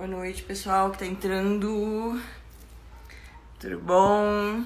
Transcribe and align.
Boa 0.00 0.08
noite, 0.08 0.42
pessoal 0.44 0.90
que 0.90 0.98
tá 1.00 1.04
entrando. 1.04 2.18
Tudo 3.58 3.78
bom? 3.80 4.64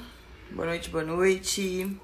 Boa 0.53 0.67
noite, 0.69 0.89
boa 0.91 1.03
noite. 1.03 2.01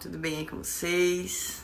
Tudo 0.00 0.18
bem 0.18 0.38
aí 0.38 0.44
com 0.44 0.56
vocês? 0.56 1.61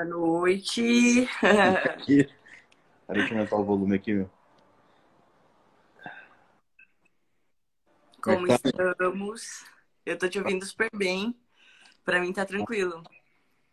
Boa 0.00 0.04
noite. 0.04 1.28
Peraí, 1.40 2.26
deixa 3.10 3.34
eu 3.34 3.36
aumentar 3.36 3.56
o 3.56 3.64
volume 3.64 3.96
aqui, 3.96 4.14
meu. 4.14 4.30
Como 8.22 8.46
é 8.50 8.56
tá? 8.56 8.68
estamos? 8.70 9.66
Eu 10.06 10.16
tô 10.16 10.26
te 10.26 10.38
ouvindo 10.38 10.64
super 10.64 10.88
bem. 10.94 11.38
Pra 12.02 12.18
mim 12.18 12.32
tá 12.32 12.46
tranquilo. 12.46 13.02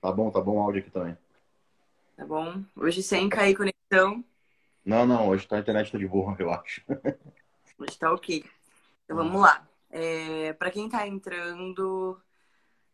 Tá 0.01 0.11
bom, 0.11 0.29
tá 0.29 0.41
bom 0.41 0.57
o 0.57 0.61
áudio 0.61 0.81
aqui 0.81 0.91
também. 0.91 1.17
Tá 2.17 2.25
bom? 2.25 2.61
Hoje 2.75 3.01
sem 3.01 3.29
cair 3.29 3.55
conexão. 3.55 4.21
Não, 4.83 5.05
não, 5.05 5.29
hoje 5.29 5.47
tá 5.47 5.55
a 5.55 5.59
internet 5.59 5.93
tá 5.93 5.97
de 5.97 6.07
boa, 6.07 6.35
eu 6.39 6.51
acho. 6.51 6.83
Hoje 7.79 7.97
tá 7.97 8.11
ok. 8.11 8.43
Então 9.05 9.15
vamos 9.15 9.41
lá. 9.41 9.65
É, 9.89 10.51
para 10.51 10.71
quem 10.71 10.89
tá 10.89 11.07
entrando, 11.07 12.21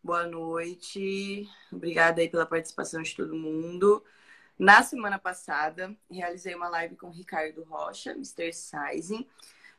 Boa 0.04 0.28
noite. 0.28 1.50
Obrigada 1.72 2.20
aí 2.20 2.28
pela 2.28 2.46
participação 2.46 3.02
de 3.02 3.16
todo 3.16 3.34
mundo. 3.34 4.04
Na 4.60 4.84
semana 4.84 5.18
passada, 5.18 5.96
realizei 6.12 6.54
uma 6.54 6.68
live 6.68 6.98
com 6.98 7.10
Ricardo 7.10 7.64
Rocha, 7.64 8.12
Mr. 8.12 8.52
Sizing. 8.52 9.26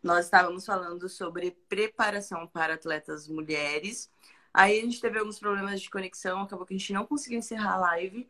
Nós 0.03 0.25
estávamos 0.25 0.65
falando 0.65 1.11
sobre 1.11 1.51
preparação 1.69 2.47
para 2.47 2.73
atletas 2.73 3.29
mulheres. 3.29 4.11
Aí 4.53 4.79
a 4.79 4.83
gente 4.83 4.99
teve 4.99 5.19
alguns 5.19 5.39
problemas 5.39 5.83
de 5.83 5.91
conexão, 5.91 6.41
acabou 6.41 6.65
que 6.65 6.73
a 6.73 6.79
gente 6.79 6.95
não 6.95 7.05
conseguiu 7.05 7.39
encerrar 7.41 7.75
a 7.75 7.81
live. 7.81 8.27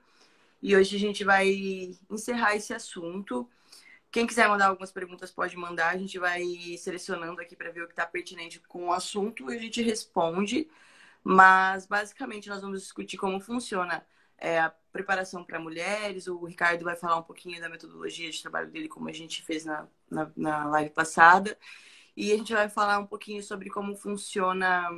E 0.60 0.74
hoje 0.74 0.96
a 0.96 0.98
gente 0.98 1.22
vai 1.22 1.94
encerrar 2.10 2.56
esse 2.56 2.74
assunto. 2.74 3.48
Quem 4.10 4.26
quiser 4.26 4.48
mandar 4.48 4.66
algumas 4.66 4.90
perguntas 4.90 5.30
pode 5.30 5.56
mandar, 5.56 5.90
a 5.94 5.96
gente 5.96 6.18
vai 6.18 6.42
selecionando 6.76 7.40
aqui 7.40 7.54
para 7.54 7.70
ver 7.70 7.82
o 7.82 7.86
que 7.86 7.92
está 7.92 8.04
pertinente 8.04 8.58
com 8.66 8.86
o 8.86 8.92
assunto 8.92 9.48
e 9.52 9.56
a 9.56 9.60
gente 9.60 9.80
responde. 9.80 10.68
Mas, 11.24 11.86
basicamente, 11.86 12.50
nós 12.50 12.60
vamos 12.60 12.82
discutir 12.82 13.16
como 13.16 13.40
funciona 13.40 14.06
é, 14.36 14.60
a 14.60 14.70
preparação 14.92 15.42
para 15.42 15.58
mulheres. 15.58 16.28
O 16.28 16.44
Ricardo 16.44 16.84
vai 16.84 16.96
falar 16.96 17.16
um 17.16 17.22
pouquinho 17.22 17.60
da 17.60 17.68
metodologia 17.68 18.30
de 18.30 18.42
trabalho 18.42 18.70
dele, 18.70 18.88
como 18.88 19.08
a 19.08 19.12
gente 19.12 19.42
fez 19.42 19.64
na, 19.64 19.88
na, 20.10 20.30
na 20.36 20.64
live 20.66 20.90
passada. 20.90 21.56
E 22.14 22.30
a 22.30 22.36
gente 22.36 22.52
vai 22.52 22.68
falar 22.68 22.98
um 22.98 23.06
pouquinho 23.06 23.42
sobre 23.42 23.70
como 23.70 23.96
funciona 23.96 24.88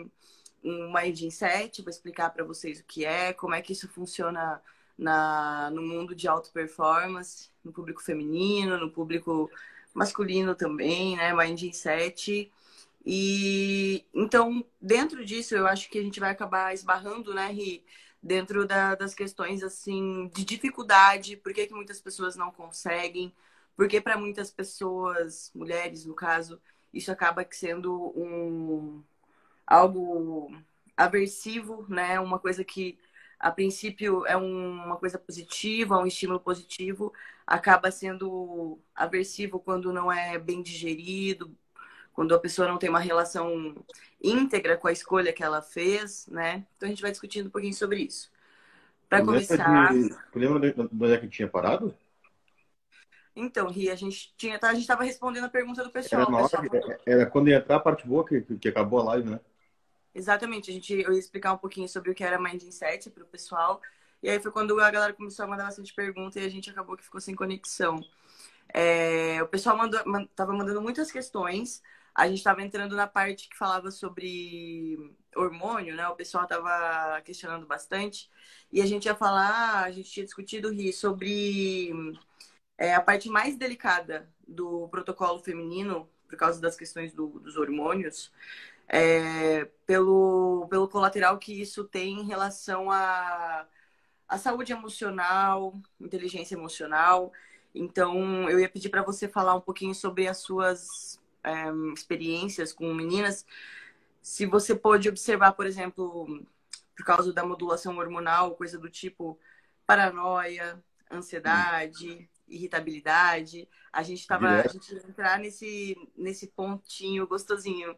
um 0.65 0.93
Mind 0.93 1.31
7, 1.31 1.81
vou 1.83 1.91
explicar 1.91 2.31
para 2.31 2.45
vocês 2.45 2.81
o 2.81 2.85
que 2.85 3.05
é, 3.05 3.33
como 3.33 3.55
é 3.55 3.63
que 3.63 3.73
isso 3.73 3.89
funciona 3.89 4.61
na, 4.99 5.71
no 5.71 5.81
mundo 5.83 6.15
de 6.15 6.27
alta 6.27 6.51
performance, 6.51 7.51
no 7.65 7.73
público 7.73 8.03
feminino, 8.03 8.77
no 8.77 8.91
público 8.91 9.49
masculino 9.95 10.55
também, 10.55 11.17
né? 11.17 11.33
Mind 11.33 11.73
7. 11.73 12.51
E 13.07 14.05
então, 14.15 14.65
dentro 14.81 15.25
disso, 15.25 15.55
eu 15.55 15.67
acho 15.67 15.89
que 15.91 15.99
a 15.99 16.03
gente 16.03 16.21
vai 16.21 16.31
acabar 16.33 16.75
esbarrando, 16.75 17.33
né, 17.35 17.49
Ri, 17.53 17.85
dentro 18.23 18.67
da, 18.67 18.95
das 18.97 19.15
questões 19.15 19.63
assim 19.63 20.29
de 20.35 20.45
dificuldade, 20.45 21.37
por 21.37 21.53
que, 21.55 21.67
que 21.69 21.75
muitas 21.75 22.01
pessoas 22.01 22.37
não 22.37 22.51
conseguem, 22.51 23.33
porque 23.77 24.01
para 24.01 24.19
muitas 24.19 24.51
pessoas, 24.51 25.53
mulheres 25.55 26.05
no 26.05 26.15
caso, 26.15 26.61
isso 26.93 27.13
acaba 27.13 27.47
sendo 27.51 28.13
um 28.17 29.05
algo 29.67 30.51
aversivo, 30.97 31.87
né? 31.89 32.19
Uma 32.21 32.39
coisa 32.39 32.65
que 32.65 32.99
a 33.39 33.51
princípio 33.51 34.27
é 34.27 34.37
um, 34.37 34.71
uma 34.85 34.97
coisa 34.97 35.19
positiva, 35.19 35.99
um 35.99 36.07
estímulo 36.07 36.41
positivo, 36.41 37.13
acaba 37.47 37.91
sendo 37.91 38.79
aversivo 38.95 39.61
quando 39.61 39.93
não 39.93 40.11
é 40.11 40.39
bem 40.39 40.63
digerido, 40.63 41.57
quando 42.17 42.35
a 42.35 42.41
pessoa 42.41 42.67
não 42.67 42.79
tem 42.79 42.89
uma 42.89 42.99
relação 42.99 43.77
íntegra 44.23 44.79
com 44.79 44.89
a 44.89 44.93
escolha 44.93 45.35
que 45.35 45.45
ela 45.45 45.61
fez, 45.61 46.27
né? 46.29 46.65
Então 46.75 46.87
a 46.87 46.91
gente 46.91 47.03
vai 47.03 47.11
discutindo 47.11 47.49
um 47.49 47.51
pouquinho 47.51 47.75
sobre 47.75 48.01
isso. 48.01 48.33
Para 49.07 49.23
começar. 49.23 49.93
De... 49.93 50.17
Lembra 50.35 50.73
de 50.73 50.81
onde 50.81 51.13
é 51.13 51.19
que 51.19 51.29
tinha 51.29 51.47
parado? 51.47 51.95
Então, 53.37 53.69
Ri, 53.69 53.91
a 53.91 53.95
gente 53.95 54.33
tinha, 54.35 54.59
tá, 54.59 54.71
a 54.71 54.73
gente 54.73 54.81
estava 54.81 55.05
respondendo 55.05 55.45
a 55.45 55.51
pergunta 55.51 55.85
do 55.85 55.91
pessoal. 55.91 56.23
Era, 56.23 56.43
pessoal 56.43 56.63
hora, 56.65 57.01
era 57.05 57.27
quando 57.27 57.51
ia 57.51 57.59
entrar 57.59 57.77
a 57.77 57.81
parte 57.81 58.07
boa 58.07 58.25
que, 58.25 58.41
que 58.41 58.69
acabou 58.69 59.01
a 59.01 59.05
live, 59.05 59.29
né? 59.29 59.41
Exatamente, 60.15 60.71
a 60.71 60.73
gente 60.73 60.95
eu 60.95 61.13
ia 61.13 61.19
explicar 61.19 61.53
um 61.53 61.59
pouquinho 61.59 61.87
sobre 61.87 62.11
o 62.11 62.15
que 62.15 62.25
era 62.25 62.41
Mind 62.41 62.63
Insight 62.63 63.11
para 63.11 63.25
o 63.25 63.27
pessoal. 63.27 63.83
E 64.23 64.31
aí 64.31 64.41
foi 64.41 64.51
quando 64.51 64.81
a 64.81 64.91
galera 64.91 65.13
começou 65.13 65.45
a 65.45 65.49
mandar 65.49 65.65
bastante 65.65 65.93
pergunta 65.93 66.41
e 66.41 66.47
a 66.47 66.49
gente 66.49 66.71
acabou 66.71 66.97
que 66.97 67.05
ficou 67.05 67.21
sem 67.21 67.35
conexão. 67.35 68.03
É, 68.73 69.43
o 69.43 69.47
pessoal 69.47 69.77
mandou, 69.77 70.01
tava 70.35 70.55
mandando 70.55 70.81
muitas 70.81 71.13
questões 71.13 71.83
a 72.17 72.27
gente 72.29 72.39
estava 72.39 72.63
entrando 72.63 72.97
na 72.97 73.07
parte 73.07 73.47
que 73.47 73.57
falava 73.57 73.91
sobre 73.91 75.15
hormônio, 75.37 75.95
né? 75.95 76.09
O 76.09 76.17
pessoal 76.17 76.45
estava 76.45 77.21
questionando 77.21 77.67
bastante. 77.67 78.31
E 78.73 78.81
a 78.81 78.87
gente 78.87 79.05
ia 79.05 79.15
falar, 79.15 79.85
a 79.85 79.91
gente 79.91 80.11
tinha 80.11 80.25
discutido, 80.25 80.71
Ri, 80.73 80.95
sobre 80.95 81.93
é, 82.79 82.95
a 82.95 83.03
parte 83.03 83.29
mais 83.29 83.59
delicada 83.59 84.31
do 84.49 84.89
protocolo 84.89 85.41
feminino, 85.41 86.09
por 86.27 86.39
causa 86.39 86.59
das 86.59 86.75
questões 86.75 87.13
do, 87.13 87.39
dos 87.41 87.59
hormônios, 87.59 88.33
é, 88.89 89.67
pelo, 89.87 90.67
pelo 90.71 90.89
colateral 90.89 91.39
que 91.39 91.61
isso 91.61 91.85
tem 91.85 92.21
em 92.21 92.27
relação 92.27 92.91
à, 92.91 93.67
à 94.27 94.39
saúde 94.39 94.73
emocional, 94.73 95.75
inteligência 96.01 96.55
emocional. 96.55 97.31
Então, 97.75 98.49
eu 98.49 98.59
ia 98.59 98.71
pedir 98.71 98.89
para 98.89 99.03
você 99.03 99.29
falar 99.29 99.55
um 99.55 99.61
pouquinho 99.61 99.95
sobre 99.95 100.27
as 100.29 100.39
suas 100.39 101.21
é, 101.47 101.71
experiências 101.95 102.73
com 102.73 102.93
meninas, 102.93 103.47
se 104.21 104.45
você 104.45 104.75
pode 104.75 105.09
observar, 105.09 105.53
por 105.53 105.67
exemplo, 105.67 106.45
por 106.97 107.07
causa 107.07 107.33
da 107.33 107.47
modulação 107.47 107.97
hormonal, 107.97 108.57
coisa 108.57 108.77
do 108.77 108.91
tipo 108.91 109.39
paranoia, 109.87 110.83
ansiedade, 111.11 112.29
irritabilidade, 112.49 113.69
a 113.93 114.03
gente 114.03 114.21
estava 114.21 114.49
a 114.49 114.67
gente 114.67 114.93
ia 114.93 114.99
entrar 114.99 115.39
nesse 115.39 115.97
nesse 116.17 116.49
pontinho 116.49 117.27
gostosinho. 117.27 117.93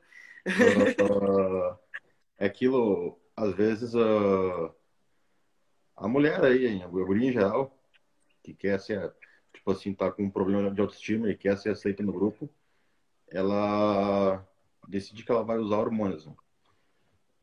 Uh, 0.46 1.78
é 2.36 2.46
aquilo, 2.46 3.18
às 3.34 3.54
vezes, 3.54 3.94
uh, 3.94 4.74
a 5.96 6.06
mulher 6.06 6.44
aí, 6.44 6.82
a 6.82 6.86
guria 6.86 7.30
em 7.30 7.32
geral, 7.32 7.74
que 8.42 8.52
quer 8.52 8.78
ser, 8.80 9.12
tipo 9.52 9.70
assim, 9.70 9.94
tá 9.94 10.12
com 10.12 10.24
um 10.24 10.30
problema 10.30 10.70
de 10.70 10.80
autoestima 10.80 11.30
e 11.30 11.36
quer 11.36 11.56
ser 11.56 11.70
aceita 11.70 12.02
no 12.02 12.12
grupo, 12.12 12.48
ela 13.30 14.46
decide 14.86 15.22
que 15.22 15.30
ela 15.30 15.42
vai 15.42 15.58
usar 15.58 15.78
hormônios. 15.78 16.26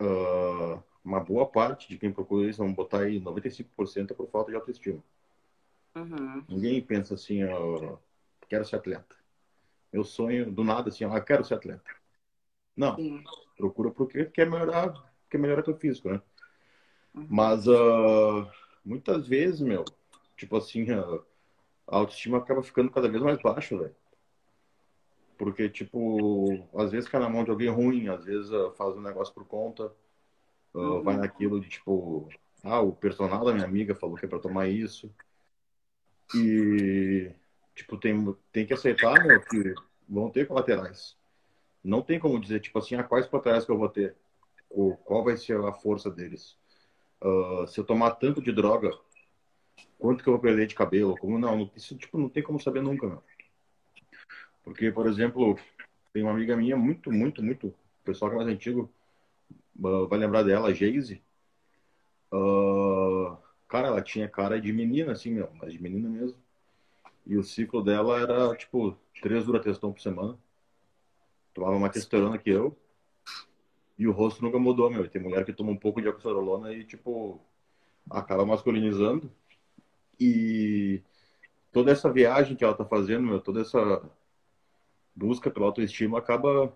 Uh, 0.01 0.81
uma 1.03 1.19
boa 1.19 1.45
parte 1.45 1.87
de 1.87 1.97
quem 1.97 2.11
procura 2.11 2.49
isso, 2.49 2.57
vamos 2.57 2.75
botar 2.75 3.01
aí 3.01 3.19
95% 3.19 4.11
é 4.11 4.13
por 4.13 4.27
falta 4.29 4.51
de 4.51 4.57
autoestima. 4.57 5.03
Uhum. 5.95 6.43
Ninguém 6.49 6.81
pensa 6.81 7.13
assim, 7.13 7.43
uh, 7.43 7.97
quero 8.49 8.65
ser 8.65 8.77
atleta. 8.77 9.15
Meu 9.93 10.03
sonho, 10.03 10.51
do 10.51 10.63
nada, 10.63 10.89
assim, 10.89 11.05
ah, 11.05 11.21
quero 11.21 11.45
ser 11.45 11.53
atleta. 11.53 11.89
Não, 12.75 12.95
Sim. 12.95 13.23
procura 13.55 13.91
porque 13.91 14.25
quer 14.25 14.49
melhorar, 14.49 14.93
quer 15.29 15.37
melhorar 15.37 15.63
teu 15.63 15.77
físico, 15.77 16.09
né? 16.09 16.21
Uhum. 17.13 17.27
Mas 17.29 17.65
uh, 17.67 18.45
muitas 18.83 19.25
vezes, 19.27 19.61
meu, 19.61 19.85
tipo 20.35 20.57
assim, 20.57 20.85
a 20.91 21.19
autoestima 21.87 22.39
acaba 22.39 22.61
ficando 22.61 22.91
cada 22.91 23.07
vez 23.07 23.23
mais 23.23 23.41
baixa, 23.41 23.77
velho. 23.77 23.95
Porque, 25.37 25.69
tipo, 25.69 26.65
às 26.75 26.91
vezes 26.91 27.09
cai 27.09 27.19
na 27.19 27.29
mão 27.29 27.43
de 27.43 27.51
alguém 27.51 27.69
ruim, 27.69 28.07
às 28.07 28.23
vezes 28.23 28.51
uh, 28.51 28.71
faz 28.71 28.95
um 28.95 29.01
negócio 29.01 29.33
por 29.33 29.45
conta, 29.45 29.91
uh, 30.73 30.79
uhum. 30.79 31.03
vai 31.03 31.17
naquilo 31.17 31.59
de, 31.59 31.67
tipo, 31.67 32.29
ah, 32.63 32.79
o 32.81 32.93
personal 32.93 33.43
da 33.43 33.53
minha 33.53 33.65
amiga 33.65 33.93
falou 33.93 34.15
que 34.15 34.25
é 34.25 34.29
pra 34.29 34.39
tomar 34.39 34.67
isso. 34.67 35.13
E, 36.33 37.31
tipo, 37.75 37.97
tem, 37.97 38.35
tem 38.51 38.65
que 38.65 38.73
aceitar, 38.73 39.23
meu, 39.25 39.41
que 39.41 39.73
vão 40.07 40.29
ter 40.29 40.47
colaterais. 40.47 41.17
Não 41.83 42.01
tem 42.01 42.19
como 42.19 42.39
dizer, 42.39 42.61
tipo 42.61 42.79
assim, 42.79 42.95
ah, 42.95 43.03
quais 43.03 43.27
colaterais 43.27 43.65
que 43.65 43.71
eu 43.71 43.77
vou 43.77 43.89
ter? 43.89 44.15
Ou 44.69 44.97
qual 44.97 45.23
vai 45.23 45.37
ser 45.37 45.59
a 45.59 45.73
força 45.73 46.09
deles? 46.09 46.57
Uh, 47.21 47.67
se 47.67 47.79
eu 47.79 47.83
tomar 47.83 48.11
tanto 48.11 48.41
de 48.41 48.51
droga, 48.51 48.91
quanto 49.99 50.23
que 50.23 50.29
eu 50.29 50.33
vou 50.33 50.41
perder 50.41 50.65
de 50.67 50.75
cabelo? 50.75 51.17
Como 51.17 51.37
não? 51.37 51.69
Isso, 51.75 51.95
tipo, 51.95 52.17
não 52.17 52.29
tem 52.29 52.41
como 52.41 52.59
saber 52.59 52.81
nunca, 52.81 53.07
meu. 53.07 53.23
Porque, 54.65 54.91
por 54.91 55.07
exemplo, 55.07 55.57
tem 56.11 56.23
uma 56.23 56.31
amiga 56.31 56.57
minha 56.57 56.75
muito, 56.75 57.11
muito, 57.11 57.41
muito, 57.43 57.67
o 57.67 57.75
pessoal 58.03 58.31
que 58.31 58.35
é 58.35 58.39
mais 58.39 58.49
antigo 58.49 58.89
uh, 59.77 60.07
vai 60.07 60.17
lembrar 60.17 60.41
dela, 60.41 60.69
a 60.69 60.73
Geise. 60.73 61.21
Uh, 62.33 63.37
cara, 63.67 63.89
ela 63.89 64.01
tinha 64.01 64.27
cara 64.27 64.59
de 64.59 64.73
menina, 64.73 65.11
assim, 65.11 65.31
meu, 65.31 65.49
mas 65.53 65.71
de 65.71 65.81
menina 65.81 66.09
mesmo. 66.09 66.37
E 67.27 67.37
o 67.37 67.43
ciclo 67.43 67.83
dela 67.83 68.19
era, 68.19 68.55
tipo, 68.55 68.97
três 69.21 69.45
duratestão 69.45 69.93
por 69.93 70.01
semana. 70.01 70.37
Tomava 71.53 71.79
mais 71.79 71.93
testosterona 71.93 72.37
que 72.37 72.49
eu. 72.49 72.75
E 73.97 74.07
o 74.07 74.11
rosto 74.11 74.43
nunca 74.43 74.59
mudou, 74.59 74.89
meu. 74.89 75.07
Tem 75.07 75.21
mulher 75.21 75.45
que 75.45 75.53
toma 75.53 75.71
um 75.71 75.77
pouco 75.77 76.01
de 76.01 76.07
oxorolona 76.07 76.73
e, 76.73 76.83
tipo, 76.83 77.39
acaba 78.09 78.45
masculinizando. 78.45 79.31
E 80.19 81.01
toda 81.71 81.91
essa 81.91 82.11
viagem 82.11 82.55
que 82.55 82.63
ela 82.63 82.73
tá 82.73 82.85
fazendo, 82.85 83.23
meu, 83.23 83.39
toda 83.39 83.61
essa 83.61 84.01
busca 85.15 85.49
pela 85.49 85.67
autoestima 85.67 86.19
acaba 86.19 86.75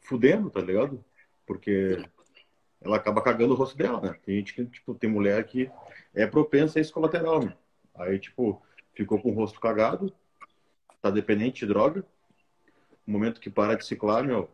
fudendo, 0.00 0.50
tá 0.50 0.60
ligado? 0.60 1.04
Porque 1.46 2.02
ela 2.80 2.96
acaba 2.96 3.22
cagando 3.22 3.54
o 3.54 3.56
rosto 3.56 3.76
dela, 3.76 4.00
né? 4.00 4.18
Tem 4.24 4.36
gente 4.36 4.54
que, 4.54 4.64
tipo, 4.66 4.94
tem 4.94 5.10
mulher 5.10 5.44
que 5.44 5.70
é 6.14 6.26
propensa 6.26 6.78
a 6.78 6.82
esse 6.82 6.92
colateral, 6.92 7.44
né? 7.44 7.56
Aí, 7.94 8.18
tipo, 8.18 8.62
ficou 8.94 9.20
com 9.20 9.30
o 9.30 9.34
rosto 9.34 9.60
cagado, 9.60 10.12
tá 11.02 11.10
dependente 11.10 11.60
de 11.60 11.66
droga. 11.66 12.04
No 13.06 13.12
momento 13.12 13.40
que 13.40 13.50
para 13.50 13.76
de 13.76 13.84
ciclar, 13.84 14.24
meu, 14.24 14.50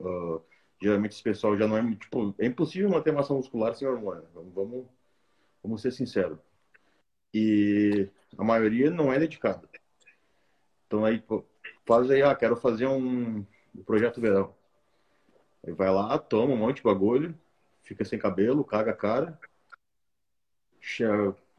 uh, 0.00 0.42
geralmente 0.80 1.12
esse 1.12 1.22
pessoal 1.22 1.56
já 1.56 1.66
não 1.68 1.76
é, 1.76 1.96
tipo, 1.96 2.34
é 2.38 2.46
impossível 2.46 2.90
manter 2.90 3.12
massa 3.12 3.34
muscular 3.34 3.74
sem 3.74 3.86
hormônio. 3.86 4.24
Vamos, 4.34 4.54
vamos, 4.54 4.86
vamos 5.62 5.82
ser 5.82 5.92
sinceros. 5.92 6.38
E 7.32 8.08
a 8.36 8.44
maioria 8.44 8.90
não 8.90 9.12
é 9.12 9.18
dedicada. 9.18 9.68
Então 10.92 11.06
aí, 11.06 11.24
faz 11.86 12.10
aí, 12.10 12.20
ah, 12.20 12.34
quero 12.34 12.54
fazer 12.54 12.86
um, 12.86 13.46
projeto 13.86 14.20
verão. 14.20 14.54
Aí 15.66 15.72
vai 15.72 15.90
lá, 15.90 16.18
toma 16.18 16.52
um 16.52 16.56
monte 16.58 16.76
de 16.76 16.82
bagulho, 16.82 17.34
fica 17.82 18.04
sem 18.04 18.18
cabelo, 18.18 18.62
caga 18.62 18.90
a 18.90 18.94
cara, 18.94 19.40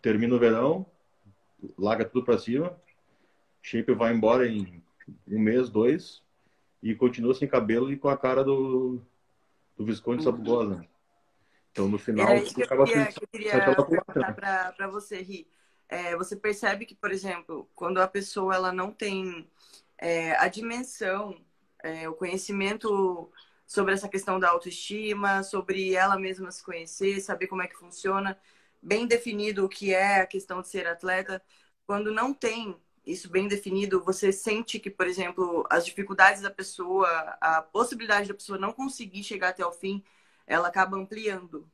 termina 0.03 0.35
o 0.35 0.39
verão, 0.39 0.85
larga 1.75 2.05
tudo 2.05 2.23
para 2.23 2.37
cima, 2.37 2.79
shape 3.59 3.91
vai 3.93 4.13
embora 4.13 4.47
em 4.47 4.83
um 5.27 5.39
mês, 5.39 5.67
dois, 5.67 6.21
e 6.83 6.93
continua 6.93 7.33
sem 7.33 7.47
cabelo 7.47 7.91
e 7.91 7.97
com 7.97 8.09
a 8.09 8.17
cara 8.17 8.43
do, 8.43 9.01
do 9.75 9.83
Visconde 9.83 10.19
uhum. 10.19 10.31
Sabugosa. 10.31 10.85
Então, 11.71 11.87
no 11.87 11.97
final, 11.97 12.27
Era 12.27 12.43
isso 12.43 12.53
que 12.53 12.61
eu 12.61 12.67
queria, 12.67 13.07
que 13.07 13.23
eu 13.23 13.27
queria 13.29 13.65
perguntar 13.83 14.35
para 14.75 14.87
você, 14.89 15.23
Ri. 15.23 15.47
É, 15.93 16.15
você 16.15 16.35
percebe 16.35 16.87
que, 16.87 16.95
por 16.95 17.11
exemplo, 17.11 17.69
quando 17.75 17.99
a 17.99 18.07
pessoa 18.07 18.55
ela 18.55 18.71
não 18.73 18.91
tem 18.91 19.47
é, 19.95 20.35
a 20.37 20.47
dimensão, 20.47 21.39
é, 21.83 22.09
o 22.09 22.15
conhecimento 22.15 23.31
sobre 23.67 23.93
essa 23.93 24.09
questão 24.09 24.39
da 24.39 24.49
autoestima, 24.49 25.43
sobre 25.43 25.93
ela 25.93 26.17
mesma 26.17 26.49
se 26.49 26.63
conhecer, 26.63 27.21
saber 27.21 27.45
como 27.45 27.61
é 27.61 27.67
que 27.67 27.77
funciona, 27.77 28.39
bem 28.81 29.05
definido 29.05 29.63
o 29.63 29.69
que 29.69 29.93
é 29.93 30.21
a 30.21 30.25
questão 30.25 30.63
de 30.63 30.67
ser 30.67 30.87
atleta. 30.87 31.39
Quando 31.85 32.11
não 32.11 32.33
tem 32.33 32.75
isso 33.05 33.29
bem 33.29 33.47
definido, 33.47 34.03
você 34.03 34.31
sente 34.31 34.79
que, 34.79 34.89
por 34.89 35.05
exemplo, 35.05 35.63
as 35.69 35.85
dificuldades 35.85 36.41
da 36.41 36.49
pessoa, 36.49 37.07
a 37.39 37.61
possibilidade 37.61 38.29
da 38.29 38.33
pessoa 38.33 38.57
não 38.57 38.73
conseguir 38.73 39.23
chegar 39.23 39.49
até 39.49 39.63
o 39.63 39.71
fim, 39.71 40.03
ela 40.47 40.69
acaba 40.69 40.97
ampliando. 40.97 41.69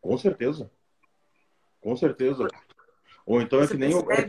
Com 0.00 0.18
certeza. 0.18 0.68
Com 1.80 1.94
certeza. 1.94 2.48
Ou 3.30 3.40
então 3.40 3.62
é 3.62 3.68
que, 3.68 3.76
nem 3.76 3.94
o, 3.94 4.10
é, 4.10 4.26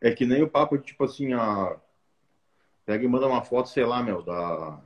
é, 0.00 0.12
que 0.12 0.26
nem 0.26 0.42
o 0.42 0.50
papo 0.50 0.76
de 0.76 0.82
tipo 0.82 1.04
assim, 1.04 1.32
a. 1.32 1.78
Pega 2.84 3.04
e 3.04 3.06
manda 3.06 3.28
uma 3.28 3.44
foto, 3.44 3.68
sei 3.68 3.84
lá, 3.84 4.02
meu, 4.02 4.20
da. 4.20 4.82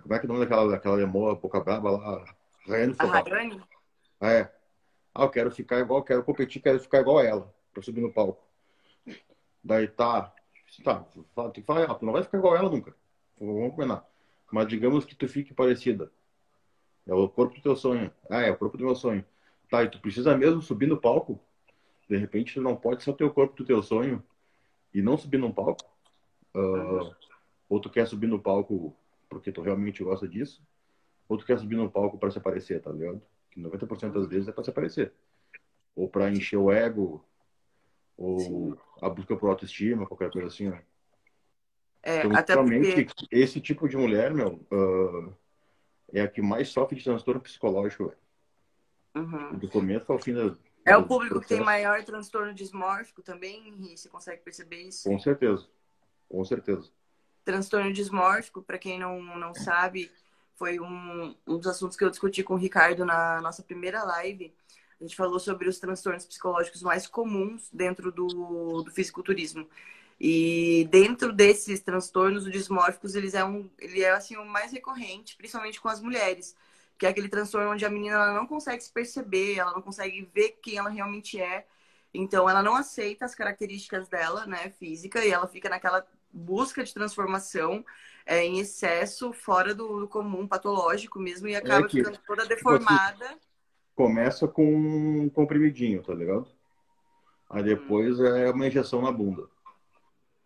Como 0.00 0.14
é 0.14 0.20
que 0.20 0.26
é 0.26 0.28
o 0.28 0.32
nome 0.32 0.44
daquela, 0.44 0.70
daquela 0.70 0.94
lemoa, 0.94 1.34
boca 1.34 1.58
braba 1.58 1.90
lá? 1.90 2.24
Raiane 2.68 2.94
A 2.96 3.06
Rayane? 3.06 3.60
É. 4.20 4.52
Ah, 5.12 5.24
eu 5.24 5.30
quero 5.30 5.50
ficar 5.50 5.80
igual, 5.80 6.04
quero 6.04 6.22
competir, 6.22 6.62
quero 6.62 6.78
ficar 6.78 7.00
igual 7.00 7.18
a 7.18 7.24
ela, 7.24 7.54
pra 7.72 7.82
subir 7.82 8.00
no 8.00 8.12
palco. 8.12 8.46
Daí 9.62 9.88
tá, 9.88 10.32
tá, 10.84 11.04
tem 11.50 11.50
que 11.54 11.62
falar, 11.62 11.90
ah, 11.90 11.94
tu 11.96 12.06
não 12.06 12.12
vai 12.12 12.22
ficar 12.22 12.38
igual 12.38 12.54
a 12.54 12.58
ela 12.58 12.70
nunca. 12.70 12.94
Vamos 13.40 13.72
combinar. 13.72 14.06
Mas 14.52 14.68
digamos 14.68 15.04
que 15.04 15.16
tu 15.16 15.26
fique 15.26 15.52
parecida. 15.52 16.08
É 17.04 17.12
o 17.12 17.28
corpo 17.28 17.56
do 17.56 17.62
teu 17.62 17.74
sonho. 17.74 18.12
Ah, 18.30 18.42
é 18.42 18.52
o 18.52 18.56
corpo 18.56 18.78
do 18.78 18.84
meu 18.84 18.94
sonho. 18.94 19.24
Tá, 19.68 19.82
e 19.82 19.90
tu 19.90 20.00
precisa 20.00 20.36
mesmo 20.36 20.62
subir 20.62 20.86
no 20.86 21.00
palco? 21.00 21.40
De 22.08 22.16
repente 22.16 22.54
tu 22.54 22.60
não 22.60 22.76
pode 22.76 23.02
ser 23.02 23.10
o 23.10 23.14
teu 23.14 23.30
corpo 23.30 23.56
do 23.56 23.64
teu 23.64 23.82
sonho 23.82 24.22
e 24.92 25.02
não 25.02 25.16
subir 25.16 25.38
no 25.38 25.52
palco? 25.52 25.84
Uh, 26.54 27.14
ou 27.68 27.80
tu 27.80 27.90
quer 27.90 28.06
subir 28.06 28.26
no 28.26 28.38
palco 28.38 28.94
porque 29.28 29.50
tu 29.50 29.62
realmente 29.62 30.04
gosta 30.04 30.28
disso? 30.28 30.62
Ou 31.28 31.38
tu 31.38 31.44
quer 31.44 31.58
subir 31.58 31.76
no 31.76 31.90
palco 31.90 32.18
para 32.18 32.30
se 32.30 32.38
aparecer, 32.38 32.80
tá 32.80 32.90
ligado? 32.90 33.22
que 33.54 33.60
90% 33.60 34.12
das 34.12 34.26
vezes 34.26 34.48
é 34.48 34.52
para 34.52 34.64
se 34.64 34.70
aparecer. 34.70 35.12
Ou 35.94 36.08
para 36.08 36.28
encher 36.28 36.56
o 36.56 36.72
ego, 36.72 37.24
ou 38.16 38.40
Sim. 38.40 38.76
a 39.00 39.08
busca 39.08 39.36
por 39.36 39.48
autoestima, 39.48 40.06
qualquer 40.06 40.30
coisa 40.30 40.48
assim, 40.48 40.68
né? 40.68 40.82
É, 42.02 42.18
então, 42.18 42.36
até 42.36 42.54
porque... 42.56 43.06
esse 43.30 43.60
tipo 43.60 43.88
de 43.88 43.96
mulher, 43.96 44.34
meu, 44.34 44.60
uh, 44.70 45.32
é 46.12 46.20
a 46.20 46.28
que 46.28 46.42
mais 46.42 46.68
sofre 46.68 46.98
de 46.98 47.04
transtorno 47.04 47.40
psicológico. 47.40 48.12
Uhum. 49.14 49.56
Do 49.56 49.68
começo 49.68 50.12
ao 50.12 50.18
fim 50.18 50.34
da. 50.34 50.54
É 50.84 50.96
o 50.96 51.06
público 51.06 51.40
que 51.40 51.48
tem 51.48 51.60
maior 51.60 52.02
transtorno 52.04 52.52
dismórfico 52.52 53.22
também, 53.22 53.74
e 53.80 53.96
você 53.96 54.08
consegue 54.08 54.42
perceber 54.42 54.82
isso? 54.82 55.08
Com 55.08 55.18
certeza. 55.18 55.66
Com 56.28 56.44
certeza. 56.44 56.90
Transtorno 57.44 57.92
dismórfico, 57.92 58.62
para 58.62 58.78
quem 58.78 58.98
não, 58.98 59.22
não 59.22 59.54
sabe, 59.54 60.10
foi 60.56 60.78
um, 60.78 61.34
um 61.46 61.58
dos 61.58 61.66
assuntos 61.66 61.96
que 61.96 62.04
eu 62.04 62.10
discuti 62.10 62.42
com 62.42 62.54
o 62.54 62.58
Ricardo 62.58 63.04
na 63.04 63.40
nossa 63.40 63.62
primeira 63.62 64.02
live. 64.04 64.54
A 65.00 65.04
gente 65.04 65.16
falou 65.16 65.40
sobre 65.40 65.68
os 65.68 65.78
transtornos 65.78 66.24
psicológicos 66.24 66.82
mais 66.82 67.06
comuns 67.06 67.68
dentro 67.72 68.12
do, 68.12 68.82
do 68.82 68.90
fisiculturismo. 68.90 69.68
E 70.20 70.86
dentro 70.90 71.32
desses 71.32 71.80
transtornos, 71.80 72.46
os 72.46 72.52
dismórficos, 72.52 73.14
eles 73.14 73.34
é 73.34 73.44
um, 73.44 73.68
ele 73.78 74.02
é 74.02 74.10
assim 74.10 74.36
o 74.36 74.44
mais 74.44 74.70
recorrente, 74.70 75.36
principalmente 75.36 75.80
com 75.80 75.88
as 75.88 76.00
mulheres, 76.00 76.54
que 76.98 77.06
é 77.06 77.08
aquele 77.08 77.28
transtorno 77.28 77.72
onde 77.72 77.84
a 77.84 77.90
menina 77.90 78.14
ela 78.14 78.32
não 78.32 78.46
consegue 78.46 78.82
se 78.82 78.92
perceber, 78.92 79.56
ela 79.56 79.72
não 79.72 79.82
consegue 79.82 80.28
ver 80.34 80.58
quem 80.62 80.78
ela 80.78 80.90
realmente 80.90 81.40
é. 81.40 81.66
Então, 82.12 82.48
ela 82.48 82.62
não 82.62 82.76
aceita 82.76 83.24
as 83.24 83.34
características 83.34 84.08
dela, 84.08 84.46
né, 84.46 84.70
física, 84.78 85.24
e 85.24 85.30
ela 85.30 85.48
fica 85.48 85.68
naquela 85.68 86.06
busca 86.32 86.84
de 86.84 86.94
transformação 86.94 87.84
é, 88.24 88.44
em 88.44 88.58
excesso, 88.58 89.32
fora 89.32 89.74
do, 89.74 90.00
do, 90.00 90.08
comum, 90.08 90.46
patológico 90.46 91.18
mesmo, 91.18 91.48
e 91.48 91.56
acaba 91.56 91.86
é 91.86 91.88
que, 91.88 91.98
ficando 91.98 92.18
toda 92.26 92.42
tipo 92.42 92.68
assim, 92.68 92.78
deformada. 92.78 93.38
começa 93.94 94.46
com 94.46 94.64
um 94.64 95.28
comprimidinho, 95.28 96.02
tá 96.02 96.14
ligado? 96.14 96.46
Aí 97.50 97.62
depois 97.62 98.18
hum. 98.18 98.26
é 98.26 98.50
uma 98.50 98.66
injeção 98.66 99.02
na 99.02 99.12
bunda. 99.12 99.48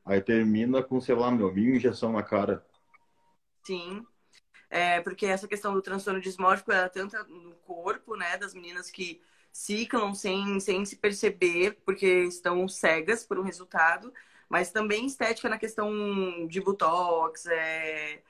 Aí 0.05 0.23
termina 0.23 0.83
com, 0.83 1.01
sei 1.01 1.15
lá, 1.15 1.31
meu, 1.31 1.53
mil 1.53 1.75
injeção 1.75 2.13
na 2.13 2.23
cara. 2.23 2.65
Sim. 3.63 4.07
É, 4.71 5.01
porque 5.01 5.27
essa 5.27 5.49
questão 5.49 5.73
do 5.73 5.83
transtorno 5.83 6.21
dismórfico 6.21 6.73
é 6.73 6.89
tanto 6.89 7.17
no 7.29 7.55
corpo, 7.57 8.17
né, 8.17 8.37
das 8.37 8.53
meninas 8.55 8.91
que 8.91 9.21
ciclam 9.53 10.15
sem, 10.15 10.61
sem 10.61 10.85
se 10.85 10.97
perceber, 10.97 11.79
porque 11.85 12.07
estão 12.25 12.69
cegas 12.69 13.25
por 13.25 13.39
um 13.39 13.43
resultado, 13.43 14.13
mas 14.49 14.71
também 14.71 15.07
estética 15.07 15.49
na 15.49 15.59
questão 15.59 16.47
de 16.49 16.61
botox 16.61 17.47
é, 17.47 18.23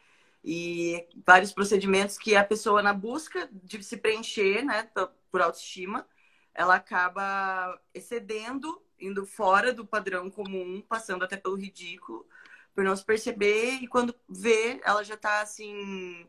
e 0.45 1.07
vários 1.27 1.53
procedimentos 1.53 2.17
que 2.19 2.37
a 2.37 2.45
pessoa, 2.45 2.83
na 2.83 2.93
busca 2.93 3.49
de 3.53 3.83
se 3.83 3.97
preencher, 3.97 4.65
né, 4.65 4.89
por 5.31 5.41
autoestima, 5.43 6.07
ela 6.55 6.77
acaba 6.77 7.81
excedendo, 7.95 8.83
indo 8.99 9.25
fora 9.27 9.73
do 9.73 9.87
padrão 9.87 10.31
comum, 10.31 10.83
passando 10.89 11.25
até 11.25 11.37
pelo 11.37 11.55
ridículo, 11.57 12.27
por 12.79 12.85
não 12.85 12.95
se 12.95 13.05
perceber, 13.05 13.73
e 13.83 13.89
quando 13.89 14.15
vê, 14.29 14.81
ela 14.85 15.03
já 15.03 15.15
está 15.15 15.41
assim. 15.41 16.25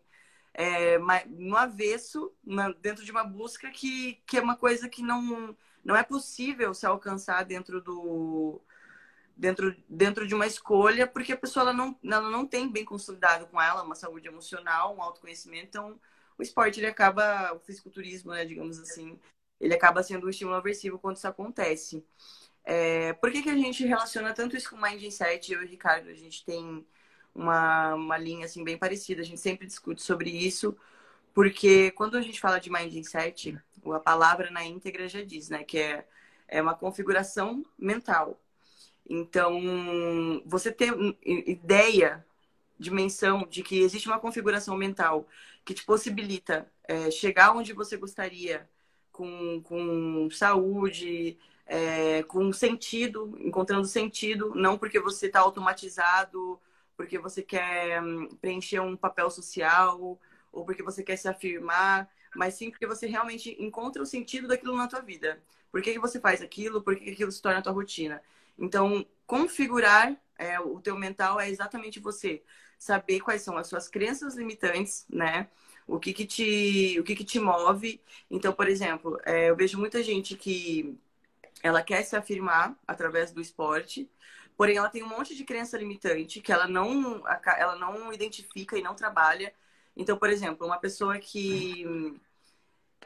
É, 0.52 0.98
no 1.28 1.56
avesso, 1.56 2.34
na, 2.44 2.72
dentro 2.72 3.06
de 3.06 3.12
uma 3.12 3.24
busca 3.24 3.70
que, 3.70 4.16
que 4.26 4.36
é 4.36 4.42
uma 4.42 4.58
coisa 4.58 4.90
que 4.90 5.04
não, 5.04 5.56
não 5.86 5.96
é 5.96 6.02
possível 6.02 6.74
se 6.74 6.88
alcançar 6.88 7.46
dentro 7.46 7.80
do, 7.80 8.60
dentro, 9.38 9.76
dentro 9.88 10.28
de 10.28 10.34
uma 10.34 10.48
escolha, 10.48 11.06
porque 11.06 11.34
a 11.34 11.38
pessoa 11.38 11.66
ela 11.66 11.74
não, 11.74 11.96
ela 12.04 12.32
não 12.32 12.48
tem 12.48 12.68
bem 12.68 12.84
consolidado 12.84 13.46
com 13.46 13.62
ela 13.62 13.84
uma 13.84 13.94
saúde 13.94 14.28
emocional, 14.28 14.96
um 14.96 15.04
autoconhecimento. 15.04 15.68
Então, 15.68 16.00
o 16.36 16.42
esporte 16.42 16.80
ele 16.80 16.88
acaba, 16.88 17.54
o 17.54 17.60
fisiculturismo, 17.60 18.32
né, 18.32 18.44
digamos 18.44 18.80
assim, 18.80 19.20
ele 19.60 19.76
acaba 19.76 20.02
sendo 20.02 20.26
um 20.26 20.32
estímulo 20.32 20.58
aversivo 20.58 20.98
quando 20.98 21.18
isso 21.18 21.28
acontece. 21.28 22.04
É, 22.64 23.14
por 23.14 23.32
que, 23.32 23.42
que 23.42 23.50
a 23.50 23.56
gente 23.56 23.86
relaciona 23.86 24.34
tanto 24.34 24.56
isso 24.56 24.70
com 24.70 24.78
Mindset? 24.78 25.52
Eu 25.52 25.62
e 25.62 25.66
o 25.66 25.68
Ricardo, 25.68 26.10
a 26.10 26.14
gente 26.14 26.46
tem 26.46 26.86
uma, 27.34 27.96
uma 27.96 28.18
linha 28.18 28.46
assim 28.46 28.64
bem 28.64 28.78
parecida, 28.78 29.22
a 29.22 29.26
gente 29.26 29.40
sempre 29.42 29.66
discute 29.66 30.02
sobre 30.02 30.30
isso, 30.30 30.78
porque 31.34 31.92
quando 31.92 32.18
a 32.18 32.22
gente 32.22 32.40
fala 32.40 32.60
de 32.60 32.70
Mindset, 32.72 33.58
a 33.94 34.00
palavra 34.00 34.52
na 34.52 34.64
íntegra 34.64 35.08
já 35.08 35.24
diz, 35.24 35.50
né, 35.50 35.64
que 35.64 35.80
é, 35.80 36.06
é 36.48 36.62
uma 36.62 36.76
configuração 36.76 37.66
mental. 37.78 38.40
Então, 39.10 39.60
você 40.46 40.72
ter 40.72 40.94
ideia, 41.24 42.24
dimensão 42.78 43.48
de 43.50 43.64
que 43.64 43.80
existe 43.80 44.08
uma 44.08 44.20
configuração 44.20 44.78
mental 44.78 45.28
que 45.66 45.74
te 45.74 45.84
possibilita 45.84 46.72
é, 46.88 47.10
chegar 47.12 47.56
onde 47.56 47.74
você 47.74 47.98
gostaria, 47.98 48.70
com, 49.12 49.62
com 49.64 50.30
saúde, 50.32 51.38
é, 51.70 52.24
com 52.24 52.52
sentido, 52.52 53.38
encontrando 53.40 53.86
sentido, 53.86 54.54
não 54.56 54.76
porque 54.78 55.00
você 55.00 55.28
está 55.28 55.40
automatizado, 55.40 56.60
porque 56.98 57.20
você 57.20 57.44
quer 57.44 58.02
hum, 58.02 58.28
preencher 58.42 58.80
um 58.80 58.98
papel 58.98 59.30
social 59.30 60.20
ou 60.52 60.66
porque 60.66 60.82
você 60.82 61.04
quer 61.04 61.16
se 61.16 61.28
afirmar, 61.28 62.10
mas 62.36 62.56
sim 62.56 62.72
porque 62.72 62.88
você 62.88 63.06
realmente 63.06 63.56
encontra 63.60 64.02
o 64.02 64.06
sentido 64.06 64.48
daquilo 64.48 64.76
na 64.76 64.88
tua 64.88 65.02
vida. 65.02 65.40
Por 65.72 65.82
que, 65.82 65.94
que 65.94 66.00
você 66.00 66.20
faz 66.20 66.42
aquilo? 66.42 66.82
Por 66.82 66.96
que, 66.96 67.06
que 67.06 67.12
aquilo 67.12 67.32
se 67.32 67.42
torna 67.42 67.60
a 67.60 67.62
tua 67.62 67.72
rotina? 67.72 68.20
Então, 68.58 69.06
configurar 69.28 70.20
é, 70.38 70.60
o 70.60 70.82
teu 70.82 70.98
mental 70.98 71.40
é 71.40 71.50
exatamente 71.50 72.00
você 72.00 72.42
saber 72.80 73.20
quais 73.20 73.44
são 73.44 73.58
as 73.58 73.68
suas 73.68 73.88
crenças 73.88 74.36
limitantes, 74.36 75.06
né? 75.10 75.48
O 75.86 76.00
que 76.00 76.14
que 76.14 76.26
te, 76.26 76.98
o 77.00 77.04
que 77.04 77.16
que 77.16 77.24
te 77.24 77.40
move. 77.40 78.02
Então, 78.30 78.54
por 78.54 78.68
exemplo, 78.68 79.20
é, 79.26 79.50
eu 79.50 79.56
vejo 79.56 79.78
muita 79.78 80.02
gente 80.02 80.36
que 80.36 80.98
ela 81.64 81.82
quer 81.84 82.04
se 82.04 82.16
afirmar 82.16 82.76
através 82.88 83.32
do 83.32 83.42
esporte, 83.42 84.10
porém 84.58 84.78
ela 84.78 84.90
tem 84.90 85.04
um 85.04 85.10
monte 85.10 85.36
de 85.36 85.44
crença 85.44 85.78
limitante 85.78 86.42
que 86.42 86.52
ela 86.52 86.68
não, 86.68 87.24
ela 87.58 87.76
não 87.76 88.14
identifica 88.14 88.78
e 88.78 88.82
não 88.82 88.96
trabalha. 88.96 89.54
Então, 89.96 90.18
por 90.18 90.30
exemplo, 90.30 90.66
uma 90.66 90.80
pessoa 90.80 91.18
que 91.20 91.86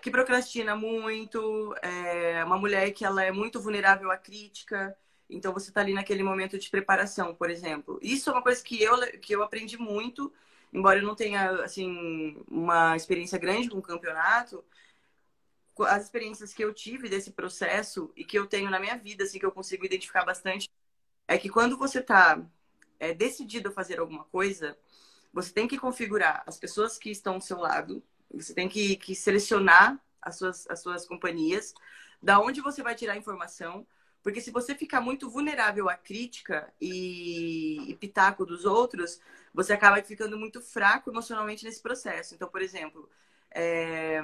que 0.02 0.12
procrastina 0.12 0.76
muito, 0.76 1.74
é 1.82 2.44
uma 2.44 2.58
mulher 2.58 2.92
que 2.92 3.06
ela 3.06 3.24
é 3.24 3.32
muito 3.32 3.62
vulnerável 3.62 4.12
à 4.12 4.18
crítica, 4.18 4.94
então 5.30 5.54
você 5.54 5.70
está 5.70 5.80
ali 5.80 5.94
naquele 5.94 6.22
momento 6.22 6.60
de 6.60 6.70
preparação, 6.70 7.34
por 7.34 7.50
exemplo. 7.50 8.00
Isso 8.02 8.30
é 8.30 8.34
uma 8.34 8.42
coisa 8.44 8.62
que 8.62 8.84
eu, 8.84 8.98
que 9.22 9.34
eu 9.34 9.42
aprendi 9.42 9.78
muito, 9.78 10.32
embora 10.74 11.00
eu 11.00 11.04
não 11.08 11.16
tenha 11.16 11.50
assim 11.64 12.38
uma 12.50 12.98
experiência 12.98 13.38
grande 13.38 13.70
com 13.70 13.78
o 13.78 13.82
campeonato, 13.82 14.62
as 15.82 16.04
experiências 16.04 16.54
que 16.54 16.64
eu 16.64 16.74
tive 16.74 17.10
desse 17.10 17.32
processo 17.32 18.12
e 18.16 18.24
que 18.24 18.38
eu 18.38 18.46
tenho 18.48 18.70
na 18.70 18.80
minha 18.80 18.98
vida, 18.98 19.24
assim, 19.24 19.40
que 19.40 19.46
eu 19.46 19.52
consigo 19.52 19.86
identificar 19.86 20.24
bastante, 20.26 20.70
é 21.28 21.38
que 21.38 21.50
quando 21.50 21.78
você 21.78 22.00
está 22.00 22.42
é, 23.00 23.14
decidido 23.14 23.70
a 23.70 23.72
fazer 23.72 24.00
alguma 24.00 24.24
coisa, 24.26 24.78
você 25.34 25.52
tem 25.52 25.68
que 25.68 25.80
configurar 25.80 26.44
as 26.46 26.58
pessoas 26.58 26.98
que 26.98 27.10
estão 27.10 27.36
ao 27.36 27.42
seu 27.42 27.58
lado, 27.58 28.04
você 28.32 28.54
tem 28.54 28.70
que, 28.70 28.96
que 28.98 29.16
selecionar 29.16 30.00
as 30.22 30.38
suas, 30.38 30.70
as 30.70 30.82
suas 30.82 31.06
companhias, 31.06 31.74
da 32.22 32.40
onde 32.40 32.62
você 32.62 32.84
vai 32.84 32.96
tirar 32.96 33.14
a 33.14 33.18
informação, 33.18 33.86
porque 34.22 34.40
se 34.40 34.52
você 34.52 34.74
ficar 34.74 35.02
muito 35.02 35.30
vulnerável 35.30 35.90
à 35.90 35.96
crítica 35.96 36.74
e, 36.80 37.92
e 37.92 37.96
pitaco 37.96 38.46
dos 38.46 38.64
outros, 38.64 39.20
você 39.54 39.74
acaba 39.74 40.02
ficando 40.02 40.38
muito 40.38 40.62
fraco 40.62 41.10
emocionalmente 41.10 41.66
nesse 41.66 41.82
processo. 41.82 42.34
Então, 42.34 42.48
por 42.48 42.62
exemplo, 42.62 43.10
é, 43.52 44.22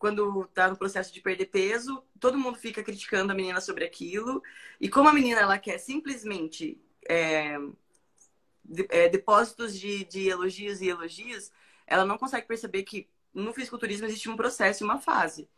quando 0.00 0.46
tá 0.54 0.70
no 0.70 0.78
processo 0.78 1.12
de 1.12 1.20
perder 1.20 1.46
peso, 1.46 2.02
todo 2.18 2.38
mundo 2.38 2.56
fica 2.58 2.82
criticando 2.82 3.32
a 3.32 3.34
menina 3.34 3.60
sobre 3.60 3.84
aquilo. 3.84 4.42
E 4.80 4.88
como 4.88 5.10
a 5.10 5.12
menina 5.12 5.42
ela 5.42 5.58
quer 5.58 5.76
simplesmente 5.78 6.80
é, 7.06 7.58
de, 8.64 8.86
é, 8.88 9.10
depósitos 9.10 9.78
de, 9.78 10.04
de 10.06 10.26
elogios 10.26 10.80
e 10.80 10.88
elogios, 10.88 11.52
ela 11.86 12.06
não 12.06 12.16
consegue 12.16 12.46
perceber 12.46 12.82
que 12.84 13.10
no 13.34 13.52
fisiculturismo 13.52 14.06
existe 14.06 14.30
um 14.30 14.36
processo 14.36 14.82
e 14.82 14.86
uma 14.86 14.98
fase. 14.98 15.50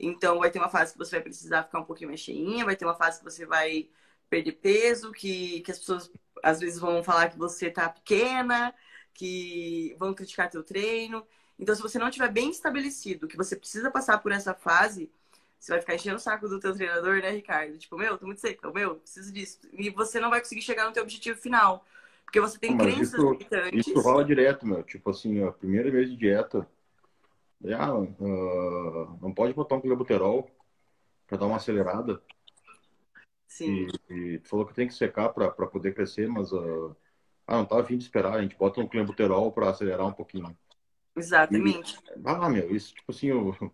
Então, 0.00 0.38
vai 0.38 0.50
ter 0.50 0.58
uma 0.58 0.70
fase 0.70 0.92
que 0.92 0.98
você 0.98 1.16
vai 1.16 1.22
precisar 1.22 1.64
ficar 1.64 1.80
um 1.80 1.84
pouquinho 1.84 2.08
mais 2.08 2.20
cheinha, 2.20 2.64
vai 2.64 2.76
ter 2.76 2.86
uma 2.86 2.96
fase 2.96 3.18
que 3.18 3.24
você 3.24 3.44
vai 3.44 3.90
perder 4.30 4.52
peso, 4.52 5.12
que, 5.12 5.60
que 5.60 5.70
as 5.70 5.78
pessoas 5.78 6.10
às 6.42 6.58
vezes 6.58 6.80
vão 6.80 7.04
falar 7.04 7.28
que 7.28 7.38
você 7.38 7.70
tá 7.70 7.90
pequena, 7.90 8.74
que 9.12 9.94
vão 9.98 10.14
criticar 10.14 10.48
teu 10.50 10.64
treino. 10.64 11.26
Então, 11.58 11.74
se 11.74 11.82
você 11.82 11.98
não 11.98 12.10
tiver 12.10 12.30
bem 12.30 12.50
estabelecido 12.50 13.28
que 13.28 13.36
você 13.36 13.56
precisa 13.56 13.90
passar 13.90 14.18
por 14.18 14.32
essa 14.32 14.54
fase, 14.54 15.10
você 15.58 15.72
vai 15.72 15.80
ficar 15.80 15.94
enchendo 15.94 16.16
o 16.16 16.20
saco 16.20 16.48
do 16.48 16.60
teu 16.60 16.74
treinador, 16.74 17.22
né, 17.22 17.30
Ricardo? 17.30 17.78
Tipo, 17.78 17.96
meu, 17.96 18.18
tô 18.18 18.26
muito 18.26 18.40
seca, 18.40 18.70
meu, 18.70 18.96
preciso 18.96 19.32
disso. 19.32 19.60
E 19.72 19.88
você 19.88 20.20
não 20.20 20.30
vai 20.30 20.40
conseguir 20.40 20.62
chegar 20.62 20.84
no 20.84 20.92
teu 20.92 21.02
objetivo 21.02 21.38
final. 21.38 21.86
Porque 22.24 22.40
você 22.40 22.58
tem 22.58 22.74
Mas 22.74 22.86
crenças 22.86 23.14
isso, 23.14 23.30
limitantes. 23.30 23.86
Isso 23.86 24.00
rola 24.00 24.24
direto, 24.24 24.66
meu. 24.66 24.82
Tipo 24.82 25.10
assim, 25.10 25.42
a 25.42 25.52
primeira 25.52 25.90
vez 25.90 26.10
de 26.10 26.16
dieta, 26.16 26.68
ah, 27.78 27.94
uh, 27.96 29.18
não 29.22 29.32
pode 29.32 29.54
botar 29.54 29.76
um 29.76 29.80
clenbuterol 29.80 30.50
para 31.26 31.38
dar 31.38 31.46
uma 31.46 31.56
acelerada. 31.56 32.20
Sim. 33.46 33.86
E, 34.10 34.14
e 34.14 34.38
tu 34.40 34.48
falou 34.48 34.66
que 34.66 34.74
tem 34.74 34.88
que 34.88 34.94
secar 34.94 35.28
para 35.30 35.50
poder 35.50 35.94
crescer, 35.94 36.28
mas 36.28 36.52
uh, 36.52 36.94
ah, 37.46 37.56
não 37.56 37.64
tava 37.64 37.82
afim 37.82 37.96
de 37.96 38.04
esperar. 38.04 38.34
A 38.34 38.42
gente 38.42 38.56
bota 38.56 38.80
um 38.80 38.88
clenbuterol 38.88 39.52
para 39.52 39.70
acelerar 39.70 40.06
um 40.06 40.12
pouquinho. 40.12 40.54
Exatamente. 41.16 41.96
E, 41.96 42.20
ah, 42.24 42.48
meu, 42.48 42.74
isso, 42.74 42.94
tipo 42.94 43.12
assim, 43.12 43.30
o 43.32 43.70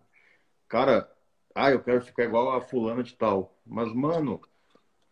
cara, 0.67 1.11
ah, 1.55 1.71
eu 1.71 1.81
quero 1.81 2.01
ficar 2.01 2.23
igual 2.23 2.51
a 2.51 2.61
fulana 2.61 3.03
de 3.03 3.15
tal. 3.15 3.57
Mas, 3.65 3.93
mano, 3.93 4.41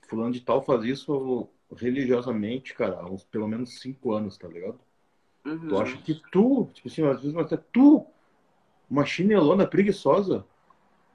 fulano 0.07 0.31
de 0.31 0.41
tal 0.41 0.61
faz 0.61 0.83
isso 0.83 1.49
religiosamente, 1.75 2.73
cara, 2.73 2.99
há 2.99 3.05
uns 3.05 3.23
pelo 3.23 3.47
menos 3.47 3.79
cinco 3.79 4.13
anos, 4.13 4.37
tá 4.37 4.47
ligado? 4.47 4.79
Uhum. 5.45 5.67
Tu 5.67 5.77
acha 5.77 5.97
que 5.97 6.21
tu, 6.31 6.69
tipo 6.73 6.87
assim, 6.87 7.03
às 7.03 7.21
vezes 7.21 7.37
até 7.37 7.57
tu, 7.57 8.05
uma 8.89 9.05
chinelona 9.05 9.67
preguiçosa, 9.67 10.45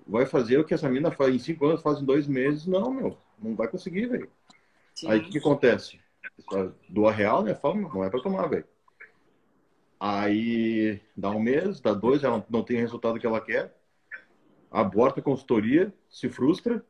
vai 0.07 0.27
fazer 0.27 0.59
o 0.59 0.65
que 0.65 0.75
essa 0.75 0.89
mina 0.89 1.11
faz 1.11 1.35
em 1.35 1.39
cinco 1.39 1.67
anos, 1.67 1.83
faz 1.83 2.01
em 2.01 2.05
dois 2.05 2.27
meses? 2.27 2.67
Não, 2.67 2.91
meu, 2.91 3.19
não 3.39 3.55
vai 3.55 3.69
conseguir, 3.69 4.07
velho. 4.07 4.31
Aí 5.07 5.19
o 5.19 5.25
que, 5.25 5.31
que 5.31 5.39
acontece? 5.39 5.99
Do 6.89 7.09
real, 7.09 7.43
né? 7.43 7.55
Fala, 7.55 7.75
não 7.77 8.05
é 8.05 8.11
pra 8.11 8.21
tomar, 8.21 8.47
velho. 8.47 8.67
Aí 10.07 11.01
dá 11.17 11.31
um 11.31 11.41
mês, 11.41 11.81
dá 11.81 11.95
dois, 11.95 12.23
ela 12.23 12.45
não 12.51 12.63
tem 12.63 12.77
o 12.77 12.81
resultado 12.81 13.19
que 13.19 13.27
ela 13.27 13.41
quer, 13.41 13.75
aborta 14.71 15.21
a 15.21 15.23
consultoria, 15.23 15.95
se 16.11 16.29
frustra, 16.29 16.85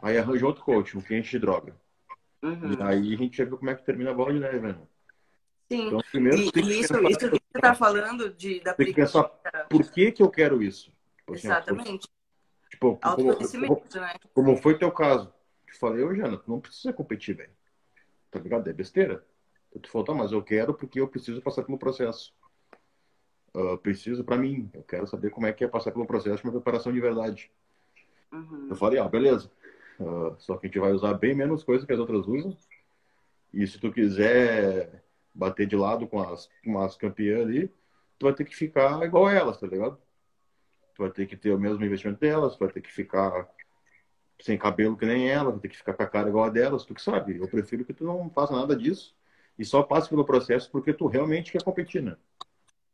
aí 0.00 0.16
arranja 0.16 0.46
outro 0.46 0.62
coach, 0.62 0.96
um 0.96 1.00
cliente 1.00 1.32
de 1.32 1.40
droga. 1.40 1.74
Uhum. 2.44 2.74
E 2.74 2.82
aí 2.84 3.14
a 3.14 3.16
gente 3.16 3.36
já 3.36 3.44
viu 3.44 3.58
como 3.58 3.70
é 3.70 3.74
que 3.74 3.84
termina 3.84 4.12
a 4.12 4.14
bola 4.14 4.32
de 4.32 4.38
neve, 4.38 4.60
né? 4.60 4.78
Sim. 5.68 5.88
Então, 5.88 6.00
primeiro, 6.12 6.38
e, 6.38 6.52
tem 6.52 6.62
isso, 6.62 6.96
isso 7.08 7.18
que 7.18 7.28
você 7.28 7.40
está 7.56 7.74
falando 7.74 8.32
de, 8.34 8.60
da 8.60 8.72
tem 8.72 8.86
que 8.86 8.94
pensar 8.94 9.24
por 9.68 9.90
que, 9.90 10.12
que 10.12 10.22
eu 10.22 10.30
quero 10.30 10.62
isso. 10.62 10.92
Tipo, 11.16 11.34
assim, 11.34 11.48
Exatamente. 11.48 12.08
Tipo, 12.70 13.00
Autoconhecimento, 13.02 13.74
como, 13.74 14.00
né? 14.00 14.14
Como 14.32 14.56
foi 14.58 14.78
teu 14.78 14.92
caso. 14.92 15.34
Eu 15.66 15.74
falei, 15.74 16.04
ô 16.04 16.14
Jana, 16.14 16.38
tu 16.38 16.48
não 16.48 16.60
precisa 16.60 16.92
competir, 16.92 17.34
velho. 17.34 17.50
Tá 18.30 18.38
ligado? 18.38 18.70
É 18.70 18.72
besteira. 18.72 19.26
Tu 19.78 19.88
falou, 19.88 20.04
tá, 20.04 20.14
mas 20.14 20.32
eu 20.32 20.42
quero 20.42 20.74
porque 20.74 21.00
eu 21.00 21.06
preciso 21.06 21.40
passar 21.40 21.62
pelo 21.62 21.78
processo. 21.78 22.34
Uh, 23.54 23.78
preciso 23.78 24.24
para 24.24 24.36
mim. 24.36 24.68
Eu 24.74 24.82
quero 24.82 25.06
saber 25.06 25.30
como 25.30 25.46
é 25.46 25.52
que 25.52 25.64
é 25.64 25.68
passar 25.68 25.92
pelo 25.92 26.06
processo 26.06 26.42
de 26.42 26.48
uma 26.48 26.52
preparação 26.52 26.92
de 26.92 27.00
verdade. 27.00 27.50
Uhum. 28.32 28.68
Eu 28.70 28.76
falei, 28.76 28.98
ah, 28.98 29.08
beleza. 29.08 29.50
Uh, 29.98 30.34
só 30.38 30.56
que 30.56 30.66
a 30.66 30.68
gente 30.68 30.78
vai 30.78 30.92
usar 30.92 31.14
bem 31.14 31.34
menos 31.34 31.62
coisa 31.62 31.86
que 31.86 31.92
as 31.92 31.98
outras 31.98 32.26
usam. 32.26 32.56
E 33.52 33.66
se 33.66 33.78
tu 33.78 33.92
quiser 33.92 35.04
bater 35.32 35.66
de 35.66 35.76
lado 35.76 36.06
com 36.06 36.20
as, 36.20 36.48
com 36.64 36.80
as 36.80 36.96
campeãs 36.96 37.42
ali, 37.42 37.68
tu 38.18 38.26
vai 38.26 38.34
ter 38.34 38.44
que 38.44 38.54
ficar 38.54 39.04
igual 39.04 39.26
a 39.26 39.32
elas, 39.32 39.58
tá 39.58 39.66
ligado? 39.66 39.98
Tu 40.94 41.02
vai 41.02 41.10
ter 41.10 41.26
que 41.26 41.36
ter 41.36 41.52
o 41.52 41.58
mesmo 41.58 41.84
investimento 41.84 42.20
delas, 42.20 42.54
tu 42.54 42.60
vai 42.60 42.72
ter 42.72 42.80
que 42.80 42.92
ficar 42.92 43.48
sem 44.40 44.58
cabelo 44.58 44.96
que 44.96 45.06
nem 45.06 45.28
elas, 45.28 45.52
vai 45.52 45.60
ter 45.60 45.68
que 45.68 45.76
ficar 45.76 45.94
com 45.94 46.02
a 46.02 46.06
cara 46.06 46.28
igual 46.28 46.44
a 46.44 46.50
delas, 46.50 46.84
tu 46.84 46.94
que 46.94 47.02
sabe. 47.02 47.38
Eu 47.38 47.48
prefiro 47.48 47.84
que 47.84 47.92
tu 47.92 48.04
não 48.04 48.30
faça 48.30 48.52
nada 48.54 48.76
disso 48.76 49.14
e 49.60 49.64
só 49.66 49.82
passe 49.82 50.08
pelo 50.08 50.24
processo 50.24 50.70
porque 50.70 50.90
tu 50.90 51.06
realmente 51.06 51.52
quer 51.52 51.62
competir, 51.62 52.02
né? 52.02 52.16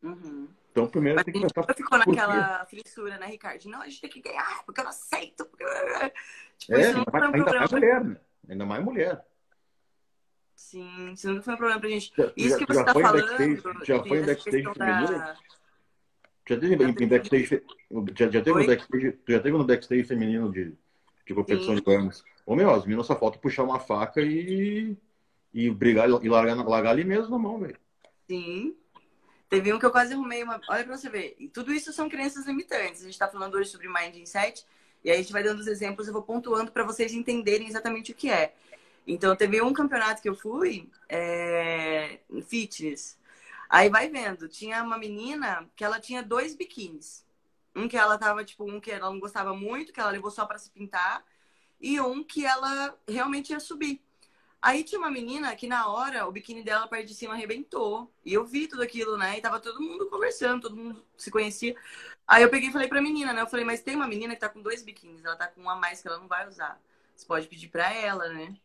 Uhum. 0.02 0.49
Então, 0.73 0.88
primeiro 0.88 1.14
Mas 1.14 1.25
tem 1.25 1.32
que 1.32 1.40
pensar. 1.40 1.75
ficou 1.75 1.96
naquela 1.96 2.66
fissura, 2.66 3.16
né, 3.18 3.26
Ricardo? 3.28 3.64
Não, 3.66 3.82
a 3.82 3.85
gente 3.88 4.00
tem 4.00 4.11
que 4.11 4.20
ganhar, 4.20 4.64
porque 4.66 4.80
eu 4.80 4.85
não 4.85 4.90
aceito. 4.90 5.46
Porque... 5.46 5.64
Tipo, 6.58 6.75
é, 6.75 6.80
isso 6.80 6.99
não 6.99 7.04
foi 7.04 7.20
um 7.20 7.25
ainda 7.25 7.37
problema. 7.37 7.58
mais 7.61 7.70
mulher, 7.70 8.04
né? 8.04 8.16
Ainda 8.49 8.66
mais 8.66 8.85
mulher. 8.85 9.25
Sim, 10.56 11.12
isso 11.12 11.32
não 11.32 11.40
foi 11.40 11.54
um 11.54 11.56
problema 11.56 11.80
pra 11.80 11.88
gente. 11.88 12.12
Já, 12.18 12.32
isso 12.37 12.58
que 12.58 12.66
você 12.66 12.85
tá 12.85 12.92
falando. 12.92 13.26
Backstage, 13.26 13.62
já 13.85 14.02
foi 14.02 14.18
em 14.18 14.26
backstage 14.26 14.75
feminino? 14.75 15.18
Da... 15.18 15.37
Já 16.49 16.58
teve 16.58 16.75
em 16.75 17.08
backstage. 17.08 17.62
Já, 18.16 18.30
já 18.30 18.42
teve 18.42 18.61
no 18.61 18.66
backstage, 18.66 19.18
já 19.28 19.40
teve 19.40 19.56
no 19.56 19.64
backstage 19.64 20.04
feminino 20.04 20.52
de, 20.52 20.75
de 21.26 21.35
competição 21.35 21.76
Sim. 21.76 21.82
de 21.82 21.94
armas. 21.94 22.25
Ô 22.44 22.56
meu, 22.56 22.70
as 22.70 22.85
minas 22.85 23.06
só 23.06 23.16
falta 23.16 23.38
puxar 23.38 23.62
uma 23.62 23.78
faca 23.78 24.20
e, 24.20 24.96
e 25.57 25.71
brigar 25.71 26.07
e 26.07 26.29
largar, 26.29 26.55
largar 26.55 26.91
ali 26.91 27.03
mesmo 27.03 27.31
na 27.31 27.39
mão, 27.39 27.59
velho. 27.59 27.79
Sim. 28.29 28.77
Teve 29.49 29.73
um 29.73 29.79
que 29.79 29.87
eu 29.87 29.91
quase 29.91 30.13
arrumei 30.13 30.43
uma. 30.43 30.61
Olha 30.69 30.85
pra 30.85 30.97
você 30.97 31.09
ver. 31.09 31.35
E 31.39 31.49
tudo 31.49 31.73
isso 31.73 31.95
são 31.95 32.11
crenças 32.11 32.45
limitantes. 32.47 33.01
A 33.01 33.07
gente 33.07 33.19
tá 33.19 33.27
falando 33.27 33.55
hoje 33.55 33.71
sobre 33.71 33.89
Mind 33.89 34.17
Insight. 34.17 34.67
E 35.03 35.11
aí 35.11 35.17
a 35.17 35.21
gente 35.23 35.33
vai 35.33 35.43
dando 35.43 35.61
os 35.61 35.67
exemplos, 35.67 36.07
eu 36.07 36.13
vou 36.13 36.23
pontuando 36.23 36.73
para 36.73 36.85
vocês 36.85 37.15
entenderem 37.15 37.69
exatamente 37.69 38.13
o 38.13 38.15
que 38.15 38.29
é. 38.29 38.55
Então, 39.07 39.35
teve 39.37 39.63
um 39.63 39.73
campeonato 39.73 40.21
que 40.21 40.29
eu 40.29 40.35
fui, 40.35 40.91
é... 41.09 42.19
fitness. 42.49 43.17
Aí 43.71 43.89
vai 43.89 44.09
vendo, 44.09 44.49
tinha 44.49 44.83
uma 44.83 44.99
menina 44.99 45.67
que 45.77 45.85
ela 45.85 46.01
tinha 46.01 46.23
dois 46.23 46.55
biquínis. 46.55 47.25
Um 47.75 47.89
que 47.89 47.97
ela 47.97 48.19
tava, 48.19 48.45
tipo, 48.45 48.69
um 48.69 48.81
que 48.81 48.91
ela 48.91 49.09
não 49.09 49.21
gostava 49.21 49.55
muito, 49.55 49.93
que 49.93 50.01
ela 50.01 50.11
levou 50.11 50.31
só 50.31 50.45
para 50.45 50.59
se 50.59 50.71
pintar, 50.71 51.25
e 51.81 52.01
um 52.01 52.25
que 52.25 52.45
ela 52.45 52.99
realmente 53.09 53.53
ia 53.53 53.61
subir. 53.61 54.03
Aí 54.61 54.83
tinha 54.83 54.99
uma 54.99 55.11
menina 55.11 55.55
que 55.55 55.67
na 55.69 55.89
hora 55.89 56.27
o 56.27 56.33
biquíni 56.33 56.63
dela, 56.63 56.85
a 56.85 56.89
parte 56.89 57.07
de 57.07 57.15
cima, 57.15 57.35
arrebentou. 57.35 58.11
E 58.25 58.33
eu 58.35 58.45
vi 58.45 58.67
tudo 58.69 58.83
aquilo, 58.83 59.17
né? 59.17 59.39
E 59.39 59.41
tava 59.41 59.61
todo 59.61 59.81
mundo 59.81 60.09
conversando, 60.09 60.63
todo 60.63 60.77
mundo 60.77 61.05
se 61.17 61.31
conhecia. 61.31 61.77
Aí 62.27 62.43
eu 62.43 62.51
peguei 62.51 62.69
e 62.71 62.73
falei 62.73 62.89
pra 62.89 63.01
menina, 63.01 63.33
né? 63.33 63.43
Eu 63.43 63.47
falei, 63.47 63.65
mas 63.65 63.83
tem 63.83 63.95
uma 63.97 64.09
menina 64.09 64.35
que 64.35 64.41
tá 64.41 64.49
com 64.49 64.63
dois 64.63 64.83
biquínis, 64.83 65.25
ela 65.25 65.37
tá 65.37 65.47
com 65.49 65.63
um 65.63 65.71
a 65.71 65.77
mais 65.77 66.03
que 66.03 66.09
ela 66.09 66.19
não 66.19 66.27
vai 66.29 66.49
usar. 66.49 66.81
Você 67.15 67.27
pode 67.27 67.47
pedir 67.49 67.69
pra 67.69 67.93
ela, 67.93 68.29
né? 68.29 68.57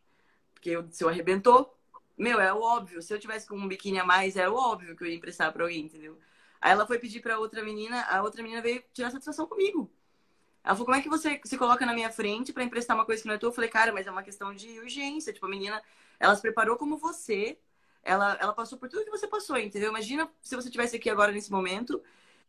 Porque 0.54 0.76
o 0.76 0.88
seu 0.92 1.08
arrebentou. 1.08 1.76
Meu, 2.16 2.40
é 2.40 2.52
o 2.52 2.60
óbvio. 2.60 3.02
Se 3.02 3.12
eu 3.14 3.18
tivesse 3.18 3.46
com 3.48 3.56
um 3.56 3.68
biquíni 3.68 3.98
a 3.98 4.04
mais, 4.04 4.36
é 4.36 4.48
o 4.48 4.54
óbvio 4.54 4.96
que 4.96 5.04
eu 5.04 5.08
ia 5.08 5.16
emprestar 5.16 5.52
pra 5.52 5.64
alguém, 5.64 5.86
entendeu? 5.86 6.18
Aí 6.60 6.72
ela 6.72 6.86
foi 6.86 6.98
pedir 6.98 7.20
pra 7.20 7.38
outra 7.38 7.62
menina, 7.64 8.02
a 8.04 8.22
outra 8.22 8.42
menina 8.42 8.62
veio 8.62 8.82
tirar 8.92 9.10
satisfação 9.10 9.46
comigo. 9.46 9.90
Ela 10.64 10.74
falou, 10.74 10.86
como 10.86 10.96
é 10.96 11.02
que 11.02 11.08
você 11.08 11.40
se 11.44 11.58
coloca 11.58 11.84
na 11.84 11.92
minha 11.92 12.10
frente 12.10 12.52
para 12.52 12.62
emprestar 12.62 12.96
uma 12.96 13.04
coisa 13.04 13.20
que 13.20 13.28
não 13.28 13.34
é 13.34 13.38
tua? 13.38 13.48
Eu 13.48 13.52
falei, 13.52 13.68
cara, 13.68 13.92
mas 13.92 14.06
é 14.06 14.10
uma 14.10 14.22
questão 14.22 14.54
de 14.54 14.78
urgência. 14.78 15.32
Tipo, 15.32 15.46
a 15.46 15.48
menina, 15.48 15.82
ela 16.20 16.34
se 16.34 16.42
preparou 16.42 16.76
como 16.76 16.96
você. 16.96 17.58
Ela, 18.02 18.36
ela 18.40 18.52
passou 18.52 18.78
por 18.78 18.88
tudo 18.88 19.04
que 19.04 19.10
você 19.10 19.26
passou, 19.26 19.56
entendeu? 19.58 19.90
Imagina 19.90 20.30
se 20.40 20.54
você 20.56 20.70
tivesse 20.70 20.96
aqui 20.96 21.10
agora 21.10 21.32
nesse 21.32 21.50
momento 21.50 22.02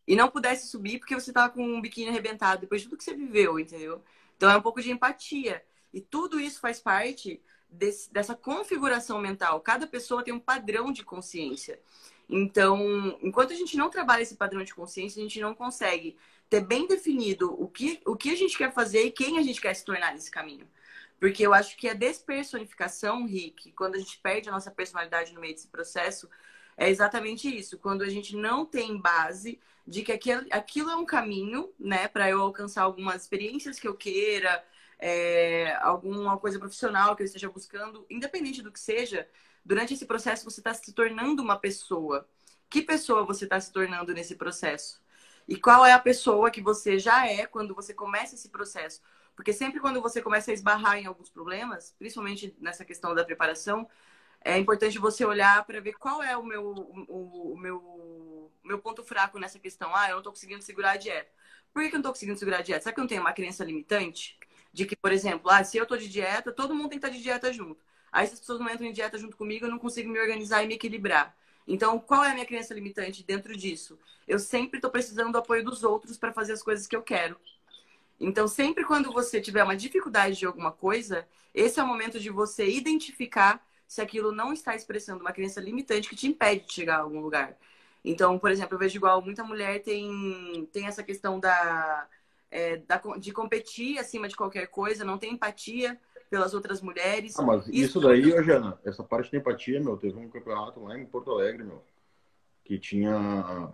e 0.08 0.16
não 0.16 0.30
pudesse 0.30 0.68
subir 0.68 1.00
porque 1.00 1.16
você 1.16 1.32
tava 1.32 1.54
com 1.54 1.64
um 1.64 1.82
biquíni 1.82 2.10
arrebentado 2.10 2.62
depois 2.62 2.82
de 2.82 2.88
tudo 2.88 2.98
que 2.98 3.04
você 3.04 3.14
viveu, 3.14 3.60
entendeu? 3.60 4.04
Então 4.36 4.50
é 4.50 4.58
um 4.58 4.62
pouco 4.62 4.82
de 4.82 4.92
empatia. 4.92 5.64
E 5.94 6.02
tudo 6.02 6.40
isso 6.40 6.60
faz 6.60 6.80
parte 6.80 7.42
desse, 7.70 8.12
dessa 8.12 8.36
configuração 8.36 9.20
mental. 9.20 9.60
Cada 9.62 9.88
pessoa 9.88 10.24
tem 10.24 10.34
um 10.34 10.40
padrão 10.40 10.92
de 10.92 11.04
consciência. 11.04 11.80
Então, 12.30 13.18
enquanto 13.22 13.54
a 13.54 13.56
gente 13.56 13.78
não 13.78 13.90
trabalha 13.90 14.24
esse 14.24 14.36
padrão 14.36 14.64
de 14.64 14.74
consciência, 14.74 15.20
a 15.20 15.24
gente 15.24 15.40
não 15.40 15.54
consegue 15.54 16.18
ter 16.54 16.62
bem 16.62 16.88
definido 16.88 17.60
o 17.60 17.68
que, 17.68 18.00
o 18.06 18.16
que 18.16 18.30
a 18.30 18.36
gente 18.36 18.56
quer 18.56 18.72
fazer 18.72 19.02
e 19.02 19.12
quem 19.12 19.40
a 19.40 19.42
gente 19.42 19.60
quer 19.60 19.74
se 19.74 19.84
tornar 19.84 20.14
nesse 20.14 20.30
caminho. 20.30 20.68
Porque 21.20 21.42
eu 21.42 21.52
acho 21.52 21.76
que 21.76 21.90
a 21.90 21.96
despersonificação, 21.96 23.26
Rick, 23.26 23.72
quando 23.72 23.96
a 23.96 23.98
gente 23.98 24.20
perde 24.20 24.50
a 24.50 24.52
nossa 24.52 24.70
personalidade 24.70 25.34
no 25.34 25.42
meio 25.42 25.56
desse 25.56 25.68
processo, 25.68 26.30
é 26.78 26.92
exatamente 26.92 27.48
isso. 27.50 27.80
Quando 27.80 28.04
a 28.04 28.10
gente 28.10 28.36
não 28.36 28.68
tem 28.68 29.00
base 29.00 29.60
de 29.88 30.04
que 30.04 30.12
aquilo, 30.12 30.46
aquilo 30.52 30.92
é 30.92 30.96
um 30.96 31.06
caminho, 31.06 31.74
né, 31.80 32.08
para 32.08 32.30
eu 32.30 32.40
alcançar 32.40 32.84
algumas 32.84 33.24
experiências 33.24 33.80
que 33.80 33.88
eu 33.88 33.96
queira, 33.96 34.64
é, 35.00 35.76
alguma 35.82 36.38
coisa 36.38 36.60
profissional 36.60 37.16
que 37.16 37.24
eu 37.24 37.26
esteja 37.26 37.50
buscando, 37.50 38.06
independente 38.12 38.62
do 38.62 38.72
que 38.72 38.80
seja, 38.80 39.28
durante 39.66 39.96
esse 39.96 40.06
processo 40.06 40.46
você 40.46 40.60
está 40.60 40.72
se 40.72 40.94
tornando 40.94 41.42
uma 41.42 41.58
pessoa. 41.58 42.30
Que 42.70 42.84
pessoa 42.84 43.26
você 43.26 43.46
está 43.46 43.60
se 43.60 43.72
tornando 43.72 44.14
nesse 44.14 44.36
processo? 44.36 45.03
E 45.48 45.58
qual 45.58 45.86
é 45.86 45.92
a 45.92 46.00
pessoa 46.00 46.50
que 46.50 46.62
você 46.62 46.98
já 46.98 47.28
é 47.28 47.46
quando 47.46 47.76
você 47.76 47.94
começa 47.94 48.36
esse 48.36 48.50
processo? 48.50 49.02
Porque 49.36 49.52
sempre 49.52 49.80
quando 49.80 50.02
você 50.02 50.22
começa 50.22 50.52
a 50.52 50.54
esbarrar 50.54 50.98
em 50.98 51.06
alguns 51.06 51.30
problemas, 51.30 51.96
principalmente 51.98 52.56
nessa 52.60 52.86
questão 52.86 53.16
da 53.16 53.26
preparação, 53.26 53.88
é 54.44 54.58
importante 54.58 55.00
você 55.00 55.26
olhar 55.26 55.64
para 55.66 55.80
ver 55.80 55.94
qual 55.94 56.22
é 56.22 56.36
o 56.38 56.44
meu, 56.44 56.64
o, 57.08 57.54
o 57.54 57.58
meu, 57.58 58.52
meu 58.64 58.80
ponto 58.80 59.04
fraco 59.04 59.40
nessa 59.40 59.60
questão. 59.60 59.96
Ah, 59.96 60.08
eu 60.08 60.14
não 60.14 60.18
estou 60.20 60.34
conseguindo 60.34 60.62
segurar 60.62 60.92
a 60.92 60.98
dieta. 60.98 61.32
Por 61.74 61.82
que, 61.82 61.88
eu 61.88 61.94
não 61.94 62.00
estou 62.00 62.12
conseguindo 62.12 62.38
segurar 62.38 62.60
a 62.60 62.62
dieta? 62.62 62.84
Será 62.84 62.94
que 62.94 63.00
eu 63.00 63.04
não 63.04 63.10
tenho 63.10 63.22
uma 63.22 63.34
crença 63.34 63.64
limitante? 63.64 64.38
De 64.72 64.86
que, 64.86 64.96
por 64.96 65.12
exemplo, 65.12 65.50
ah, 65.50 65.64
se 65.64 65.78
eu 65.78 65.86
tô 65.86 65.98
de 65.98 66.08
dieta, 66.10 66.52
todo 66.52 66.76
mundo 66.76 66.90
tem 66.90 67.00
que 67.00 67.06
estar 67.06 67.10
tá 67.10 67.16
de 67.16 67.24
dieta 67.24 67.54
junto. 67.54 67.84
Aí 68.12 68.28
se 68.28 68.34
as 68.34 68.40
pessoas 68.40 68.60
não 68.60 68.70
entram 68.70 68.86
em 68.86 68.94
dieta 68.94 69.18
junto 69.18 69.36
comigo, 69.38 69.66
eu 69.66 69.70
não 69.72 69.80
consigo 69.80 70.10
me 70.12 70.20
organizar 70.20 70.64
e 70.64 70.68
me 70.68 70.76
equilibrar. 70.76 71.36
Então, 71.68 72.00
qual 72.00 72.24
é 72.24 72.32
a 72.32 72.34
minha 72.34 72.46
crença 72.46 72.74
limitante 72.74 73.24
dentro 73.24 73.56
disso? 73.56 73.98
Eu 74.28 74.40
sempre 74.40 74.78
estou 74.78 74.92
precisando 74.92 75.32
do 75.32 75.38
apoio 75.38 75.64
dos 75.64 75.84
outros 75.84 76.18
para 76.18 76.34
fazer 76.34 76.54
as 76.54 76.64
coisas 76.64 76.88
que 76.88 76.96
eu 76.96 77.02
quero. 77.02 77.38
Então, 78.20 78.48
sempre 78.48 78.86
quando 78.86 79.12
você 79.12 79.42
tiver 79.42 79.64
uma 79.64 79.76
dificuldade 79.76 80.38
de 80.38 80.46
alguma 80.46 80.72
coisa, 80.72 81.28
esse 81.54 81.80
é 81.80 81.84
o 81.84 81.88
momento 81.88 82.20
de 82.20 82.30
você 82.30 82.68
identificar 82.70 83.66
se 83.88 84.02
aquilo 84.02 84.32
não 84.32 84.54
está 84.54 84.76
expressando 84.76 85.22
uma 85.22 85.32
crença 85.32 85.62
limitante 85.62 86.10
que 86.10 86.16
te 86.16 86.28
impede 86.28 86.66
de 86.66 86.74
chegar 86.74 86.98
a 86.98 87.02
algum 87.02 87.22
lugar. 87.22 87.58
Então, 88.04 88.38
por 88.40 88.52
exemplo, 88.52 88.76
eu 88.76 88.80
vejo 88.80 88.98
igual 88.98 89.22
muita 89.22 89.44
mulher 89.44 89.82
tem, 89.82 90.68
tem 90.72 90.88
essa 90.88 91.04
questão 91.04 91.40
da 91.40 92.08
é, 92.54 92.78
da, 92.78 93.02
de 93.18 93.32
competir 93.34 93.98
acima 93.98 94.28
de 94.28 94.36
qualquer 94.36 94.68
coisa, 94.68 95.04
não 95.04 95.18
tem 95.18 95.34
empatia 95.34 96.00
pelas 96.30 96.54
outras 96.54 96.82
mulheres. 96.82 97.38
Ah, 97.38 97.44
mas 97.44 97.68
isso, 97.68 97.74
isso 97.74 98.00
daí, 98.02 98.24
tudo... 98.24 98.44
Jana, 98.44 98.80
essa 98.84 99.04
parte 99.04 99.32
de 99.32 99.38
empatia, 99.38 99.80
meu, 99.80 99.98
teve 99.98 100.18
um 100.18 100.30
campeonato 100.30 100.84
lá 100.84 100.98
em 100.98 101.06
Porto 101.06 101.32
Alegre, 101.32 101.64
meu, 101.64 101.84
que 102.64 102.78
tinha 102.78 103.72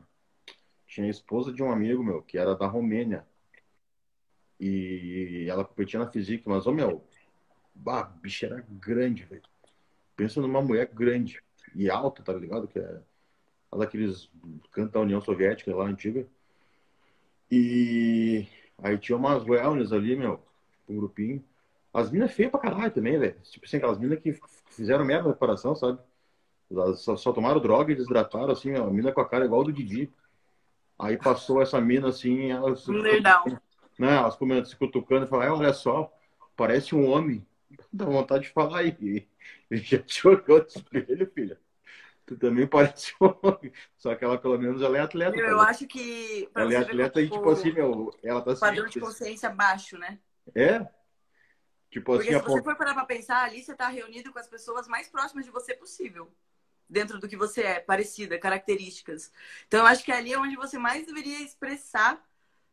tinha 0.87 1.05
a 1.05 1.09
esposa 1.09 1.53
de 1.53 1.61
um 1.61 1.71
amigo 1.71 2.03
meu, 2.03 2.21
que 2.21 2.37
era 2.37 2.55
da 2.55 2.65
Romênia. 2.65 3.25
E 4.59 5.45
ela 5.49 5.63
competia 5.63 5.99
na 5.99 6.09
física, 6.09 6.49
mas, 6.49 6.65
ô 6.65 6.71
meu, 6.71 7.03
bah, 7.73 8.01
a 8.01 8.03
bicha 8.03 8.47
era 8.47 8.65
grande, 8.69 9.23
velho. 9.23 9.43
Pensa 10.15 10.41
numa 10.41 10.61
mulher 10.61 10.89
grande 10.91 11.41
e 11.75 11.89
alta, 11.89 12.23
tá 12.23 12.33
ligado? 12.33 12.67
Que 12.67 12.79
é 12.79 12.99
daqueles 13.77 14.29
cantos 14.71 14.91
da 14.91 14.99
União 14.99 15.21
Soviética 15.21 15.73
lá 15.75 15.85
antiga. 15.85 16.27
E 17.51 18.47
Aí 18.81 18.97
tinha 18.97 19.17
umas 19.17 19.43
wellness 19.43 19.91
ali, 19.91 20.15
meu, 20.15 20.41
um 20.87 20.97
grupinho. 20.97 21.43
As 21.93 22.11
minas 22.11 22.31
feias 22.31 22.51
pra 22.51 22.59
caralho 22.59 22.91
também, 22.91 23.17
velho. 23.17 23.35
Tipo 23.41 23.65
assim, 23.65 23.77
aquelas 23.77 23.97
minas 23.97 24.19
que 24.19 24.37
fizeram 24.69 25.03
merda 25.03 25.27
na 25.27 25.33
preparação, 25.33 25.75
sabe? 25.75 25.99
Elas 26.71 27.01
só, 27.01 27.15
só, 27.17 27.33
tomaram 27.33 27.59
droga 27.59 27.91
e 27.91 27.95
desidrataram, 27.95 28.51
assim, 28.51 28.75
a 28.75 28.85
mina 28.85 29.11
com 29.11 29.21
a 29.21 29.27
cara 29.27 29.45
igual 29.45 29.63
do 29.63 29.73
Didi. 29.73 30.11
Aí 30.97 31.17
passou 31.17 31.61
essa 31.61 31.81
mina 31.81 32.09
assim, 32.09 32.51
elas. 32.51 32.87
Nerdão. 32.87 33.45
Né, 33.97 34.15
elas 34.15 34.35
começam 34.35 34.65
se 34.65 34.75
cutucando 34.75 35.25
e 35.25 35.29
falaram, 35.29 35.57
olha 35.57 35.73
só, 35.73 36.11
parece 36.55 36.93
um 36.95 37.09
homem. 37.09 37.45
Dá 37.91 38.05
vontade 38.05 38.43
de 38.43 38.49
falar 38.51 38.79
aí. 38.79 39.27
Ele 39.69 39.81
já 39.81 39.99
te 39.99 40.27
olhou 40.27 40.59
no 40.59 40.65
espelho, 40.65 41.31
filha. 41.33 41.59
Tu 42.25 42.37
também 42.37 42.67
parece 42.67 43.13
homem. 43.19 43.73
Só 43.97 44.13
que 44.13 44.23
ela, 44.23 44.37
pelo 44.37 44.57
menos, 44.59 44.81
ela 44.81 44.97
é 44.97 45.01
atleta. 45.01 45.35
Eu, 45.35 45.47
eu 45.47 45.59
acho 45.61 45.87
que. 45.87 46.47
Ela 46.55 46.73
é 46.73 46.77
atleta 46.77 47.21
e, 47.21 47.29
tipo 47.29 47.49
assim, 47.49 47.71
meu, 47.71 48.13
ela 48.23 48.41
tá 48.41 48.55
Padrão 48.55 48.85
de 48.85 48.99
consciência 48.99 49.49
baixo, 49.49 49.97
né? 49.97 50.19
É? 50.53 50.85
Tipo 51.89 52.13
Porque 52.13 52.29
assim, 52.29 52.39
se 52.39 52.45
você 52.45 52.63
for 52.63 52.75
parar 52.75 52.93
pra 52.93 53.05
pensar, 53.05 53.43
ali 53.43 53.63
você 53.63 53.73
tá 53.73 53.87
reunido 53.87 54.31
com 54.31 54.39
as 54.39 54.47
pessoas 54.47 54.87
mais 54.87 55.07
próximas 55.07 55.45
de 55.45 55.51
você 55.51 55.73
possível. 55.73 56.31
Dentro 56.87 57.19
do 57.19 57.27
que 57.27 57.35
você 57.35 57.61
é, 57.61 57.79
parecida, 57.79 58.39
características. 58.39 59.31
Então, 59.67 59.81
eu 59.81 59.85
acho 59.85 60.03
que 60.03 60.11
ali 60.11 60.33
é 60.33 60.39
onde 60.39 60.55
você 60.55 60.77
mais 60.77 61.05
deveria 61.05 61.41
expressar 61.41 62.23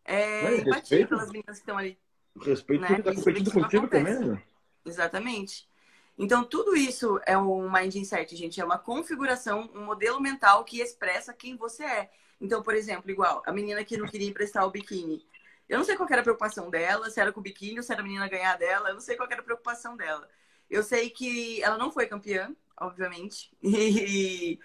é, 0.05 0.57
empatia 0.59 1.07
pelas 1.07 1.29
meninas 1.29 1.57
que 1.57 1.63
estão 1.63 1.77
ali. 1.77 1.99
Respeito 2.41 2.83
né? 2.83 3.03
tá 3.03 3.15
competindo 3.15 3.53
contigo 3.53 3.89
também, 3.89 4.19
né? 4.19 4.43
Exatamente. 4.85 5.69
Então, 6.19 6.45
tudo 6.45 6.77
isso 6.77 7.21
é 7.27 7.37
um 7.37 7.71
mind 7.71 7.95
insight, 7.97 8.35
gente. 8.37 8.61
É 8.61 8.65
uma 8.65 8.79
configuração, 8.79 9.71
um 9.75 9.85
modelo 9.85 10.21
mental 10.21 10.65
que 10.65 10.81
expressa 10.81 11.33
quem 11.33 11.57
você 11.57 11.85
é. 11.85 12.11
Então, 12.41 12.63
por 12.63 12.75
exemplo, 12.75 13.11
igual 13.11 13.43
a 13.47 13.53
menina 13.53 13.85
que 13.85 13.97
não 13.97 14.07
queria 14.07 14.29
emprestar 14.29 14.67
o 14.67 14.71
biquíni. 14.71 15.27
Eu 15.69 15.79
não 15.79 15.85
sei 15.85 15.97
qual 15.97 16.09
era 16.11 16.21
a 16.21 16.25
preocupação 16.25 16.71
dela, 16.71 17.11
se 17.11 17.21
era 17.21 17.33
com 17.33 17.41
o 17.41 17.43
biquíni 17.43 17.83
se 17.83 17.93
era 17.93 18.01
a 18.01 18.05
menina 18.05 18.29
ganhar 18.29 18.57
dela. 18.57 18.91
Eu 18.91 18.95
não 18.95 19.01
sei 19.01 19.17
qual 19.17 19.29
era 19.31 19.41
a 19.41 19.45
preocupação 19.45 19.97
dela. 19.97 20.29
Eu 20.71 20.83
sei 20.83 21.11
que 21.11 21.63
ela 21.63 21.79
não 21.79 21.91
foi 21.91 22.07
campeã, 22.07 22.55
obviamente. 22.81 23.51
E, 23.63 24.59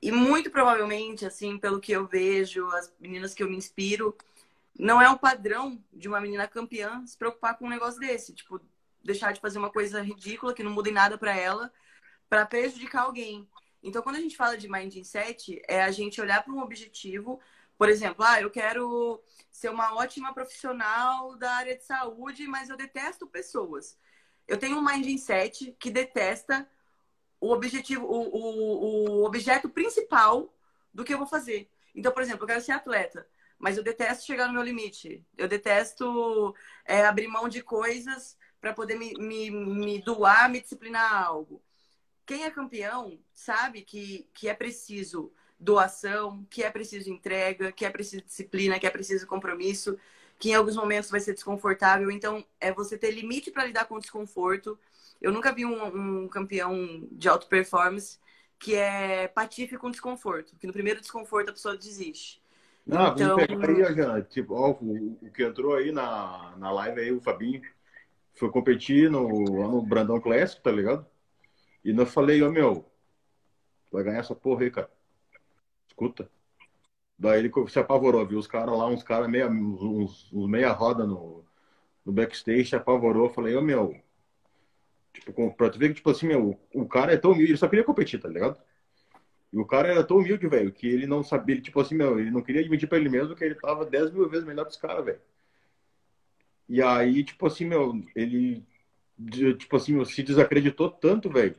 e 0.00 0.12
muito 0.12 0.50
provavelmente, 0.50 1.26
assim, 1.26 1.58
pelo 1.58 1.80
que 1.80 1.92
eu 1.92 2.06
vejo, 2.06 2.66
as 2.68 2.92
meninas 3.00 3.34
que 3.34 3.42
eu 3.42 3.50
me 3.50 3.56
inspiro, 3.56 4.16
não 4.78 5.02
é 5.02 5.10
o 5.10 5.18
padrão 5.18 5.82
de 5.92 6.08
uma 6.08 6.20
menina 6.20 6.46
campeã 6.46 7.04
se 7.04 7.16
preocupar 7.16 7.58
com 7.58 7.66
um 7.66 7.70
negócio 7.70 7.98
desse. 7.98 8.32
Tipo, 8.32 8.60
deixar 9.02 9.32
de 9.32 9.40
fazer 9.40 9.58
uma 9.58 9.70
coisa 9.70 10.00
ridícula 10.00 10.54
que 10.54 10.62
não 10.62 10.70
muda 10.70 10.88
em 10.88 10.92
nada 10.92 11.18
para 11.18 11.36
ela, 11.36 11.72
para 12.28 12.46
prejudicar 12.46 13.02
alguém. 13.02 13.48
Então, 13.82 14.02
quando 14.02 14.16
a 14.16 14.20
gente 14.20 14.36
fala 14.36 14.56
de 14.56 14.68
mindset, 14.68 15.60
é 15.66 15.82
a 15.82 15.90
gente 15.90 16.20
olhar 16.20 16.44
para 16.44 16.52
um 16.52 16.60
objetivo, 16.60 17.40
por 17.78 17.88
exemplo, 17.88 18.24
ah, 18.24 18.40
eu 18.40 18.50
quero 18.50 19.22
ser 19.50 19.70
uma 19.70 19.94
ótima 19.96 20.34
profissional 20.34 21.36
da 21.36 21.52
área 21.54 21.76
de 21.76 21.84
saúde, 21.84 22.46
mas 22.48 22.68
eu 22.70 22.76
detesto 22.76 23.26
pessoas. 23.26 23.98
Eu 24.46 24.58
tenho 24.58 24.78
um 24.78 24.84
mindset 24.84 25.76
que 25.78 25.90
detesta 25.90 26.68
o 27.40 27.52
objetivo, 27.52 28.04
o, 28.06 28.20
o, 28.36 29.20
o 29.22 29.24
objeto 29.26 29.68
principal 29.68 30.52
do 30.92 31.04
que 31.04 31.14
eu 31.14 31.18
vou 31.18 31.26
fazer. 31.26 31.70
Então, 31.94 32.12
por 32.12 32.22
exemplo, 32.22 32.44
eu 32.44 32.48
quero 32.48 32.60
ser 32.62 32.72
atleta. 32.72 33.28
mas 33.58 33.76
eu 33.76 33.82
detesto 33.82 34.24
chegar 34.26 34.46
no 34.46 34.54
meu 34.54 34.62
limite. 34.62 35.24
Eu 35.36 35.48
detesto 35.48 36.54
é, 36.84 37.04
abrir 37.06 37.28
mão 37.28 37.48
de 37.48 37.62
coisas 37.62 38.36
para 38.60 38.72
poder 38.74 38.96
me, 38.96 39.14
me, 39.14 39.50
me 39.50 40.02
doar, 40.02 40.50
me 40.50 40.60
disciplinar 40.60 41.24
algo. 41.24 41.62
Quem 42.26 42.44
é 42.44 42.50
campeão 42.50 43.18
sabe 43.32 43.82
que, 43.82 44.28
que 44.34 44.48
é 44.48 44.54
preciso 44.54 45.32
doação, 45.58 46.44
que 46.48 46.62
é 46.62 46.70
preciso 46.70 47.10
entrega, 47.10 47.72
que 47.72 47.84
é 47.84 47.90
preciso 47.90 48.22
disciplina, 48.24 48.78
que 48.78 48.86
é 48.86 48.90
preciso 48.90 49.26
compromisso, 49.26 49.98
que 50.38 50.50
em 50.50 50.54
alguns 50.54 50.76
momentos 50.76 51.10
vai 51.10 51.20
ser 51.20 51.34
desconfortável. 51.34 52.10
Então, 52.10 52.44
é 52.60 52.72
você 52.72 52.96
ter 52.96 53.10
limite 53.10 53.50
para 53.50 53.64
lidar 53.64 53.86
com 53.86 53.96
o 53.96 54.00
desconforto. 54.00 54.78
Eu 55.20 55.32
nunca 55.32 55.52
vi 55.52 55.64
um, 55.64 56.22
um 56.24 56.28
campeão 56.28 57.08
de 57.10 57.28
alta 57.28 57.46
performance 57.46 58.18
que 58.58 58.74
é 58.74 59.28
patife 59.28 59.76
com 59.76 59.90
desconforto, 59.90 60.56
que 60.56 60.66
no 60.66 60.72
primeiro 60.72 61.00
desconforto 61.00 61.50
a 61.50 61.52
pessoa 61.52 61.76
desiste. 61.76 62.42
Não, 62.84 63.12
então... 63.12 63.36
aí, 63.38 63.94
já, 63.94 64.22
tipo, 64.22 64.54
ó, 64.54 64.70
o, 64.70 65.18
o, 65.22 65.30
que 65.30 65.44
entrou 65.44 65.74
aí 65.74 65.92
na, 65.92 66.54
na 66.56 66.70
live 66.72 67.00
aí, 67.00 67.12
o 67.12 67.20
Fabinho, 67.20 67.62
foi 68.34 68.50
competir 68.50 69.10
no, 69.10 69.28
no 69.28 69.82
Brandão 69.82 70.20
Classic, 70.20 70.60
tá 70.62 70.72
ligado? 70.72 71.06
E 71.84 71.90
eu 71.90 72.06
falei, 72.06 72.42
ó, 72.42 72.50
meu, 72.50 72.90
vai 73.92 74.02
ganhar 74.02 74.18
essa 74.18 74.34
porra 74.34 74.62
aí, 74.62 74.70
cara. 74.70 74.90
Escuta. 75.98 76.30
Daí 77.18 77.40
ele 77.40 77.50
se 77.68 77.80
apavorou, 77.80 78.24
viu? 78.24 78.38
Os 78.38 78.46
caras 78.46 78.78
lá, 78.78 78.86
uns 78.86 79.02
caras 79.02 79.28
meia, 79.28 79.48
uns, 79.48 80.30
uns, 80.32 80.48
meia 80.48 80.70
roda 80.70 81.04
no, 81.04 81.44
no 82.06 82.12
backstage, 82.12 82.66
se 82.66 82.76
apavorou. 82.76 83.28
Falei, 83.28 83.56
ô, 83.56 83.60
meu, 83.60 84.00
tipo, 85.12 85.52
pra 85.54 85.68
tu 85.68 85.78
ver 85.78 85.88
que, 85.88 85.96
tipo 85.96 86.10
assim, 86.10 86.28
meu, 86.28 86.56
o 86.72 86.86
cara 86.86 87.12
é 87.12 87.16
tão 87.16 87.32
humilde, 87.32 87.50
ele 87.50 87.58
só 87.58 87.66
queria 87.66 87.84
competir, 87.84 88.20
tá 88.20 88.28
ligado? 88.28 88.56
E 89.52 89.58
o 89.58 89.66
cara 89.66 89.88
era 89.88 90.04
tão 90.04 90.18
humilde, 90.18 90.46
velho, 90.46 90.70
que 90.72 90.86
ele 90.86 91.06
não 91.06 91.24
sabia, 91.24 91.56
ele, 91.56 91.62
tipo 91.62 91.80
assim, 91.80 91.96
meu, 91.96 92.20
ele 92.20 92.30
não 92.30 92.42
queria 92.42 92.60
admitir 92.60 92.88
pra 92.88 92.98
ele 92.98 93.08
mesmo 93.08 93.34
que 93.34 93.44
ele 93.44 93.56
tava 93.56 93.84
10 93.84 94.12
mil 94.12 94.28
vezes 94.28 94.46
melhor 94.46 94.64
que 94.66 94.70
os 94.70 94.76
caras, 94.76 95.04
velho. 95.04 95.20
E 96.68 96.80
aí, 96.80 97.24
tipo 97.24 97.46
assim, 97.46 97.64
meu, 97.64 98.00
ele, 98.14 98.64
tipo 99.58 99.76
assim, 99.76 99.94
meu, 99.94 100.04
se 100.04 100.22
desacreditou 100.22 100.90
tanto, 100.90 101.28
velho. 101.30 101.56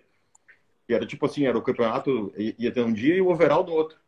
E 0.88 0.94
era 0.94 1.06
tipo 1.06 1.26
assim, 1.26 1.46
era 1.46 1.58
o 1.58 1.62
campeonato, 1.62 2.34
ia 2.38 2.72
ter 2.72 2.82
um 2.82 2.94
dia 2.94 3.16
e 3.16 3.22
o 3.22 3.30
overall 3.30 3.64
do 3.64 3.74
outro. 3.74 4.00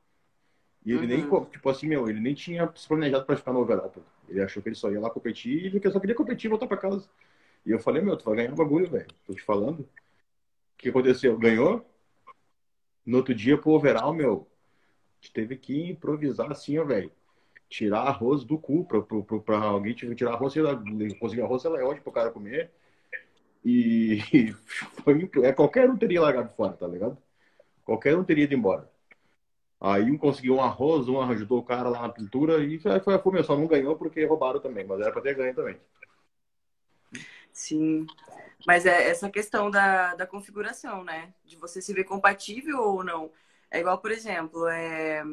E 0.85 0.91
ele 0.91 1.01
uhum. 1.01 1.07
nem, 1.07 1.49
tipo 1.49 1.69
assim, 1.69 1.87
meu, 1.87 2.09
ele 2.09 2.19
nem 2.19 2.33
tinha 2.33 2.71
se 2.75 2.87
planejado 2.87 3.25
pra 3.25 3.37
ficar 3.37 3.53
no 3.53 3.59
overall, 3.59 3.89
pô. 3.89 4.01
Ele 4.27 4.41
achou 4.41 4.63
que 4.63 4.69
ele 4.69 4.75
só 4.75 4.91
ia 4.91 4.99
lá 4.99 5.09
competir 5.09 5.65
e 5.65 5.67
ele 5.67 5.91
só 5.91 5.99
queria 5.99 6.15
competir 6.15 6.47
e 6.47 6.49
voltar 6.49 6.67
pra 6.67 6.77
casa. 6.77 7.07
E 7.65 7.71
eu 7.71 7.79
falei, 7.79 8.01
meu, 8.01 8.17
tu 8.17 8.25
vai 8.25 8.37
ganhar 8.37 8.51
um 8.51 8.55
bagulho, 8.55 8.89
velho. 8.89 9.07
Tô 9.25 9.33
te 9.33 9.43
falando. 9.43 9.81
O 9.81 9.87
que 10.77 10.89
aconteceu? 10.89 11.37
Ganhou? 11.37 11.85
No 13.05 13.17
outro 13.17 13.35
dia, 13.35 13.57
pro 13.57 13.71
overall, 13.71 14.13
meu, 14.13 14.47
teve 15.33 15.55
que 15.55 15.89
improvisar 15.91 16.51
assim, 16.51 16.77
ó, 16.79 16.85
velho. 16.85 17.11
Tirar 17.69 18.01
arroz 18.01 18.43
do 18.43 18.57
cu 18.57 18.85
pra, 18.85 19.01
pra, 19.01 19.39
pra, 19.39 19.57
alguém 19.59 19.93
tirar 19.93 20.33
arroz, 20.33 20.53
sei 20.53 20.61
lá, 20.61 20.75
conseguir 21.19 21.41
arroz, 21.43 21.61
sei 21.61 21.71
lá, 21.71 21.87
onde 21.87 22.01
pro 22.01 22.11
cara 22.11 22.31
comer. 22.31 22.71
E 23.63 24.19
foi, 25.03 25.29
é, 25.43 25.53
qualquer 25.53 25.87
um 25.87 25.95
teria 25.95 26.19
largado 26.19 26.49
fora, 26.55 26.73
tá 26.73 26.87
ligado? 26.87 27.15
Qualquer 27.85 28.17
um 28.17 28.23
teria 28.23 28.45
ido 28.45 28.55
embora. 28.55 28.90
Aí 29.81 30.11
um 30.11 30.17
conseguiu 30.17 30.55
um 30.55 30.61
arroz, 30.61 31.09
um 31.09 31.19
ajudou 31.21 31.59
o 31.59 31.65
cara 31.65 31.89
lá 31.89 32.03
na 32.03 32.09
pintura 32.09 32.63
e 32.63 32.77
foi, 32.79 32.99
foi, 32.99 33.17
foi 33.17 33.43
só 33.43 33.57
não 33.57 33.65
ganhou 33.65 33.95
porque 33.95 34.23
roubaram 34.23 34.59
também, 34.59 34.85
mas 34.85 35.01
era 35.01 35.11
pra 35.11 35.21
ter 35.21 35.33
ganho 35.33 35.55
também. 35.55 35.75
Sim. 37.51 38.05
Mas 38.65 38.85
é 38.85 39.09
essa 39.09 39.29
questão 39.29 39.71
da, 39.71 40.13
da 40.15 40.27
configuração, 40.27 41.03
né? 41.03 41.33
De 41.43 41.55
você 41.55 41.81
se 41.81 41.93
ver 41.93 42.03
compatível 42.03 42.79
ou 42.79 43.03
não. 43.03 43.31
É 43.71 43.79
igual, 43.79 43.97
por 43.97 44.11
exemplo, 44.11 44.67
é, 44.67 45.23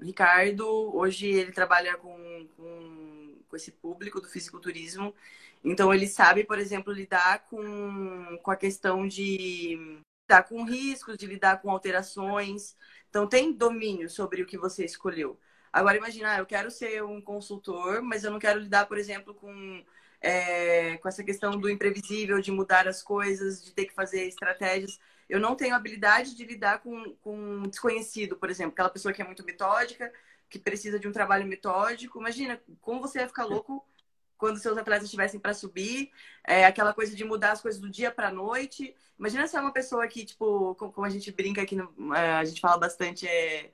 Ricardo, 0.00 0.66
hoje 0.96 1.28
ele 1.28 1.52
trabalha 1.52 1.96
com, 1.96 2.48
com, 2.56 3.36
com 3.48 3.56
esse 3.56 3.70
público 3.70 4.20
do 4.20 4.28
fisiculturismo, 4.28 5.14
então 5.62 5.92
ele 5.92 6.06
sabe, 6.06 6.42
por 6.42 6.58
exemplo, 6.58 6.92
lidar 6.92 7.46
com, 7.50 8.38
com 8.42 8.50
a 8.50 8.56
questão 8.56 9.06
de 9.06 10.02
lidar 10.26 10.44
com 10.44 10.64
riscos, 10.64 11.18
de 11.18 11.26
lidar 11.26 11.60
com 11.60 11.70
alterações. 11.70 12.76
Então 13.12 13.26
tem 13.26 13.52
domínio 13.52 14.08
sobre 14.08 14.40
o 14.40 14.46
que 14.46 14.56
você 14.56 14.86
escolheu. 14.86 15.38
Agora 15.70 15.98
imagina, 15.98 16.32
ah, 16.32 16.38
eu 16.38 16.46
quero 16.46 16.70
ser 16.70 17.04
um 17.04 17.20
consultor, 17.20 18.00
mas 18.00 18.24
eu 18.24 18.30
não 18.30 18.38
quero 18.38 18.58
lidar, 18.58 18.86
por 18.86 18.96
exemplo, 18.96 19.34
com 19.34 19.84
é, 20.18 20.96
com 20.96 21.08
essa 21.08 21.22
questão 21.22 21.58
do 21.60 21.68
imprevisível, 21.68 22.40
de 22.40 22.50
mudar 22.50 22.88
as 22.88 23.02
coisas, 23.02 23.62
de 23.62 23.72
ter 23.74 23.84
que 23.84 23.92
fazer 23.94 24.22
estratégias. 24.26 24.98
Eu 25.28 25.38
não 25.38 25.54
tenho 25.54 25.74
habilidade 25.74 26.34
de 26.34 26.44
lidar 26.44 26.78
com, 26.80 27.14
com 27.16 27.36
um 27.36 27.68
desconhecido, 27.68 28.36
por 28.36 28.48
exemplo, 28.48 28.72
aquela 28.72 28.88
pessoa 28.88 29.12
que 29.12 29.20
é 29.20 29.26
muito 29.26 29.44
metódica, 29.44 30.10
que 30.48 30.58
precisa 30.58 30.98
de 30.98 31.06
um 31.06 31.12
trabalho 31.12 31.46
metódico. 31.46 32.18
Imagina 32.18 32.62
como 32.80 33.00
você 33.00 33.18
ia 33.20 33.28
ficar 33.28 33.44
louco 33.44 33.84
quando 34.42 34.58
seus 34.58 34.76
atletas 34.76 35.04
estivessem 35.04 35.38
para 35.38 35.54
subir, 35.54 36.10
é, 36.42 36.64
aquela 36.64 36.92
coisa 36.92 37.14
de 37.14 37.22
mudar 37.24 37.52
as 37.52 37.60
coisas 37.60 37.80
do 37.80 37.88
dia 37.88 38.10
para 38.10 38.26
a 38.26 38.32
noite. 38.32 38.92
Imagina 39.16 39.46
se 39.46 39.56
é 39.56 39.60
uma 39.60 39.70
pessoa 39.72 40.04
que, 40.08 40.24
tipo, 40.24 40.74
como 40.74 41.06
a 41.06 41.08
gente 41.08 41.30
brinca 41.30 41.62
aqui, 41.62 41.76
no, 41.76 42.12
é, 42.12 42.32
a 42.32 42.44
gente 42.44 42.60
fala 42.60 42.76
bastante, 42.76 43.24
é, 43.24 43.70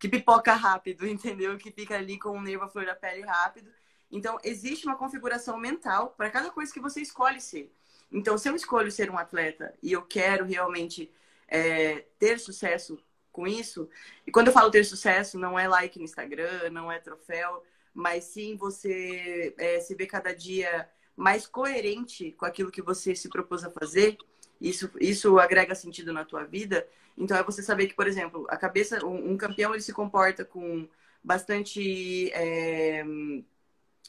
que 0.00 0.08
pipoca 0.08 0.52
rápido, 0.52 1.06
entendeu? 1.06 1.56
Que 1.56 1.70
fica 1.70 1.94
ali 1.96 2.18
com 2.18 2.30
o 2.30 2.42
nervo 2.42 2.64
à 2.64 2.68
flor 2.68 2.86
da 2.86 2.94
pele 2.96 3.22
rápido. 3.22 3.70
Então, 4.10 4.36
existe 4.42 4.84
uma 4.84 4.96
configuração 4.96 5.56
mental 5.56 6.12
para 6.16 6.28
cada 6.28 6.50
coisa 6.50 6.72
que 6.72 6.80
você 6.80 7.00
escolhe 7.00 7.40
ser. 7.40 7.72
Então, 8.10 8.36
se 8.36 8.48
eu 8.48 8.56
escolho 8.56 8.90
ser 8.90 9.12
um 9.12 9.16
atleta 9.16 9.72
e 9.80 9.92
eu 9.92 10.02
quero 10.02 10.44
realmente 10.44 11.08
é, 11.46 12.04
ter 12.18 12.40
sucesso 12.40 12.98
com 13.30 13.46
isso, 13.46 13.88
e 14.26 14.32
quando 14.32 14.48
eu 14.48 14.52
falo 14.52 14.72
ter 14.72 14.82
sucesso, 14.82 15.38
não 15.38 15.56
é 15.56 15.68
like 15.68 15.96
no 16.00 16.04
Instagram, 16.04 16.68
não 16.70 16.90
é 16.90 16.98
troféu, 16.98 17.62
mas 17.94 18.24
sim 18.24 18.56
você 18.56 19.54
é, 19.58 19.80
se 19.80 19.94
ver 19.94 20.06
cada 20.06 20.34
dia 20.34 20.88
mais 21.16 21.46
coerente 21.46 22.32
com 22.32 22.46
aquilo 22.46 22.70
que 22.70 22.82
você 22.82 23.14
se 23.14 23.28
propôs 23.28 23.64
a 23.64 23.70
fazer, 23.70 24.16
isso, 24.60 24.90
isso 25.00 25.38
agrega 25.38 25.74
sentido 25.74 26.12
na 26.12 26.24
tua 26.24 26.44
vida. 26.44 26.86
Então, 27.16 27.36
é 27.36 27.42
você 27.42 27.62
saber 27.62 27.86
que, 27.86 27.94
por 27.94 28.06
exemplo, 28.06 28.46
a 28.48 28.56
cabeça, 28.56 29.04
um, 29.04 29.32
um 29.32 29.36
campeão, 29.36 29.74
ele 29.74 29.82
se 29.82 29.92
comporta 29.92 30.44
com 30.44 30.88
bastante. 31.22 32.30
É, 32.32 33.04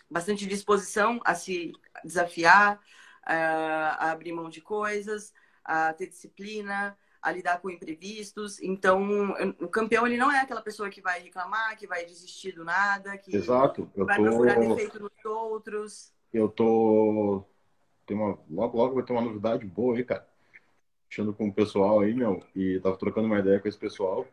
bastante 0.10 0.46
disposição 0.46 1.22
a 1.24 1.34
se 1.34 1.72
desafiar, 2.04 2.82
a 3.24 4.12
abrir 4.12 4.34
mão 4.34 4.50
de 4.50 4.60
coisas, 4.60 5.34
a 5.63 5.94
ter 5.94 6.08
disciplina, 6.08 6.98
a 7.21 7.31
lidar 7.31 7.62
com 7.62 7.69
imprevistos. 7.69 8.60
Então, 8.62 9.34
o 9.60 9.67
campeão 9.67 10.07
ele 10.07 10.17
não 10.17 10.31
é 10.31 10.39
aquela 10.39 10.62
pessoa 10.62 10.89
que 10.89 11.01
vai 11.01 11.21
reclamar, 11.21 11.77
que 11.77 11.86
vai 11.86 12.05
desistir 12.05 12.53
do 12.53 12.63
nada, 12.63 13.17
que 13.17 13.36
Exato. 13.36 13.89
Eu 13.95 14.05
vai 14.05 14.17
tô... 14.17 14.23
procurar 14.23 14.60
defeito 14.60 14.99
nos 14.99 15.25
outros. 15.25 16.13
Eu 16.34 16.49
tô 16.49 17.45
tem 18.05 18.17
uma 18.17 18.38
logo 18.49 18.77
logo 18.77 18.95
vai 18.95 19.03
ter 19.03 19.13
uma 19.13 19.21
novidade 19.21 19.65
boa 19.65 19.95
aí, 19.95 20.03
cara. 20.03 20.27
Achando 21.10 21.34
com 21.34 21.47
o 21.47 21.53
pessoal 21.53 21.99
aí, 21.99 22.13
meu, 22.13 22.41
e 22.55 22.79
tava 22.79 22.97
trocando 22.97 23.27
uma 23.27 23.39
ideia 23.39 23.60
com 23.60 23.67
esse 23.67 23.77
pessoal. 23.77 24.25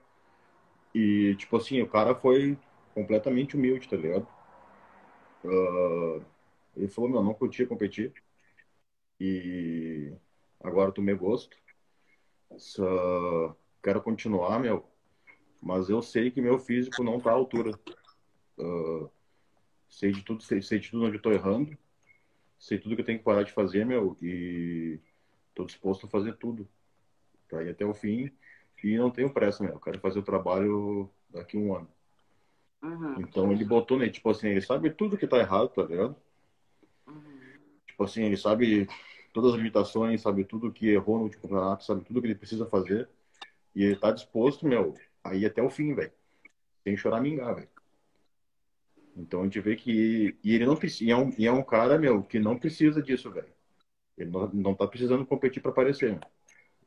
E 0.95 1.35
tipo 1.37 1.57
assim, 1.57 1.83
o 1.83 1.89
cara 1.89 2.15
foi 2.15 2.57
completamente 2.95 3.57
humilde, 3.57 3.89
tá 3.89 3.97
ligado? 3.97 4.27
Uh, 5.45 6.25
ele 6.77 6.89
falou, 6.89 7.11
meu, 7.11 7.23
não 7.23 7.35
curtia 7.35 7.67
competir. 7.67 8.13
E 9.21 10.13
agora 10.63 10.93
tomei 10.93 11.15
gosto. 11.15 11.57
Só 12.57 13.57
quero 13.83 14.03
continuar, 14.03 14.59
meu. 14.59 14.89
Mas 15.61 15.89
eu 15.89 16.01
sei 16.01 16.31
que 16.31 16.41
meu 16.41 16.59
físico 16.59 17.03
não 17.03 17.21
tá 17.21 17.31
à 17.31 17.35
altura. 17.35 17.79
Uh, 18.57 19.11
sei 19.89 20.13
de 20.13 20.23
tudo, 20.23 20.43
sei, 20.43 20.63
sei 20.63 20.79
de 20.79 20.91
tudo 20.91 21.07
onde 21.07 21.17
eu 21.17 21.23
tô 21.23 21.33
errando. 21.33 21.77
Sei 22.59 22.79
tudo 22.79 22.95
que 22.95 23.03
eu 23.03 23.07
tenho 23.07 23.19
que 23.19 23.25
parar 23.25 23.43
de 23.43 23.53
fazer, 23.53 23.85
meu. 23.85 24.17
E 24.23 24.99
tô 25.55 25.65
disposto 25.65 26.07
a 26.07 26.09
fazer 26.09 26.37
tudo. 26.37 26.69
Pra 27.49 27.63
ir 27.63 27.71
até 27.71 27.85
o 27.85 27.95
fim. 27.95 28.31
E 28.83 28.97
não 28.97 29.11
tenho 29.11 29.33
pressa, 29.33 29.63
meu. 29.63 29.75
Eu 29.75 29.81
quero 29.81 30.01
fazer 30.01 30.19
o 30.19 30.25
trabalho 30.25 31.11
daqui 31.31 31.57
a 31.57 31.61
um 31.61 31.75
ano. 31.75 31.89
Uhum. 32.83 33.21
Então 33.21 33.51
ele 33.53 33.65
botou, 33.65 33.99
né? 33.99 34.09
Tipo 34.09 34.31
assim, 34.31 34.49
ele 34.49 34.61
sabe 34.61 34.91
tudo 34.91 35.19
que 35.19 35.27
tá 35.27 35.39
errado, 35.39 35.69
tá 35.71 35.83
ligado? 35.83 36.17
Uhum. 37.07 37.59
Tipo 37.87 38.05
assim, 38.05 38.23
ele 38.23 38.37
sabe 38.37 38.89
todas 39.33 39.53
as 39.53 39.57
limitações, 39.57 40.23
sabe 40.23 40.45
tudo 40.45 40.73
que 40.73 40.89
errou 40.89 41.19
no 41.19 41.25
último 41.25 41.43
campeonato, 41.43 41.85
sabe 41.85 42.05
tudo 42.05 42.21
que 42.21 42.27
ele 42.27 42.35
precisa 42.35 42.67
fazer. 42.67 43.09
E 43.75 43.85
ele 43.85 43.97
tá 43.97 44.11
disposto, 44.11 44.67
meu, 44.67 44.95
a 45.23 45.35
ir 45.35 45.47
até 45.47 45.63
o 45.63 45.71
fim, 45.71 45.95
velho. 45.95 46.13
Sem 46.83 46.97
chorar 46.97 47.21
mingar, 47.21 47.55
velho. 47.55 47.69
Então 49.17 49.41
a 49.41 49.45
gente 49.45 49.61
vê 49.61 49.77
que. 49.77 50.37
E 50.43 50.55
ele 50.55 50.67
não 50.67 50.77
precisa. 50.77 51.05
E 51.05 51.13
é 51.13 51.17
um, 51.17 51.31
e 51.37 51.47
é 51.47 51.53
um 51.53 51.63
cara, 51.63 51.99
meu, 51.99 52.23
que 52.23 52.39
não 52.39 52.59
precisa 52.59 53.03
disso, 53.03 53.31
velho. 53.31 53.53
Ele 54.17 54.31
não, 54.31 54.49
não 54.49 54.75
tá 54.75 54.87
precisando 54.87 55.27
competir 55.27 55.61
para 55.61 55.71
aparecer, 55.71 56.13
meu. 56.13 56.21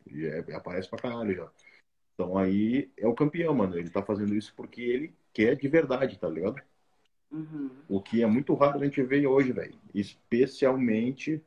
E 0.07 0.25
é, 0.25 0.39
aparece 0.55 0.89
pra 0.89 0.99
caralho 0.99 1.35
já. 1.35 1.51
Então 2.13 2.37
aí 2.37 2.89
é 2.97 3.07
o 3.07 3.13
campeão, 3.13 3.53
mano. 3.53 3.77
Ele 3.77 3.89
tá 3.89 4.01
fazendo 4.01 4.33
isso 4.35 4.53
porque 4.55 4.81
ele 4.81 5.15
quer 5.33 5.55
de 5.55 5.67
verdade, 5.67 6.17
tá 6.17 6.29
ligado? 6.29 6.61
Uhum. 7.31 7.69
O 7.87 8.01
que 8.01 8.21
é 8.21 8.27
muito 8.27 8.53
raro 8.53 8.79
a 8.79 8.83
gente 8.83 9.01
ver 9.03 9.25
hoje, 9.25 9.51
velho. 9.51 9.75
Especialmente 9.93 11.41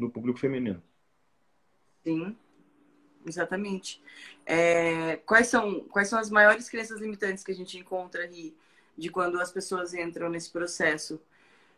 no 0.00 0.10
público 0.10 0.38
feminino. 0.38 0.82
Sim, 2.02 2.36
exatamente. 3.26 4.02
É, 4.46 5.16
quais, 5.18 5.48
são, 5.48 5.80
quais 5.84 6.08
são 6.08 6.18
as 6.18 6.30
maiores 6.30 6.68
crenças 6.68 7.00
limitantes 7.00 7.44
que 7.44 7.52
a 7.52 7.54
gente 7.54 7.78
encontra 7.78 8.22
aí 8.22 8.54
de 8.96 9.10
quando 9.10 9.40
as 9.40 9.50
pessoas 9.50 9.94
entram 9.94 10.28
nesse 10.28 10.50
processo. 10.50 11.20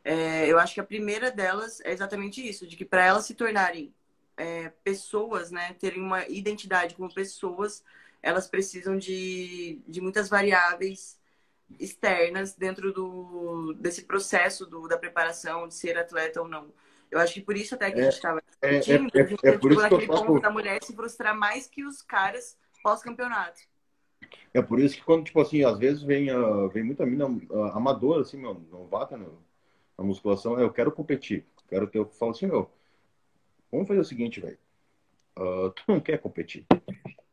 É, 0.05 0.47
eu 0.49 0.59
acho 0.59 0.75
que 0.75 0.81
a 0.81 0.85
primeira 0.85 1.31
delas 1.31 1.81
é 1.83 1.93
exatamente 1.93 2.47
isso, 2.47 2.67
de 2.67 2.77
que 2.77 2.85
para 2.85 3.05
elas 3.05 3.25
se 3.25 3.35
tornarem 3.35 3.95
é, 4.37 4.71
pessoas, 4.83 5.51
né, 5.51 5.75
terem 5.75 6.01
uma 6.03 6.27
identidade 6.29 6.95
como 6.95 7.13
pessoas, 7.13 7.85
elas 8.23 8.49
precisam 8.49 8.97
de, 8.97 9.81
de 9.87 10.01
muitas 10.01 10.29
variáveis 10.29 11.21
externas 11.79 12.55
dentro 12.55 12.93
do, 12.93 13.75
desse 13.75 14.03
processo 14.03 14.67
do, 14.67 14.89
da 14.89 14.99
preparação 14.99 15.69
de 15.69 15.75
ser 15.75 15.97
atleta 15.97 16.41
ou 16.43 16.49
não. 16.49 16.73
Eu 17.13 17.19
acho 17.19 17.35
que 17.35 17.43
por 17.43 17.55
isso 17.55 17.75
até 17.75 17.91
que 17.91 18.01
a 18.01 18.05
gente 18.05 18.15
estava 18.15 18.43
é, 18.63 18.79
discutindo, 18.79 19.11
é, 19.15 19.21
é, 19.21 19.23
a 19.23 19.27
gente 19.27 19.47
é, 19.47 19.59
por 19.59 19.71
isso 19.71 19.83
naquele 19.83 20.07
ponto 20.07 20.25
falo... 20.25 20.41
da 20.41 20.51
mulher 20.51 20.83
se 20.83 20.97
frustrar 20.97 21.37
mais 21.37 21.67
que 21.67 21.85
os 21.85 22.01
caras 22.01 22.57
pós-campeonato. 22.83 23.61
É 24.55 24.63
por 24.63 24.81
isso 24.81 24.97
que 24.97 25.05
quando, 25.05 25.25
tipo 25.25 25.39
assim, 25.39 25.63
às 25.63 25.79
vezes 25.79 26.03
vem, 26.03 26.35
uh, 26.35 26.71
vem 26.71 26.83
muita 26.83 27.05
mina 27.05 27.27
uh, 27.27 27.65
amadora, 27.75 28.23
assim, 28.23 28.39
meu, 28.39 28.55
novata 28.55 29.19
no, 29.19 29.39
na 29.99 30.03
musculação, 30.03 30.59
eu 30.59 30.73
quero 30.73 30.91
competir. 30.91 31.45
Quero 31.69 31.87
ter, 31.87 31.99
eu 31.99 32.07
falo 32.07 32.31
assim, 32.31 32.47
meu, 32.47 32.71
vamos 33.71 33.87
fazer 33.87 34.01
o 34.01 34.05
seguinte, 34.05 34.41
velho. 34.41 34.59
Uh, 35.39 35.71
tu 35.71 35.83
não 35.89 36.01
quer 36.01 36.17
competir. 36.17 36.65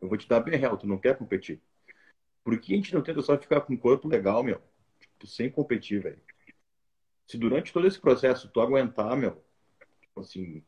Eu 0.02 0.10
vou 0.10 0.18
te 0.18 0.28
dar 0.28 0.42
bem 0.42 0.60
real, 0.60 0.78
tu 0.78 0.88
não 0.88 0.98
quer 0.98 1.18
competir. 1.18 1.62
Por 2.44 2.60
que 2.60 2.74
a 2.74 2.76
gente 2.76 2.94
não 2.94 3.02
tenta 3.02 3.22
só 3.22 3.38
ficar 3.38 3.62
com 3.62 3.74
um 3.74 3.78
corpo 3.78 4.10
legal, 4.10 4.44
meu? 4.44 4.62
Tipo, 5.00 5.26
sem 5.26 5.50
competir, 5.50 6.02
velho. 6.02 6.22
Se 7.26 7.38
durante 7.38 7.72
todo 7.72 7.88
esse 7.88 8.00
processo 8.00 8.50
tu 8.50 8.60
aguentar, 8.60 9.16
meu, 9.16 9.42
Tipo 10.20 10.22
assim, 10.22 10.64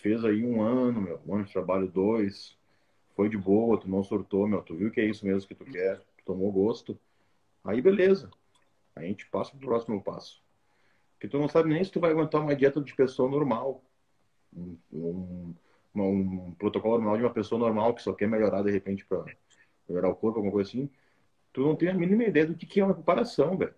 fez 0.00 0.24
aí 0.24 0.44
um 0.44 0.60
ano, 0.60 1.00
meu, 1.00 1.20
um 1.26 1.34
ano 1.34 1.44
de 1.44 1.52
trabalho, 1.52 1.88
dois, 1.88 2.56
foi 3.16 3.28
de 3.28 3.36
boa, 3.36 3.78
tu 3.78 3.88
não 3.88 4.02
surtou, 4.02 4.46
meu, 4.46 4.62
tu 4.62 4.76
viu 4.76 4.90
que 4.90 5.00
é 5.00 5.04
isso 5.04 5.26
mesmo 5.26 5.48
que 5.48 5.54
tu 5.54 5.64
quer, 5.64 5.98
tu 5.98 6.24
tomou 6.24 6.52
gosto, 6.52 6.98
aí 7.64 7.80
beleza. 7.80 8.30
Aí 8.94 9.06
a 9.06 9.08
gente 9.08 9.26
passa 9.26 9.50
pro 9.50 9.66
próximo 9.66 10.02
passo. 10.02 10.42
Porque 11.14 11.28
tu 11.28 11.38
não 11.38 11.48
sabe 11.48 11.68
nem 11.68 11.82
se 11.82 11.90
tu 11.90 12.00
vai 12.00 12.10
aguentar 12.10 12.40
uma 12.40 12.54
dieta 12.54 12.80
de 12.80 12.94
pessoa 12.94 13.28
normal. 13.28 13.82
Um, 14.54 14.76
um, 14.92 15.54
um 15.94 16.54
protocolo 16.54 16.94
normal 16.98 17.16
de 17.16 17.24
uma 17.24 17.32
pessoa 17.32 17.58
normal 17.58 17.94
que 17.94 18.02
só 18.02 18.12
quer 18.12 18.28
melhorar 18.28 18.62
de 18.62 18.70
repente 18.70 19.04
para 19.04 19.24
melhorar 19.88 20.10
o 20.10 20.14
corpo, 20.14 20.38
alguma 20.38 20.52
coisa 20.52 20.70
assim. 20.70 20.90
Tu 21.52 21.60
não 21.60 21.74
tem 21.74 21.88
a 21.88 21.94
mínima 21.94 22.24
ideia 22.24 22.46
do 22.46 22.54
que, 22.54 22.66
que 22.66 22.80
é 22.80 22.84
uma 22.84 22.94
comparação, 22.94 23.56
velho. 23.56 23.74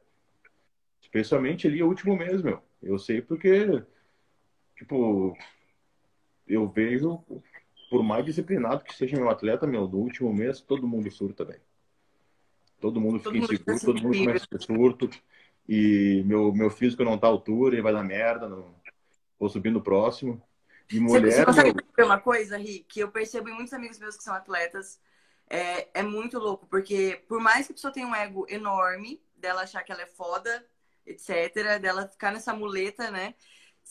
Especialmente 1.01 1.67
ali 1.67 1.83
o 1.83 1.89
último 1.89 2.17
mês, 2.17 2.43
meu. 2.43 2.63
Eu 2.83 2.99
sei 2.99 3.23
porque 3.23 3.83
tipo, 4.81 5.37
eu 6.49 6.67
vejo, 6.67 7.23
por 7.91 8.03
mais 8.03 8.25
disciplinado 8.25 8.83
que 8.83 8.95
seja 8.95 9.17
meu 9.17 9.29
atleta, 9.29 9.67
meu, 9.67 9.87
no 9.87 9.99
último 9.99 10.33
mês 10.33 10.61
todo 10.61 10.89
mundo 10.89 11.11
surta, 11.11 11.45
velho. 11.45 11.61
Todo 12.81 12.99
mundo 12.99 13.21
todo 13.21 13.35
fica 13.35 13.43
mundo 13.43 13.53
inseguro, 13.53 13.81
todo 13.81 14.03
mundo 14.03 14.19
começa 14.19 14.47
a 14.51 14.59
surto. 14.59 15.11
E 15.69 16.23
meu, 16.25 16.53
meu 16.53 16.71
físico 16.71 17.05
não 17.05 17.19
tá 17.19 17.27
à 17.27 17.31
altura 17.31 17.77
e 17.77 17.83
vai 17.83 17.93
dar 17.93 18.03
merda. 18.03 18.49
Não... 18.49 18.75
Vou 19.39 19.51
subir 19.51 19.71
no 19.71 19.83
próximo. 19.83 20.43
E 20.91 20.99
mulher. 20.99 21.31
Você, 21.31 21.37
você 21.37 21.45
consegue 21.45 21.85
meu... 21.97 22.07
uma 22.07 22.19
coisa, 22.19 22.57
Ri, 22.57 22.85
que 22.89 23.01
eu 23.01 23.11
percebo 23.11 23.51
em 23.51 23.55
muitos 23.55 23.75
amigos 23.75 23.99
meus 23.99 24.17
que 24.17 24.25
são 24.25 24.33
atletas. 24.33 24.99
É, 25.49 26.01
é 26.01 26.03
muito 26.03 26.39
louco, 26.39 26.67
porque 26.67 27.23
por 27.29 27.39
mais 27.39 27.67
que 27.67 27.73
a 27.73 27.75
pessoa 27.75 27.93
tenha 27.93 28.07
um 28.07 28.15
ego 28.15 28.47
enorme, 28.49 29.21
dela 29.37 29.63
achar 29.63 29.83
que 29.83 29.93
ela 29.93 30.03
é 30.03 30.07
foda, 30.07 30.65
etc., 31.05 31.79
dela 31.81 32.09
ficar 32.09 32.33
nessa 32.33 32.55
muleta, 32.55 33.11
né? 33.11 33.35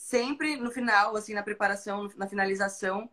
Sempre 0.00 0.56
no 0.56 0.70
final, 0.70 1.14
assim, 1.14 1.34
na 1.34 1.42
preparação, 1.42 2.08
na 2.16 2.26
finalização, 2.26 3.08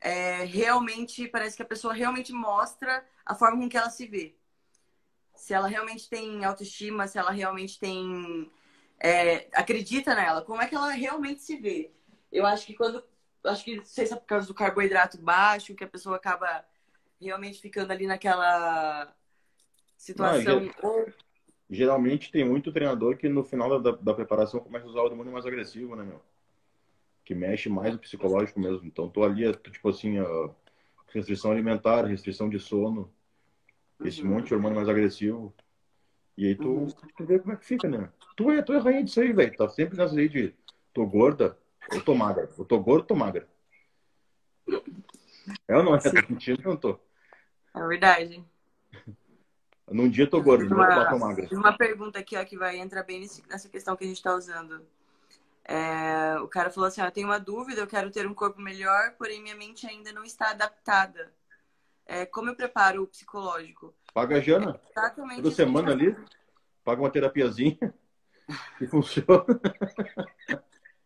é, 0.00 0.44
realmente 0.44 1.28
parece 1.28 1.54
que 1.54 1.62
a 1.62 1.66
pessoa 1.66 1.92
realmente 1.92 2.32
mostra 2.32 3.04
a 3.24 3.34
forma 3.34 3.60
com 3.60 3.68
que 3.68 3.76
ela 3.76 3.90
se 3.90 4.06
vê. 4.06 4.34
Se 5.34 5.52
ela 5.52 5.68
realmente 5.68 6.08
tem 6.08 6.44
autoestima, 6.44 7.06
se 7.06 7.18
ela 7.18 7.30
realmente 7.30 7.78
tem. 7.78 8.50
É, 8.98 9.48
acredita 9.54 10.14
nela, 10.14 10.42
como 10.42 10.60
é 10.60 10.66
que 10.66 10.74
ela 10.74 10.90
realmente 10.90 11.42
se 11.42 11.56
vê. 11.56 11.92
Eu 12.32 12.46
acho 12.46 12.66
que 12.66 12.74
quando. 12.74 13.04
Acho 13.44 13.64
que 13.64 13.76
não 13.76 13.84
sei 13.84 14.06
se 14.06 14.12
é 14.12 14.16
por 14.16 14.26
causa 14.26 14.46
do 14.46 14.54
carboidrato 14.54 15.18
baixo, 15.18 15.74
que 15.74 15.84
a 15.84 15.88
pessoa 15.88 16.16
acaba 16.16 16.64
realmente 17.20 17.60
ficando 17.60 17.90
ali 17.90 18.06
naquela 18.06 19.14
situação. 19.96 20.60
Não, 20.60 20.72
ou 20.82 21.06
geralmente 21.70 22.32
tem 22.32 22.44
muito 22.44 22.72
treinador 22.72 23.16
que 23.16 23.28
no 23.28 23.44
final 23.44 23.80
da, 23.80 23.92
da 23.92 24.12
preparação 24.12 24.60
começa 24.60 24.86
a 24.86 24.88
usar 24.88 25.00
o 25.00 25.04
hormônio 25.04 25.32
mais 25.32 25.46
agressivo, 25.46 25.94
né, 25.94 26.02
meu? 26.02 26.20
Que 27.30 27.34
mexe 27.36 27.68
mais 27.68 27.92
no 27.92 28.00
psicológico 28.00 28.58
mesmo. 28.58 28.84
Então, 28.84 29.08
tô 29.08 29.22
ali, 29.22 29.44
tipo 29.70 29.88
assim, 29.88 30.16
restrição 31.14 31.52
alimentar, 31.52 32.04
restrição 32.04 32.50
de 32.50 32.58
sono, 32.58 33.08
esse 34.04 34.20
uhum. 34.20 34.30
monte 34.30 34.48
de 34.48 34.54
hormônio 34.54 34.74
mais 34.74 34.88
agressivo. 34.88 35.54
E 36.36 36.48
aí 36.48 36.56
tu, 36.56 36.68
uhum. 36.68 36.88
tu 36.88 37.24
vê 37.24 37.38
como 37.38 37.52
é 37.52 37.56
que 37.56 37.64
fica, 37.64 37.88
né? 37.88 38.10
Tu 38.36 38.50
é, 38.50 38.60
tu 38.62 38.72
é 38.72 38.78
rainha 38.78 39.04
disso 39.04 39.20
aí, 39.20 39.32
velho. 39.32 39.56
Tá 39.56 39.68
sempre 39.68 39.96
nessa 39.96 40.18
aí 40.18 40.28
de 40.28 40.52
tô 40.92 41.06
gorda 41.06 41.56
ou 41.94 42.00
tô 42.00 42.16
magra. 42.16 42.50
Eu 42.58 42.64
tô 42.64 42.80
gorda 42.80 43.02
ou 43.02 43.06
tô 43.06 43.14
magra. 43.14 43.48
É 45.68 45.76
ou 45.76 45.84
não 45.84 45.94
é? 45.94 46.00
Tá 46.00 46.10
sentindo? 46.10 46.64
Não 46.64 46.76
tô. 46.76 46.98
É 47.76 47.86
verdade. 47.86 48.44
Num 49.88 50.10
dia 50.10 50.24
eu 50.24 50.30
tô 50.30 50.42
gordo, 50.42 50.68
no 50.68 50.80
outro 50.80 50.94
eu 51.00 51.10
tô 51.10 51.18
magra. 51.20 51.48
Uma 51.52 51.78
pergunta 51.78 52.18
aqui, 52.18 52.36
ó, 52.36 52.44
que 52.44 52.58
vai 52.58 52.78
entrar 52.78 53.04
bem 53.04 53.20
nessa 53.48 53.68
questão 53.68 53.94
que 53.94 54.02
a 54.02 54.08
gente 54.08 54.20
tá 54.20 54.34
usando. 54.34 54.84
É, 55.70 56.36
o 56.40 56.48
cara 56.48 56.68
falou 56.68 56.88
assim, 56.88 57.00
ó, 57.00 57.04
eu 57.04 57.12
tenho 57.12 57.28
uma 57.28 57.38
dúvida, 57.38 57.80
eu 57.80 57.86
quero 57.86 58.10
ter 58.10 58.26
um 58.26 58.34
corpo 58.34 58.60
melhor, 58.60 59.12
porém 59.16 59.40
minha 59.40 59.54
mente 59.54 59.86
ainda 59.86 60.12
não 60.12 60.24
está 60.24 60.50
adaptada. 60.50 61.32
É, 62.04 62.26
como 62.26 62.50
eu 62.50 62.56
preparo 62.56 63.04
o 63.04 63.06
psicológico? 63.06 63.94
Paga 64.12 64.38
a 64.38 64.40
Jana. 64.40 64.80
É 64.84 64.98
exatamente 64.98 65.42
Toda 65.42 65.54
semana 65.54 65.92
ali, 65.92 66.16
paga 66.82 67.00
uma 67.00 67.08
terapiazinha 67.08 67.94
e 68.80 68.86
funciona. 68.88 69.46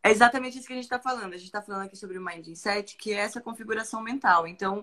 É 0.03 0.11
exatamente 0.11 0.57
isso 0.57 0.66
que 0.66 0.72
a 0.72 0.77
gente 0.77 0.87
está 0.87 0.98
falando. 0.98 1.35
A 1.35 1.37
gente 1.37 1.48
está 1.48 1.61
falando 1.61 1.85
aqui 1.85 1.96
sobre 1.96 2.16
o 2.16 2.24
Mindset, 2.24 2.96
que 2.96 3.12
é 3.12 3.16
essa 3.16 3.42
configuração 3.42 4.00
mental. 4.00 4.48
Então, 4.48 4.83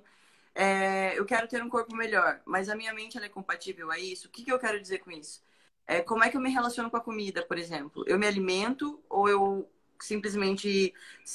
é, 0.53 1.17
eu 1.17 1.25
quero 1.25 1.47
ter 1.47 1.63
um 1.63 1.69
corpo 1.69 1.95
melhor, 1.95 2.39
mas 2.45 2.69
a 2.69 2.75
minha 2.75 2.93
mente 2.93 3.17
é 3.17 3.29
compatível 3.29 3.89
a 3.89 3.97
isso. 3.97 4.27
O 4.27 4.29
que, 4.29 4.43
que 4.43 4.53
eu 4.53 4.59
quero 4.59 4.79
dizer 4.79 4.99
com 4.99 5.09
isso? 5.09 5.41
É, 5.87 6.01
como 6.01 6.23
é 6.23 6.29
que 6.29 6.37
eu 6.37 6.41
me 6.41 6.49
relaciono 6.49 6.89
com 6.89 6.97
a 6.97 7.01
comida, 7.01 7.45
por 7.45 7.57
exemplo? 7.57 8.03
Eu 8.07 8.17
me 8.17 8.27
alimento 8.27 9.01
ou 9.09 9.27
eu 9.27 9.69
simplesmente 9.99 10.93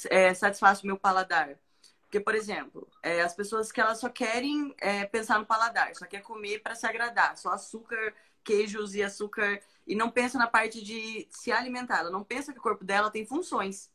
é, 0.09 0.33
satisfaço 0.33 0.85
meu 0.85 0.97
paladar? 0.97 1.57
Porque, 2.03 2.19
por 2.19 2.35
exemplo, 2.35 2.87
é, 3.03 3.21
as 3.21 3.35
pessoas 3.35 3.71
que 3.71 3.81
elas 3.81 3.99
só 3.99 4.09
querem 4.09 4.73
é, 4.79 5.05
pensar 5.05 5.39
no 5.39 5.45
paladar, 5.45 5.93
só 5.95 6.05
quer 6.05 6.21
comer 6.21 6.59
para 6.59 6.75
se 6.75 6.87
agradar, 6.87 7.37
só 7.37 7.51
açúcar, 7.51 8.13
queijos 8.43 8.95
e 8.95 9.03
açúcar, 9.03 9.61
e 9.85 9.95
não 9.95 10.09
pensa 10.09 10.37
na 10.37 10.47
parte 10.47 10.81
de 10.83 11.27
se 11.29 11.51
alimentar. 11.51 11.99
Ela 11.99 12.09
não 12.09 12.23
pensa 12.23 12.53
que 12.53 12.59
o 12.59 12.61
corpo 12.61 12.83
dela 12.85 13.11
tem 13.11 13.25
funções. 13.25 13.91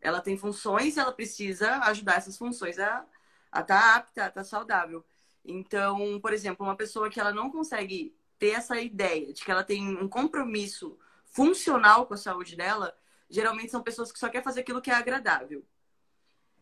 Ela 0.00 0.20
tem 0.20 0.36
funções 0.36 0.96
e 0.96 1.00
ela 1.00 1.12
precisa 1.12 1.78
ajudar 1.84 2.16
essas 2.16 2.38
funções 2.38 2.78
a 2.78 3.04
a 3.52 3.60
estar 3.60 3.78
tá 3.80 3.96
apta, 3.96 4.24
a 4.24 4.28
estar 4.28 4.40
tá 4.40 4.44
saudável. 4.44 5.04
Então, 5.44 6.18
por 6.20 6.32
exemplo, 6.32 6.64
uma 6.64 6.76
pessoa 6.76 7.10
que 7.10 7.20
ela 7.20 7.32
não 7.32 7.50
consegue 7.50 8.14
ter 8.42 8.54
essa 8.54 8.80
ideia 8.80 9.32
de 9.32 9.44
que 9.44 9.52
ela 9.52 9.62
tem 9.62 9.96
um 9.96 10.08
compromisso 10.08 10.98
funcional 11.26 12.06
com 12.06 12.14
a 12.14 12.16
saúde 12.16 12.56
dela, 12.56 12.92
geralmente 13.30 13.70
são 13.70 13.80
pessoas 13.80 14.10
que 14.10 14.18
só 14.18 14.28
querem 14.28 14.42
fazer 14.42 14.62
aquilo 14.62 14.82
que 14.82 14.90
é 14.90 14.94
agradável. 14.94 15.64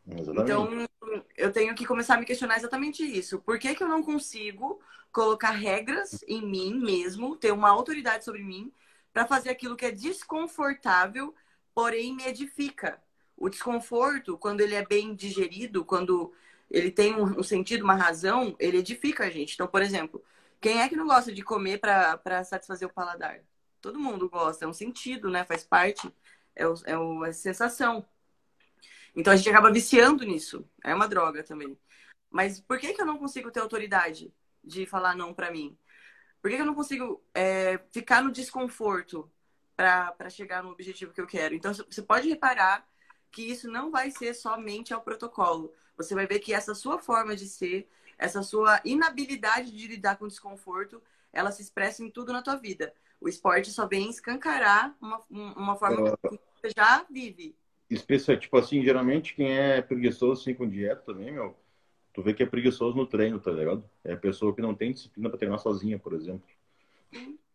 Exatamente. 0.07 0.43
Então, 0.43 0.88
eu 1.35 1.51
tenho 1.51 1.75
que 1.75 1.87
começar 1.87 2.16
a 2.16 2.21
me 2.21 2.27
questionar 2.27 2.59
exatamente 2.59 3.03
isso. 3.03 3.38
Por 3.38 3.59
que, 3.59 3.75
que 3.75 3.83
eu 3.83 3.88
não 3.88 4.03
consigo 4.03 4.79
colocar 5.11 5.53
regras 5.53 6.23
em 6.29 6.43
mim 6.43 6.75
mesmo, 6.75 7.35
ter 7.35 7.51
uma 7.51 7.71
autoridade 7.71 8.27
sobre 8.27 8.43
mim, 8.43 8.71
para 9.11 9.27
fazer 9.27 9.49
aquilo 9.49 9.75
que 9.75 9.87
é 9.87 9.90
desconfortável, 9.90 11.35
porém 11.75 12.14
me 12.14 12.27
edifica? 12.27 13.03
O 13.38 13.49
desconforto, 13.49 14.37
quando 14.37 14.61
ele 14.61 14.75
é 14.75 14.85
bem 14.85 15.14
digerido, 15.14 15.83
quando 15.83 16.31
ele 16.71 16.90
tem 16.90 17.16
um, 17.16 17.40
um, 17.40 17.43
sentido, 17.43 17.85
uma 17.85 17.95
razão, 17.95 18.55
ele 18.59 18.77
edifica 18.77 19.25
a 19.25 19.31
gente. 19.31 19.55
Então, 19.55 19.66
por 19.66 19.81
exemplo, 19.81 20.23
quem 20.61 20.81
é 20.81 20.88
que 20.88 20.96
não 20.96 21.07
gosta 21.07 21.33
de 21.33 21.42
comer 21.42 21.79
para 21.79 22.44
satisfazer 22.44 22.87
o 22.87 22.92
paladar? 22.92 23.40
Todo 23.81 23.99
mundo 23.99 24.29
gosta, 24.29 24.64
é 24.64 24.68
um 24.68 24.73
sentido, 24.73 25.31
né? 25.31 25.44
Faz 25.44 25.64
parte, 25.64 26.12
é, 26.55 26.66
o, 26.66 26.75
é, 26.85 26.99
o, 26.99 27.25
é 27.25 27.33
sensação. 27.33 28.07
Então 29.16 29.33
a 29.33 29.37
gente 29.37 29.49
acaba 29.49 29.73
viciando 29.73 30.25
nisso. 30.25 30.68
É 30.85 30.94
uma 30.94 31.09
droga 31.09 31.42
também. 31.42 31.79
Mas 32.31 32.61
por 32.61 32.79
que, 32.79 32.92
que 32.92 33.01
eu 33.01 33.07
não 33.07 33.18
consigo 33.18 33.51
ter 33.51 33.61
autoridade 33.61 34.33
de 34.62 34.87
falar 34.87 35.16
não 35.16 35.33
para 35.35 35.51
mim? 35.51 35.77
Por 36.40 36.51
que, 36.51 36.57
que 36.57 36.62
eu 36.62 36.66
não 36.66 36.75
consigo 36.75 37.23
é, 37.35 37.79
ficar 37.90 38.23
no 38.23 38.31
desconforto 38.31 39.31
para 39.77 40.29
chegar 40.29 40.62
no 40.62 40.70
objetivo 40.70 41.12
que 41.12 41.20
eu 41.20 41.27
quero? 41.27 41.55
Então 41.55 41.73
você 41.73 42.03
pode 42.03 42.29
reparar 42.29 42.87
que 43.31 43.42
isso 43.42 43.70
não 43.70 43.90
vai 43.90 44.11
ser 44.11 44.35
somente 44.35 44.92
ao 44.92 45.01
protocolo. 45.01 45.73
Você 45.96 46.14
vai 46.14 46.27
ver 46.27 46.38
que 46.38 46.53
essa 46.53 46.75
sua 46.75 46.99
forma 46.99 47.37
de 47.37 47.46
ser, 47.46 47.88
essa 48.20 48.42
sua 48.42 48.80
inabilidade 48.85 49.72
de 49.72 49.87
lidar 49.88 50.18
com 50.18 50.28
desconforto, 50.28 51.02
ela 51.33 51.50
se 51.50 51.62
expressa 51.62 52.04
em 52.04 52.11
tudo 52.11 52.33
na 52.33 52.42
tua 52.42 52.56
vida. 52.56 52.92
O 53.20 53.28
esporte 53.28 53.70
só 53.70 53.87
vem 53.87 54.11
escancarar 54.11 54.94
uma, 55.00 55.22
uma 55.28 55.76
forma 55.76 56.16
que 56.16 56.38
você 56.61 56.70
já 56.76 57.04
vive. 57.11 57.56
Especial, 57.88 58.37
tipo 58.37 58.56
assim, 58.56 58.83
geralmente 58.83 59.35
quem 59.35 59.59
é 59.59 59.80
preguiçoso 59.83 60.40
assim 60.40 60.54
com 60.54 60.68
dieta 60.68 61.02
também, 61.02 61.33
meu, 61.33 61.56
tu 62.12 62.22
vê 62.22 62.35
que 62.35 62.42
é 62.42 62.46
preguiçoso 62.46 62.96
no 62.96 63.06
treino, 63.06 63.40
tá 63.40 63.50
ligado? 63.50 63.88
É 64.04 64.12
a 64.12 64.16
pessoa 64.16 64.54
que 64.54 64.62
não 64.62 64.74
tem 64.74 64.92
disciplina 64.92 65.28
para 65.28 65.38
treinar 65.38 65.59
sozinha, 65.59 65.98
por 65.98 66.12
exemplo. 66.12 66.46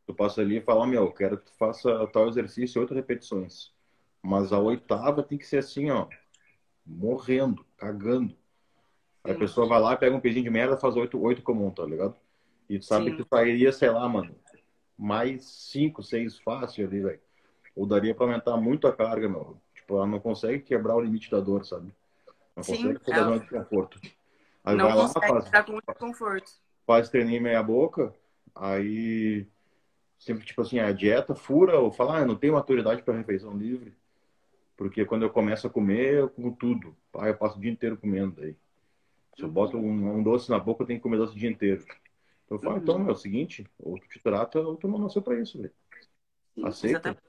Tu 0.06 0.13
passa 0.13 0.41
ali 0.41 0.58
e 0.58 0.62
fala, 0.62 0.86
meu, 0.86 1.12
quero 1.12 1.38
que 1.38 1.45
tu 1.45 1.54
faça 1.58 2.06
tal 2.08 2.28
exercício, 2.28 2.82
oito 2.82 2.93
repetições. 2.93 3.71
Mas 4.21 4.51
a 4.51 4.60
oitava 4.60 5.23
tem 5.23 5.38
que 5.38 5.47
ser 5.47 5.60
assim, 5.60 5.89
ó, 5.89 6.08
morrendo, 6.86 7.65
cagando. 7.78 8.36
A 9.32 9.34
pessoa 9.34 9.68
vai 9.68 9.80
lá, 9.80 9.96
pega 9.96 10.16
um 10.16 10.20
pezinho 10.20 10.44
de 10.44 10.50
merda, 10.50 10.78
faz 10.78 10.96
oito, 10.96 11.20
oito 11.22 11.42
comum, 11.42 11.72
tá 11.72 11.84
ligado? 11.84 12.16
E 12.70 12.80
tu 12.80 12.86
sabe 12.86 13.12
Sim. 13.12 13.18
que 13.18 13.28
sairia, 13.28 13.72
sei 13.72 13.90
lá, 13.90 14.08
mano, 14.08 14.36
mais 14.98 15.44
cinco, 15.46 16.04
seis 16.04 16.38
fácil 16.40 16.88
ali, 16.88 17.02
velho. 17.02 17.20
Ou 17.76 17.86
daria 17.86 18.14
pra 18.16 18.26
aumentar 18.26 18.56
muito 18.58 18.88
a 18.88 18.94
carga, 18.94 19.28
meu. 19.28 19.58
Tipo, 19.74 19.98
ela 19.98 20.08
não 20.08 20.20
consegue 20.20 20.64
quebrar 20.64 20.96
o 20.96 21.02
limite 21.02 21.30
da 21.30 21.40
dor, 21.40 21.66
sabe? 21.66 21.92
Não 22.56 22.64
Sim, 22.64 22.78
consegue 22.78 23.00
quebrar 23.00 23.22
ela... 23.24 23.36
o 23.36 23.40
desconforto. 23.40 24.00
Aí 24.64 24.76
não 24.76 24.88
vai 24.88 24.96
lá, 24.96 25.08
faz, 25.10 25.66
com 25.66 25.72
muito 25.74 25.94
conforto. 26.00 26.52
Faz 26.88 27.10
treininho 27.10 27.42
meia 27.42 27.62
boca, 27.62 28.14
aí 28.56 29.46
sempre 30.18 30.46
tipo 30.46 30.62
assim, 30.62 30.80
a 30.80 30.92
dieta 30.92 31.36
fura 31.36 31.80
ou 31.80 31.92
fala, 31.92 32.18
ah, 32.18 32.26
não 32.26 32.36
tenho 32.36 32.54
maturidade 32.54 33.04
para 33.04 33.18
refeição 33.18 33.56
livre. 33.56 33.94
Porque 34.76 35.06
quando 35.06 35.24
eu 35.24 35.30
começo 35.30 35.68
a 35.68 35.70
comer, 35.70 36.16
eu 36.16 36.30
como 36.30 36.56
tudo. 36.56 36.96
Aí 37.18 37.30
eu 37.30 37.38
passo 37.38 37.58
o 37.58 37.62
dia 37.62 37.72
inteiro 37.72 37.98
comendo 37.98 38.42
aí. 38.42 38.56
Se 39.36 39.43
eu 39.43 39.50
boto 39.50 39.78
um, 39.78 40.17
um, 40.17 40.24
doce 40.24 40.50
na 40.50 40.58
boca, 40.58 40.84
eu 40.84 40.88
tenho 40.88 41.00
que 41.00 41.04
comer 41.04 41.17
doce 41.17 41.36
o 41.36 41.39
dia 41.39 41.50
inteiro. 41.50 41.84
Então 42.45 42.58
eu 42.58 42.60
falo, 42.60 42.78
então, 42.78 43.10
é 43.10 43.12
o 43.12 43.15
seguinte, 43.15 43.67
ou 43.78 44.00
tu 44.00 44.08
te 44.08 44.19
trata, 44.19 44.60
ou 44.60 44.78
tu 44.78 44.88
não 44.88 45.00
nasceu 45.00 45.21
pra 45.21 45.39
isso, 45.39 45.62
velho. 45.62 45.74
Aceita. 46.63 47.10
Exatamente. 47.10 47.26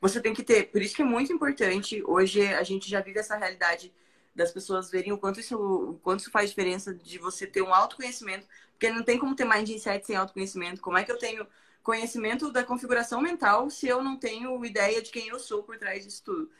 Você 0.00 0.20
tem 0.20 0.34
que 0.34 0.44
ter, 0.44 0.70
por 0.70 0.80
isso 0.80 0.94
que 0.94 1.02
é 1.02 1.04
muito 1.04 1.32
importante, 1.32 2.02
hoje 2.04 2.46
a 2.46 2.62
gente 2.62 2.88
já 2.88 3.00
vive 3.00 3.18
essa 3.18 3.36
realidade 3.36 3.92
das 4.34 4.52
pessoas 4.52 4.90
verem 4.90 5.12
o 5.12 5.18
quanto 5.18 5.40
isso, 5.40 5.58
o 5.58 5.98
quanto 5.98 6.20
isso 6.20 6.30
faz 6.30 6.50
diferença 6.50 6.94
de 6.94 7.18
você 7.18 7.46
ter 7.46 7.62
um 7.62 7.74
autoconhecimento, 7.74 8.46
porque 8.72 8.90
não 8.90 9.02
tem 9.02 9.18
como 9.18 9.34
ter 9.34 9.46
mindset 9.46 10.06
sem 10.06 10.14
autoconhecimento. 10.14 10.82
Como 10.82 10.98
é 10.98 11.02
que 11.02 11.10
eu 11.10 11.18
tenho 11.18 11.46
conhecimento 11.82 12.52
da 12.52 12.62
configuração 12.62 13.22
mental 13.22 13.70
se 13.70 13.88
eu 13.88 14.04
não 14.04 14.18
tenho 14.18 14.62
ideia 14.64 15.00
de 15.00 15.10
quem 15.10 15.28
eu 15.28 15.40
sou 15.40 15.62
por 15.62 15.78
trás 15.78 16.04
disso 16.04 16.22
tudo? 16.22 16.50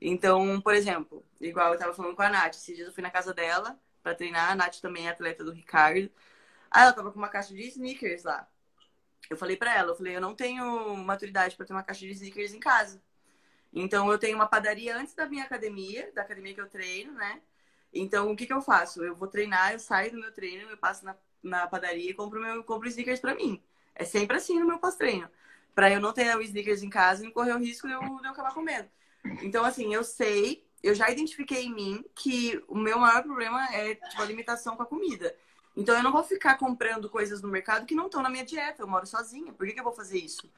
Então, 0.00 0.60
por 0.62 0.74
exemplo, 0.74 1.22
igual 1.40 1.68
eu 1.68 1.74
estava 1.74 1.92
falando 1.92 2.16
com 2.16 2.22
a 2.22 2.30
Nath, 2.30 2.54
esses 2.54 2.74
dias 2.74 2.88
eu 2.88 2.94
fui 2.94 3.02
na 3.02 3.10
casa 3.10 3.34
dela 3.34 3.78
para 4.06 4.14
treinar, 4.14 4.52
a 4.52 4.54
Nath 4.54 4.76
também 4.76 5.08
é 5.08 5.10
atleta 5.10 5.42
do 5.42 5.50
Ricardo. 5.50 6.08
Aí 6.70 6.82
ela 6.82 6.92
tava 6.92 7.10
com 7.10 7.18
uma 7.18 7.28
caixa 7.28 7.52
de 7.52 7.62
sneakers 7.62 8.22
lá. 8.22 8.48
Eu 9.28 9.36
falei 9.36 9.56
para 9.56 9.74
ela, 9.74 9.90
eu 9.90 9.96
falei, 9.96 10.14
eu 10.14 10.20
não 10.20 10.32
tenho 10.32 10.96
maturidade 10.98 11.56
para 11.56 11.66
ter 11.66 11.72
uma 11.72 11.82
caixa 11.82 12.06
de 12.06 12.12
sneakers 12.12 12.54
em 12.54 12.60
casa. 12.60 13.02
Então 13.72 14.08
eu 14.08 14.16
tenho 14.16 14.36
uma 14.36 14.46
padaria 14.46 14.96
antes 14.96 15.12
da 15.12 15.26
minha 15.26 15.42
academia, 15.42 16.12
da 16.14 16.22
academia 16.22 16.54
que 16.54 16.60
eu 16.60 16.68
treino, 16.68 17.14
né? 17.14 17.42
Então 17.92 18.30
o 18.30 18.36
que, 18.36 18.46
que 18.46 18.52
eu 18.52 18.62
faço? 18.62 19.02
Eu 19.02 19.12
vou 19.12 19.26
treinar, 19.26 19.72
eu 19.72 19.80
saio 19.80 20.12
do 20.12 20.20
meu 20.20 20.32
treino, 20.32 20.70
eu 20.70 20.76
passo 20.76 21.04
na, 21.04 21.16
na 21.42 21.66
padaria 21.66 22.08
e 22.08 22.14
compro 22.14 22.40
meu 22.40 22.62
compro 22.62 22.86
sneakers 22.86 23.18
para 23.18 23.34
mim. 23.34 23.60
É 23.92 24.04
sempre 24.04 24.36
assim 24.36 24.60
no 24.60 24.66
meu 24.66 24.78
pós-treino, 24.78 25.28
para 25.74 25.90
eu 25.90 26.00
não 26.00 26.12
ter 26.12 26.36
os 26.36 26.46
sneakers 26.46 26.84
em 26.84 26.90
casa 26.90 27.22
e 27.22 27.26
não 27.26 27.32
correr 27.32 27.54
o 27.54 27.58
risco 27.58 27.88
de 27.88 27.94
eu, 27.94 28.00
de 28.00 28.24
eu 28.24 28.30
acabar 28.30 28.54
comendo. 28.54 28.88
Então 29.42 29.64
assim, 29.64 29.92
eu 29.92 30.04
sei, 30.04 30.64
eu 30.86 30.94
já 30.94 31.10
identifiquei 31.10 31.64
em 31.64 31.74
mim 31.74 32.04
que 32.14 32.62
o 32.68 32.76
meu 32.76 32.98
maior 32.98 33.22
problema 33.22 33.64
é 33.74 33.94
tipo 33.94 34.22
a 34.22 34.24
limitação 34.24 34.76
com 34.76 34.82
a 34.82 34.86
comida. 34.86 35.34
Então 35.76 35.94
eu 35.96 36.02
não 36.02 36.12
vou 36.12 36.22
ficar 36.22 36.56
comprando 36.56 37.10
coisas 37.10 37.42
no 37.42 37.48
mercado 37.48 37.86
que 37.86 37.94
não 37.94 38.06
estão 38.06 38.22
na 38.22 38.30
minha 38.30 38.44
dieta. 38.44 38.82
Eu 38.82 38.88
moro 38.88 39.06
sozinha. 39.06 39.52
Por 39.52 39.66
que, 39.66 39.74
que 39.74 39.80
eu 39.80 39.84
vou 39.84 39.92
fazer 39.92 40.18
isso? 40.18 40.50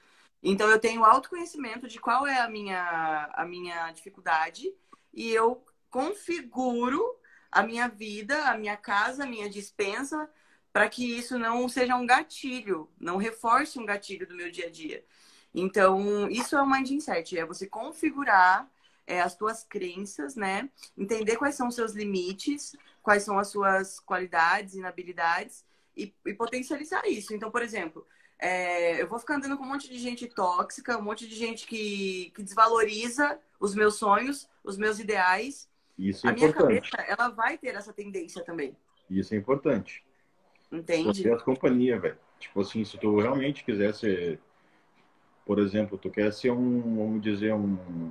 Então 0.43 0.69
eu 0.71 0.79
tenho 0.79 1.05
autoconhecimento 1.05 1.89
de 1.89 1.99
qual 1.99 2.27
é 2.27 2.41
a 2.41 2.49
minha, 2.49 3.31
a 3.35 3.45
minha 3.45 3.91
dificuldade 3.91 4.73
e 5.13 5.31
eu 5.31 5.65
configuro 5.91 7.03
a 7.51 7.63
minha 7.63 7.89
vida, 7.89 8.45
a 8.45 8.57
minha 8.57 8.77
casa, 8.77 9.25
a 9.25 9.27
minha 9.27 9.49
dispensa 9.49 10.29
para 10.73 10.89
que 10.89 11.19
isso 11.19 11.39
não 11.39 11.69
seja 11.69 11.97
um 11.97 12.07
gatilho, 12.07 12.89
não 13.01 13.17
reforce 13.17 13.79
um 13.79 13.87
gatilho 13.87 14.27
do 14.29 14.37
meu 14.37 14.51
dia 14.51 14.67
a 14.67 14.71
dia. 14.71 15.05
Então, 15.53 16.29
isso 16.31 16.55
é 16.57 16.63
o 16.63 16.71
mindset, 16.71 17.37
é 17.39 17.45
você 17.45 17.67
configurar 17.67 18.71
é, 19.09 19.23
as 19.23 19.35
tuas 19.35 19.65
crenças, 19.65 20.37
né? 20.37 20.69
Entender 20.97 21.37
quais 21.37 21.55
são 21.55 21.69
os 21.69 21.75
seus 21.75 21.93
limites, 21.93 22.77
quais 23.03 23.23
são 23.23 23.39
as 23.39 23.49
suas 23.49 23.99
qualidades, 23.99 24.75
inabilidades 24.75 25.65
e, 25.97 26.15
e 26.27 26.35
potencializar 26.35 27.09
isso. 27.09 27.35
Então, 27.35 27.51
por 27.51 27.63
exemplo, 27.63 28.07
é, 28.39 29.01
eu 29.01 29.09
vou 29.09 29.19
ficar 29.19 29.37
andando 29.37 29.57
com 29.57 29.65
um 29.65 29.69
monte 29.69 29.89
de 29.89 29.99
gente 29.99 30.27
tóxica, 30.27 30.99
um 30.99 31.03
monte 31.03 31.27
de 31.27 31.35
gente 31.35 31.67
que, 31.67 32.31
que 32.37 32.43
desvaloriza 32.43 33.41
os 33.59 33.75
meus 33.75 33.95
sonhos, 33.97 34.47
os 34.63 34.77
meus 34.77 34.99
ideais. 34.99 35.67
Isso 35.99 36.27
é 36.27 36.31
a 36.31 36.33
importante. 36.35 36.67
minha 36.67 36.81
cabeça, 36.83 37.03
ela 37.09 37.29
vai 37.31 37.57
ter 37.57 37.75
essa 37.75 37.95
tendência 37.95 38.45
também. 38.45 38.77
Isso 39.09 39.35
é 39.35 39.39
importante. 39.39 40.05
Entende? 40.71 41.23
Você 41.23 41.33
é 41.33 41.39
companhia, 41.39 41.99
velho. 41.99 42.19
Tipo 42.39 42.61
assim, 42.61 42.85
se 42.85 42.99
tu 42.99 43.19
realmente 43.19 43.65
quiser 43.65 43.95
ser, 43.95 44.39
por 45.47 45.59
exemplo, 45.59 45.97
tu 45.97 46.11
quer 46.11 46.31
ser 46.31 46.51
um, 46.51 46.95
vamos 46.95 47.23
dizer, 47.23 47.55
um 47.55 48.11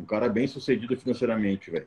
um 0.00 0.06
cara 0.06 0.28
bem 0.28 0.46
sucedido 0.46 0.96
financeiramente, 0.96 1.70
velho. 1.70 1.86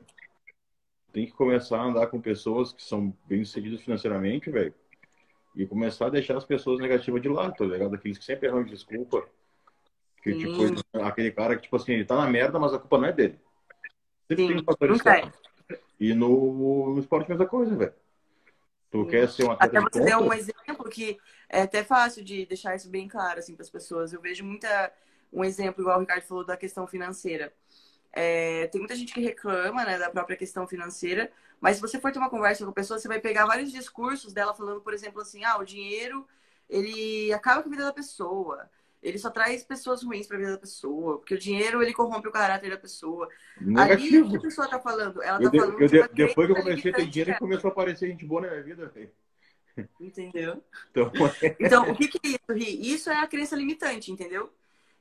Tem 1.11 1.25
que 1.25 1.31
começar 1.31 1.77
a 1.77 1.85
andar 1.85 2.07
com 2.07 2.21
pessoas 2.21 2.71
que 2.71 2.83
são 2.83 3.15
bem 3.25 3.43
sucedidas 3.43 3.81
financeiramente, 3.81 4.51
velho. 4.51 4.73
E 5.55 5.65
começar 5.65 6.07
a 6.07 6.09
deixar 6.09 6.37
as 6.37 6.45
pessoas 6.45 6.79
negativas 6.79 7.21
de 7.21 7.29
lado, 7.29 7.55
tá 7.55 7.65
ligado? 7.65 7.95
Aqueles 7.95 8.17
que 8.17 8.25
sempre 8.25 8.47
erram 8.47 8.63
desculpa. 8.63 9.27
Que, 10.21 10.37
tipo, 10.37 11.01
aquele 11.03 11.31
cara 11.31 11.55
que, 11.55 11.63
tipo 11.63 11.75
assim, 11.75 11.93
ele 11.93 12.05
tá 12.05 12.15
na 12.15 12.27
merda, 12.27 12.59
mas 12.59 12.73
a 12.73 12.79
culpa 12.79 12.97
não 12.97 13.07
é 13.07 13.11
dele. 13.11 13.39
Sempre 14.27 14.43
Sim. 14.43 14.53
tem 14.53 14.61
um 14.61 14.63
fator. 14.63 15.33
E 15.99 16.13
no, 16.13 16.93
no 16.93 16.99
esporte 16.99 17.25
a 17.25 17.29
mesma 17.29 17.47
coisa, 17.47 17.75
velho. 17.75 17.93
Tu 18.89 19.03
Sim. 19.03 19.09
quer 19.09 19.29
ser 19.29 19.43
uma 19.43 19.53
Até 19.53 19.79
você 19.79 20.03
deu 20.03 20.19
um 20.19 20.33
exemplo 20.33 20.89
que 20.89 21.17
é 21.49 21.63
até 21.63 21.83
fácil 21.83 22.23
de 22.23 22.45
deixar 22.45 22.75
isso 22.75 22.89
bem 22.89 23.07
claro, 23.07 23.39
assim, 23.39 23.55
para 23.55 23.63
as 23.63 23.69
pessoas. 23.69 24.13
Eu 24.13 24.21
vejo 24.21 24.43
muita... 24.43 24.93
Um 25.31 25.43
exemplo, 25.43 25.81
igual 25.81 25.97
o 25.97 26.01
Ricardo 26.01 26.21
falou, 26.21 26.45
da 26.45 26.55
questão 26.55 26.85
financeira. 26.85 27.51
É, 28.13 28.67
tem 28.67 28.79
muita 28.79 28.95
gente 28.95 29.13
que 29.13 29.19
reclama 29.19 29.83
né, 29.83 29.97
da 29.97 30.09
própria 30.09 30.37
questão 30.37 30.67
financeira, 30.67 31.31
mas 31.59 31.77
se 31.77 31.81
você 31.81 31.99
for 31.99 32.11
ter 32.11 32.19
uma 32.19 32.29
conversa 32.29 32.63
com 32.63 32.69
a 32.69 32.73
pessoa, 32.73 32.99
você 32.99 33.07
vai 33.07 33.19
pegar 33.19 33.47
vários 33.47 33.71
discursos 33.71 34.31
dela 34.31 34.53
falando, 34.53 34.81
por 34.81 34.93
exemplo, 34.93 35.21
assim, 35.21 35.43
ah, 35.43 35.57
o 35.57 35.65
dinheiro 35.65 36.27
ele 36.69 37.33
acaba 37.33 37.63
com 37.63 37.69
a 37.69 37.71
vida 37.71 37.85
da 37.85 37.93
pessoa, 37.93 38.69
ele 39.03 39.17
só 39.17 39.29
traz 39.29 39.63
pessoas 39.63 40.01
ruins 40.01 40.27
para 40.27 40.37
a 40.37 40.39
vida 40.39 40.51
da 40.53 40.57
pessoa, 40.57 41.17
porque 41.17 41.33
o 41.33 41.39
dinheiro 41.39 41.81
ele 41.81 41.93
corrompe 41.93 42.27
o 42.27 42.31
caráter 42.31 42.69
da 42.69 42.77
pessoa. 42.77 43.27
Negativo. 43.59 44.07
Ali, 44.07 44.21
o 44.21 44.29
que 44.29 44.37
a 44.37 44.41
pessoa 44.41 44.65
está 44.65 44.79
falando? 44.79 45.21
Ela 45.21 45.39
tá 45.41 45.51
falando 45.51 45.81
eu, 45.81 45.87
de, 45.87 46.07
depois 46.13 46.47
que 46.47 46.53
eu 46.53 46.63
comecei 46.63 46.91
a 46.91 46.95
ter 46.95 47.05
dinheiro, 47.07 47.37
começou 47.37 47.69
a 47.69 47.71
aparecer 47.73 48.07
gente 48.07 48.25
boa 48.25 48.41
na 48.41 48.49
minha 48.49 48.63
vida. 48.63 48.93
Entendeu? 49.99 50.63
Então, 50.91 51.11
então 51.59 51.91
o 51.91 51.95
que, 51.95 52.07
que 52.07 52.19
é 52.23 52.29
isso, 52.29 52.53
Ri? 52.53 52.93
Isso 52.93 53.09
é 53.09 53.17
a 53.17 53.27
crença 53.27 53.55
limitante, 53.55 54.11
entendeu? 54.11 54.53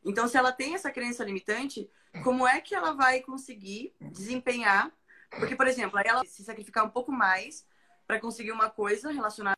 Então, 0.05 0.27
se 0.27 0.37
ela 0.37 0.53
tem 0.53 0.75
essa 0.75 0.91
crença 0.91 1.25
limitante, 1.25 1.89
como 2.25 2.47
é 2.47 2.61
que 2.61 2.75
ela 2.75 2.93
vai 2.93 3.21
conseguir 3.21 3.95
desempenhar? 4.01 4.93
Porque, 5.31 5.57
por 5.57 5.67
exemplo, 5.67 5.99
aí 5.99 6.05
ela 6.07 6.25
se 6.25 6.45
sacrificar 6.45 6.85
um 6.85 6.91
pouco 6.91 7.13
mais 7.13 7.67
para 8.07 8.21
conseguir 8.21 8.53
uma 8.53 8.69
coisa 8.69 9.11
relacionada 9.11 9.57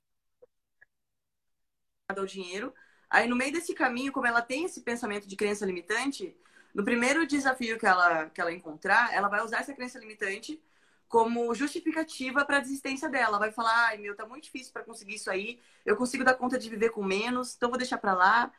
ao 2.17 2.27
dinheiro. 2.27 2.73
Aí, 3.09 3.27
no 3.29 3.37
meio 3.37 3.53
desse 3.53 3.75
caminho, 3.75 4.13
como 4.13 4.27
ela 4.27 4.43
tem 4.43 4.65
esse 4.65 4.83
pensamento 4.83 5.27
de 5.27 5.37
crença 5.37 5.65
limitante, 5.67 6.37
no 6.75 6.85
primeiro 6.85 7.27
desafio 7.27 7.79
que 7.79 7.87
ela, 7.87 8.29
que 8.31 8.41
ela 8.41 8.53
encontrar, 8.53 9.13
ela 9.15 9.29
vai 9.29 9.43
usar 9.43 9.61
essa 9.61 9.73
crença 9.73 9.99
limitante 9.99 10.61
como 11.09 11.55
justificativa 11.55 12.45
para 12.45 12.57
a 12.57 12.61
desistência 12.61 13.09
dela. 13.09 13.39
Vai 13.39 13.53
falar: 13.53 13.89
ai 13.89 13.99
meu, 13.99 14.17
tá 14.17 14.27
muito 14.27 14.45
difícil 14.45 14.73
para 14.73 14.83
conseguir 14.83 15.15
isso 15.15 15.31
aí, 15.31 15.61
eu 15.87 15.97
consigo 15.97 16.25
dar 16.25 16.35
conta 16.35 16.59
de 16.59 16.69
viver 16.69 16.91
com 16.91 17.05
menos, 17.05 17.55
então 17.55 17.69
vou 17.69 17.79
deixar 17.79 17.99
para 17.99 18.15
lá. 18.15 18.53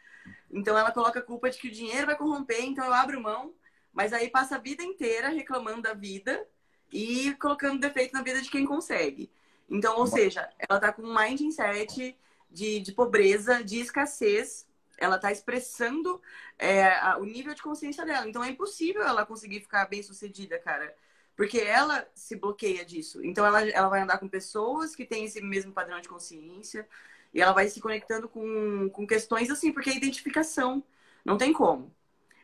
Então 0.52 0.78
ela 0.78 0.92
coloca 0.92 1.20
a 1.20 1.24
culpa 1.24 1.50
de 1.50 1.58
que 1.58 1.68
o 1.68 1.72
dinheiro 1.72 2.08
vai 2.08 2.16
corromper, 2.16 2.64
então 2.64 2.86
eu 2.86 2.94
abro 2.94 3.22
mão 3.22 3.54
mas 3.96 4.12
aí 4.12 4.30
passa 4.30 4.58
a 4.58 4.60
vida 4.60 4.84
inteira 4.84 5.30
reclamando 5.30 5.84
da 5.84 5.94
vida 5.94 6.46
e 6.92 7.34
colocando 7.36 7.80
defeito 7.80 8.14
na 8.14 8.22
vida 8.22 8.42
de 8.42 8.52
quem 8.52 8.66
consegue. 8.66 9.32
Então, 9.70 9.98
ou 9.98 10.06
seja, 10.06 10.50
ela 10.60 10.80
tá 10.80 10.92
com 10.92 11.02
um 11.02 11.16
mindset 11.18 12.16
de, 12.52 12.80
de 12.82 12.92
pobreza, 12.92 13.64
de 13.64 13.80
escassez. 13.80 14.68
Ela 14.98 15.18
tá 15.18 15.32
expressando 15.32 16.22
é, 16.60 16.88
a, 16.88 17.18
o 17.18 17.24
nível 17.24 17.56
de 17.56 17.62
consciência 17.64 18.06
dela. 18.06 18.28
Então, 18.28 18.44
é 18.44 18.50
impossível 18.50 19.02
ela 19.02 19.26
conseguir 19.26 19.62
ficar 19.62 19.86
bem 19.86 20.04
sucedida, 20.04 20.60
cara. 20.60 20.94
Porque 21.36 21.60
ela 21.60 22.06
se 22.14 22.36
bloqueia 22.36 22.86
disso. 22.86 23.24
Então, 23.24 23.46
ela, 23.46 23.68
ela 23.70 23.88
vai 23.88 24.02
andar 24.02 24.18
com 24.18 24.28
pessoas 24.28 24.94
que 24.94 25.06
têm 25.06 25.24
esse 25.24 25.42
mesmo 25.42 25.72
padrão 25.72 26.00
de 26.02 26.10
consciência. 26.10 26.88
E 27.36 27.42
ela 27.42 27.52
vai 27.52 27.68
se 27.68 27.82
conectando 27.82 28.30
com, 28.30 28.90
com 28.90 29.06
questões 29.06 29.52
assim, 29.52 29.74
porque 29.74 29.90
é 29.90 29.98
identificação. 29.98 30.82
Não 31.26 31.38
tem 31.38 31.52
como. 31.52 31.94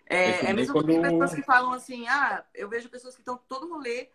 É, 0.06 0.48
é 0.48 0.54
mesmo 0.54 0.74
quando... 0.74 1.02
pessoas 1.02 1.34
que 1.34 1.42
falam 1.42 1.72
assim, 1.72 2.06
ah, 2.10 2.44
eu 2.54 2.68
vejo 2.68 2.90
pessoas 2.90 3.16
que 3.16 3.22
estão 3.22 3.40
todo 3.48 3.70
rolê 3.70 4.10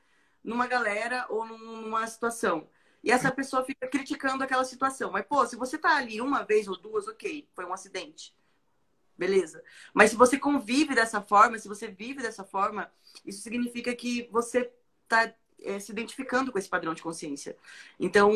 numa 0.44 0.66
galera 0.66 1.24
ou 1.30 1.46
numa 1.46 2.06
situação. 2.06 2.68
E 3.02 3.10
essa 3.10 3.32
pessoa 3.32 3.64
fica 3.64 3.88
criticando 3.88 4.44
aquela 4.44 4.64
situação. 4.64 5.10
Mas, 5.10 5.24
pô, 5.24 5.46
se 5.46 5.56
você 5.56 5.78
tá 5.78 5.96
ali 5.96 6.20
uma 6.20 6.44
vez 6.44 6.68
ou 6.68 6.76
duas, 6.76 7.08
ok, 7.08 7.48
foi 7.54 7.64
um 7.64 7.72
acidente. 7.72 8.34
Beleza. 9.16 9.64
Mas 9.94 10.10
se 10.10 10.16
você 10.16 10.38
convive 10.38 10.94
dessa 10.94 11.22
forma, 11.22 11.58
se 11.58 11.68
você 11.68 11.88
vive 11.88 12.20
dessa 12.20 12.44
forma, 12.44 12.92
isso 13.24 13.40
significa 13.40 13.94
que 13.96 14.28
você 14.30 14.70
tá 15.08 15.32
é, 15.62 15.78
se 15.78 15.90
identificando 15.90 16.52
com 16.52 16.58
esse 16.58 16.68
padrão 16.68 16.92
de 16.92 17.02
consciência. 17.02 17.56
Então, 17.98 18.30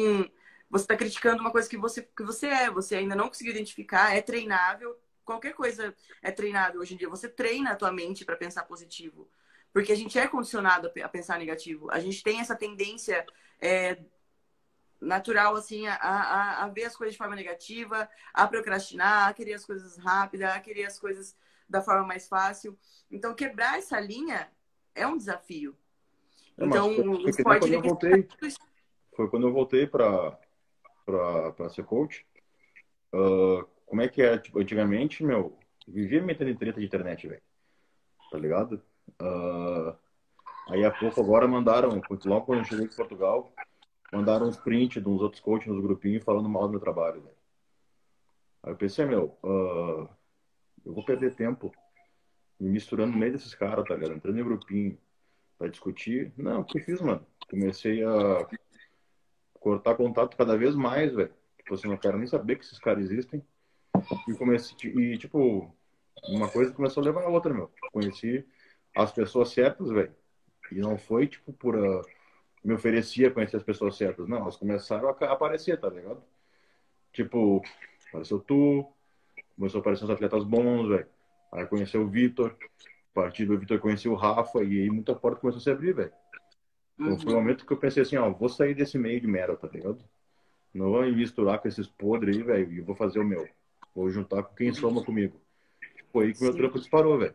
você 0.70 0.84
está 0.84 0.96
criticando 0.96 1.40
uma 1.40 1.50
coisa 1.50 1.68
que 1.68 1.76
você, 1.76 2.02
que 2.02 2.22
você 2.22 2.46
é, 2.46 2.70
você 2.70 2.94
ainda 2.94 3.16
não 3.16 3.28
conseguiu 3.28 3.52
identificar, 3.52 4.14
é 4.14 4.22
treinável. 4.22 4.96
Qualquer 5.24 5.52
coisa 5.52 5.94
é 6.22 6.30
treinável 6.30 6.80
hoje 6.80 6.94
em 6.94 6.96
dia. 6.96 7.08
Você 7.08 7.28
treina 7.28 7.72
a 7.72 7.76
tua 7.76 7.90
mente 7.90 8.24
para 8.24 8.36
pensar 8.36 8.62
positivo. 8.62 9.28
Porque 9.72 9.92
a 9.92 9.96
gente 9.96 10.18
é 10.18 10.28
condicionado 10.28 10.90
a 11.02 11.08
pensar 11.08 11.38
negativo. 11.38 11.90
A 11.90 11.98
gente 11.98 12.22
tem 12.22 12.40
essa 12.40 12.54
tendência 12.54 13.26
é, 13.60 13.98
natural, 15.00 15.56
assim, 15.56 15.86
a, 15.86 15.94
a, 15.94 16.64
a, 16.64 16.68
ver 16.68 16.84
as 16.84 16.96
coisas 16.96 17.14
de 17.14 17.18
forma 17.18 17.34
negativa, 17.34 18.08
a 18.32 18.46
procrastinar, 18.46 19.28
a 19.28 19.32
querer 19.32 19.54
as 19.54 19.64
coisas 19.64 19.96
rápidas, 19.96 20.50
a 20.50 20.60
querer 20.60 20.86
as 20.86 20.98
coisas 20.98 21.36
da 21.68 21.80
forma 21.80 22.06
mais 22.06 22.28
fácil. 22.28 22.78
Então, 23.10 23.34
quebrar 23.34 23.78
essa 23.78 23.98
linha 23.98 24.50
é 24.94 25.06
um 25.06 25.16
desafio. 25.16 25.76
É, 26.58 26.64
então, 26.64 26.90
o 26.90 27.28
esporte... 27.28 27.60
Quando 27.60 27.74
eu 27.74 27.82
voltei, 27.82 28.28
foi 29.14 29.28
quando 29.28 29.46
eu 29.46 29.52
voltei 29.52 29.86
para 29.86 30.38
para 31.10 31.68
ser 31.70 31.84
coach. 31.84 32.26
Uh, 33.12 33.64
como 33.86 34.02
é 34.02 34.08
que 34.08 34.22
é? 34.22 34.38
Tipo, 34.38 34.60
antigamente, 34.60 35.24
meu, 35.24 35.58
vivia 35.86 36.22
metendo 36.22 36.50
em 36.50 36.56
treta 36.56 36.78
de 36.78 36.86
internet, 36.86 37.26
velho. 37.26 37.42
Tá 38.30 38.38
ligado? 38.38 38.82
Uh, 39.20 39.96
aí 40.68 40.84
há 40.84 40.90
pouco 40.90 41.20
agora 41.20 41.48
mandaram, 41.48 42.00
logo 42.24 42.46
quando 42.46 42.60
eu 42.60 42.64
cheguei 42.64 42.86
de 42.86 42.94
Portugal, 42.94 43.52
mandaram 44.12 44.46
uns 44.46 44.56
print 44.56 45.00
de 45.00 45.08
uns 45.08 45.20
outros 45.20 45.40
coaches 45.40 45.66
nos 45.66 45.82
grupinhos 45.82 46.24
falando 46.24 46.48
mal 46.48 46.64
do 46.64 46.70
meu 46.70 46.80
trabalho, 46.80 47.22
velho. 47.22 47.36
Aí 48.62 48.72
eu 48.72 48.76
pensei, 48.76 49.04
meu, 49.04 49.36
uh, 49.42 50.08
eu 50.84 50.94
vou 50.94 51.04
perder 51.04 51.34
tempo 51.34 51.72
me 52.58 52.68
misturando 52.68 53.12
no 53.12 53.18
meio 53.18 53.32
desses 53.32 53.54
caras, 53.54 53.84
tá 53.86 53.94
ligado? 53.94 54.14
Entrando 54.14 54.38
em 54.38 54.44
grupinho 54.44 54.98
pra 55.58 55.68
discutir. 55.68 56.32
Não, 56.36 56.60
o 56.60 56.64
que 56.64 56.78
fiz, 56.80 57.00
mano? 57.00 57.26
Comecei 57.48 58.04
a 58.04 58.46
cortar 59.60 59.94
contato 59.94 60.36
cada 60.36 60.56
vez 60.56 60.74
mais, 60.74 61.14
velho. 61.14 61.32
Tipo 61.58 61.74
assim, 61.74 61.88
não 61.88 61.96
quero 61.96 62.18
nem 62.18 62.26
saber 62.26 62.56
que 62.56 62.64
esses 62.64 62.78
caras 62.78 63.04
existem. 63.04 63.44
E 64.28 64.34
comecei, 64.34 64.90
e 64.90 65.18
tipo, 65.18 65.72
uma 66.28 66.48
coisa 66.48 66.72
começou 66.72 67.02
a 67.02 67.06
levar 67.06 67.24
a 67.24 67.28
outra, 67.28 67.52
meu. 67.52 67.70
Conheci 67.92 68.44
as 68.96 69.12
pessoas 69.12 69.50
certas, 69.50 69.90
velho. 69.90 70.14
E 70.72 70.76
não 70.76 70.98
foi, 70.98 71.26
tipo, 71.28 71.52
por. 71.52 71.76
Uh, 71.76 72.02
me 72.64 72.74
oferecia 72.74 73.30
conhecer 73.30 73.56
as 73.56 73.62
pessoas 73.62 73.96
certas. 73.96 74.26
Não, 74.28 74.38
elas 74.38 74.56
começaram 74.56 75.08
a 75.08 75.12
aparecer, 75.12 75.78
tá 75.78 75.88
ligado? 75.88 76.22
Tipo, 77.12 77.62
apareceu 78.08 78.38
tu, 78.40 78.86
começou 79.56 79.78
a 79.78 79.80
aparecer 79.80 80.04
os 80.04 80.10
atletas 80.10 80.44
bons, 80.44 80.88
velho. 80.88 81.06
Aí 81.52 81.66
conheceu 81.66 82.02
o 82.02 82.08
Vitor, 82.08 82.56
a 83.12 83.14
partir 83.14 83.46
do 83.46 83.58
Vitor 83.58 83.80
conheceu 83.80 84.12
o 84.12 84.16
Rafa, 84.16 84.62
e 84.62 84.82
aí 84.82 84.90
muita 84.90 85.14
porta 85.14 85.40
começou 85.40 85.60
a 85.60 85.62
se 85.62 85.70
abrir, 85.70 85.94
velho. 85.94 86.12
Então 87.00 87.18
foi 87.18 87.32
o 87.32 87.36
uhum. 87.36 87.40
momento 87.40 87.64
que 87.64 87.72
eu 87.72 87.78
pensei 87.78 88.02
assim, 88.02 88.16
ó, 88.16 88.28
vou 88.30 88.50
sair 88.50 88.74
desse 88.74 88.98
meio 88.98 89.18
de 89.18 89.26
merda, 89.26 89.56
tá 89.56 89.66
ligado? 89.68 90.04
Não 90.72 90.90
vou 90.90 91.02
me 91.02 91.12
misturar 91.12 91.58
com 91.58 91.66
esses 91.66 91.88
podres 91.88 92.36
aí, 92.36 92.42
velho, 92.42 92.72
e 92.72 92.80
vou 92.82 92.94
fazer 92.94 93.18
o 93.18 93.24
meu. 93.24 93.48
Vou 93.94 94.10
juntar 94.10 94.42
com 94.42 94.54
quem 94.54 94.72
soma 94.74 95.02
comigo. 95.02 95.40
Foi 96.12 96.26
aí 96.26 96.32
que 96.32 96.38
Sim. 96.38 96.44
meu 96.44 96.54
trampo 96.54 96.78
disparou, 96.78 97.18
velho. 97.18 97.34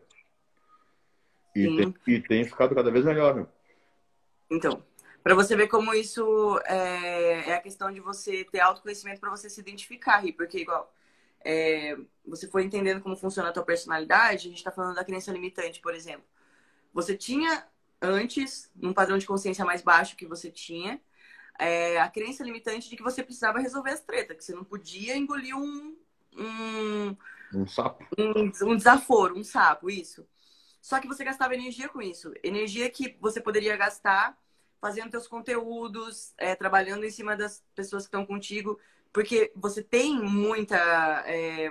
E 1.54 1.76
tem, 1.76 1.94
e 2.06 2.20
tem 2.20 2.44
ficado 2.44 2.74
cada 2.74 2.90
vez 2.90 3.04
melhor, 3.04 3.34
meu. 3.34 3.48
Então, 4.48 4.84
para 5.22 5.34
você 5.34 5.56
ver 5.56 5.66
como 5.66 5.92
isso 5.92 6.60
é, 6.66 7.50
é, 7.50 7.54
a 7.54 7.60
questão 7.60 7.90
de 7.90 7.98
você 7.98 8.44
ter 8.44 8.60
autoconhecimento 8.60 9.20
para 9.20 9.30
você 9.30 9.50
se 9.50 9.60
identificar, 9.60 10.22
porque 10.36 10.60
igual 10.60 10.94
é, 11.44 11.96
você 12.24 12.46
foi 12.46 12.62
entendendo 12.62 13.00
como 13.02 13.16
funciona 13.16 13.48
a 13.48 13.52
tua 13.52 13.64
personalidade, 13.64 14.46
a 14.46 14.50
gente 14.50 14.58
está 14.58 14.70
falando 14.70 14.94
da 14.94 15.04
crença 15.04 15.32
limitante, 15.32 15.80
por 15.80 15.94
exemplo. 15.94 16.24
Você 16.92 17.16
tinha 17.16 17.66
antes, 18.00 18.70
num 18.74 18.92
padrão 18.92 19.18
de 19.18 19.26
consciência 19.26 19.64
mais 19.64 19.82
baixo 19.82 20.16
que 20.16 20.26
você 20.26 20.50
tinha, 20.50 21.00
é, 21.58 21.98
a 22.00 22.08
crença 22.08 22.44
limitante 22.44 22.88
de 22.88 22.96
que 22.96 23.02
você 23.02 23.22
precisava 23.22 23.58
resolver 23.58 23.90
as 23.90 24.00
tretas, 24.00 24.36
que 24.36 24.44
você 24.44 24.54
não 24.54 24.64
podia 24.64 25.16
engolir 25.16 25.56
um. 25.56 25.96
Um, 26.36 27.16
um 27.54 27.66
sapo. 27.66 28.04
Um, 28.18 28.70
um 28.70 28.76
desaforo, 28.76 29.38
um 29.38 29.44
sapo, 29.44 29.88
isso. 29.88 30.26
Só 30.82 31.00
que 31.00 31.08
você 31.08 31.24
gastava 31.24 31.54
energia 31.54 31.88
com 31.88 32.00
isso. 32.00 32.32
Energia 32.42 32.88
que 32.90 33.16
você 33.20 33.40
poderia 33.40 33.76
gastar 33.76 34.38
fazendo 34.80 35.10
seus 35.10 35.26
conteúdos, 35.26 36.34
é, 36.36 36.54
trabalhando 36.54 37.04
em 37.04 37.10
cima 37.10 37.36
das 37.36 37.64
pessoas 37.74 38.04
que 38.04 38.08
estão 38.08 38.26
contigo, 38.26 38.78
porque 39.12 39.50
você 39.56 39.82
tem 39.82 40.14
muita. 40.22 40.76
É, 41.26 41.70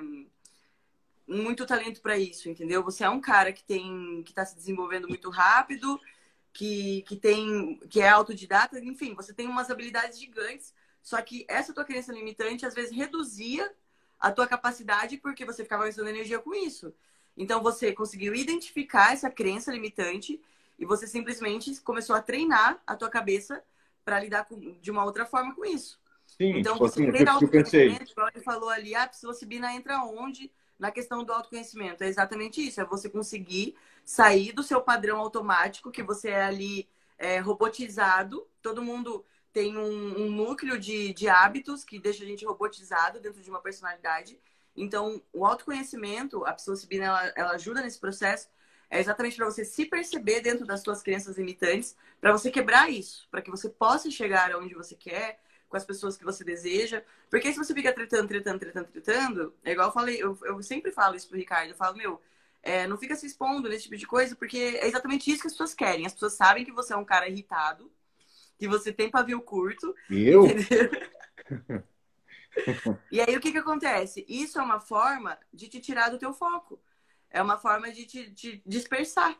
muito 1.28 1.65
talento 1.65 2.01
para 2.01 2.17
isso, 2.17 2.49
entendeu? 2.49 2.84
Você 2.84 3.03
é 3.03 3.09
um 3.09 3.19
cara 3.19 3.51
que 3.51 3.63
tem 3.63 4.21
que 4.23 4.32
está 4.32 4.45
se 4.45 4.55
desenvolvendo 4.55 5.07
muito 5.07 5.30
rápido, 5.30 5.99
que, 6.55 7.01
que 7.01 7.17
tem 7.17 7.77
que 7.89 7.99
é 7.99 8.07
autodidata, 8.07 8.79
enfim, 8.79 9.13
você 9.13 9.33
tem 9.33 9.45
umas 9.45 9.69
habilidades 9.69 10.17
gigantes, 10.17 10.73
só 11.03 11.21
que 11.21 11.45
essa 11.49 11.73
tua 11.73 11.83
crença 11.83 12.13
limitante 12.13 12.65
às 12.65 12.73
vezes 12.73 12.95
reduzia 12.95 13.69
a 14.17 14.31
tua 14.31 14.47
capacidade 14.47 15.17
porque 15.17 15.43
você 15.43 15.63
ficava 15.63 15.83
gastando 15.83 16.07
energia 16.07 16.39
com 16.39 16.55
isso. 16.55 16.93
Então 17.35 17.61
você 17.61 17.91
conseguiu 17.91 18.33
identificar 18.33 19.11
essa 19.11 19.29
crença 19.29 19.69
limitante 19.69 20.41
e 20.79 20.85
você 20.85 21.05
simplesmente 21.05 21.75
começou 21.81 22.15
a 22.15 22.21
treinar 22.21 22.81
a 22.87 22.95
tua 22.95 23.09
cabeça 23.09 23.61
para 24.05 24.21
lidar 24.21 24.45
com, 24.45 24.57
de 24.79 24.89
uma 24.89 25.03
outra 25.03 25.25
forma 25.25 25.53
com 25.53 25.65
isso. 25.65 25.99
Sim, 26.25 26.59
então 26.59 26.75
tipo 26.75 26.87
você 26.87 27.01
assim, 27.01 27.11
treinar 27.11 27.35
o 27.35 27.39
que 27.39 27.45
eu 27.45 27.49
pensei. 27.49 27.87
Ele 27.87 28.43
falou 28.43 28.69
ali, 28.69 28.95
a 28.95 29.05
psilocibina 29.07 29.73
entra 29.73 30.01
onde? 30.05 30.49
Na 30.78 30.91
questão 30.91 31.23
do 31.23 31.32
autoconhecimento. 31.32 32.03
É 32.03 32.07
exatamente 32.07 32.65
isso, 32.65 32.82
é 32.82 32.86
você 32.86 33.09
conseguir 33.09 33.76
sair 34.03 34.51
do 34.51 34.63
seu 34.63 34.82
padrão 34.82 35.19
automático, 35.19 35.91
que 35.91 36.03
você 36.03 36.30
é 36.30 36.43
ali 36.43 36.88
é, 37.17 37.39
robotizado. 37.39 38.47
Todo 38.61 38.82
mundo 38.82 39.26
tem 39.53 39.78
um, 39.78 40.26
um 40.26 40.30
núcleo 40.30 40.78
de, 40.78 41.13
de 41.13 41.30
hábitos 41.30 41.84
que 41.84 41.97
deixa 41.97 42.23
a 42.23 42.28
gente 42.28 42.45
robotizado 42.45 43.19
dentro 43.19 43.41
de 43.41 43.49
uma 43.49 43.61
personalidade. 43.61 44.38
Então, 44.76 45.21
o 45.32 45.45
autoconhecimento, 45.45 46.45
a 46.45 46.53
psilocibina, 46.53 47.05
ela, 47.05 47.34
ela 47.36 47.51
ajuda 47.51 47.82
nesse 47.82 47.97
processo, 47.97 48.49
é 48.89 48.99
exatamente 48.99 49.38
para 49.38 49.45
você 49.45 49.63
se 49.63 49.86
perceber 49.86 50.41
dentro 50.41 50.65
das 50.65 50.82
suas 50.82 51.01
crenças 51.01 51.38
limitantes, 51.38 51.95
para 52.19 52.32
você 52.32 52.51
quebrar 52.51 52.89
isso, 52.89 53.28
para 53.32 53.41
que 53.41 53.49
você 53.49 53.69
possa 53.69 54.11
chegar 54.11 54.51
aonde 54.51 54.76
você 54.76 54.95
quer, 54.95 55.39
com 55.76 55.78
as 55.78 55.86
pessoas 55.86 56.15
que 56.15 56.23
você 56.23 56.43
deseja. 56.43 57.03
Porque 57.30 57.51
se 57.51 57.57
você 57.57 57.73
fica 57.73 57.91
tretando, 57.91 58.30
tretando, 58.30 58.59
tretando, 58.59 58.88
tretando, 58.88 59.53
é 59.63 59.73
igual 59.73 59.89
eu 59.89 59.93
falei, 59.93 60.23
eu, 60.23 60.38
eu 60.43 60.63
sempre 60.63 60.89
falo 60.89 61.15
isso 61.15 61.28
pro 61.28 61.38
Ricardo, 61.38 61.71
eu 61.71 61.76
falo, 61.76 61.97
meu, 61.97 62.21
é, 62.63 62.88
não 62.88 62.97
fica 62.97 63.13
se 63.13 63.28
expondo 63.28 63.67
nesse 63.67 63.84
tipo 63.84 63.97
de 63.97 64.07
coisa, 64.07 64.38
porque 64.38 64.57
é 64.57 64.88
exatamente 64.88 65.30
isso 65.30 65.41
que 65.41 65.47
as 65.47 65.53
pessoas 65.53 65.73
querem. 65.73 66.05
As 66.05 66.13
pessoas 66.13 66.34
sabem 66.34 66.63
que 66.63 66.71
você 66.71 66.93
é 66.93 66.97
um 66.97 67.03
cara 67.03 67.28
irritado, 67.28 67.91
que 68.57 68.69
você 68.69 68.93
tem 68.93 69.11
pavio 69.11 69.41
curto. 69.41 69.93
E 70.09 70.30
eu? 70.30 70.45
e 73.11 73.19
aí 73.19 73.36
o 73.36 73.41
que 73.41 73.51
que 73.51 73.57
acontece? 73.57 74.26
Isso 74.30 74.57
é 74.57 74.63
uma 74.63 74.80
forma 74.80 75.38
de 75.53 75.67
te 75.67 75.82
tirar 75.82 76.07
do 76.07 76.17
teu 76.17 76.34
foco. 76.34 76.80
É 77.30 77.41
uma 77.41 77.57
forma 77.57 77.91
de 77.91 78.05
te, 78.05 78.32
te 78.32 78.63
dispersar. 78.65 79.38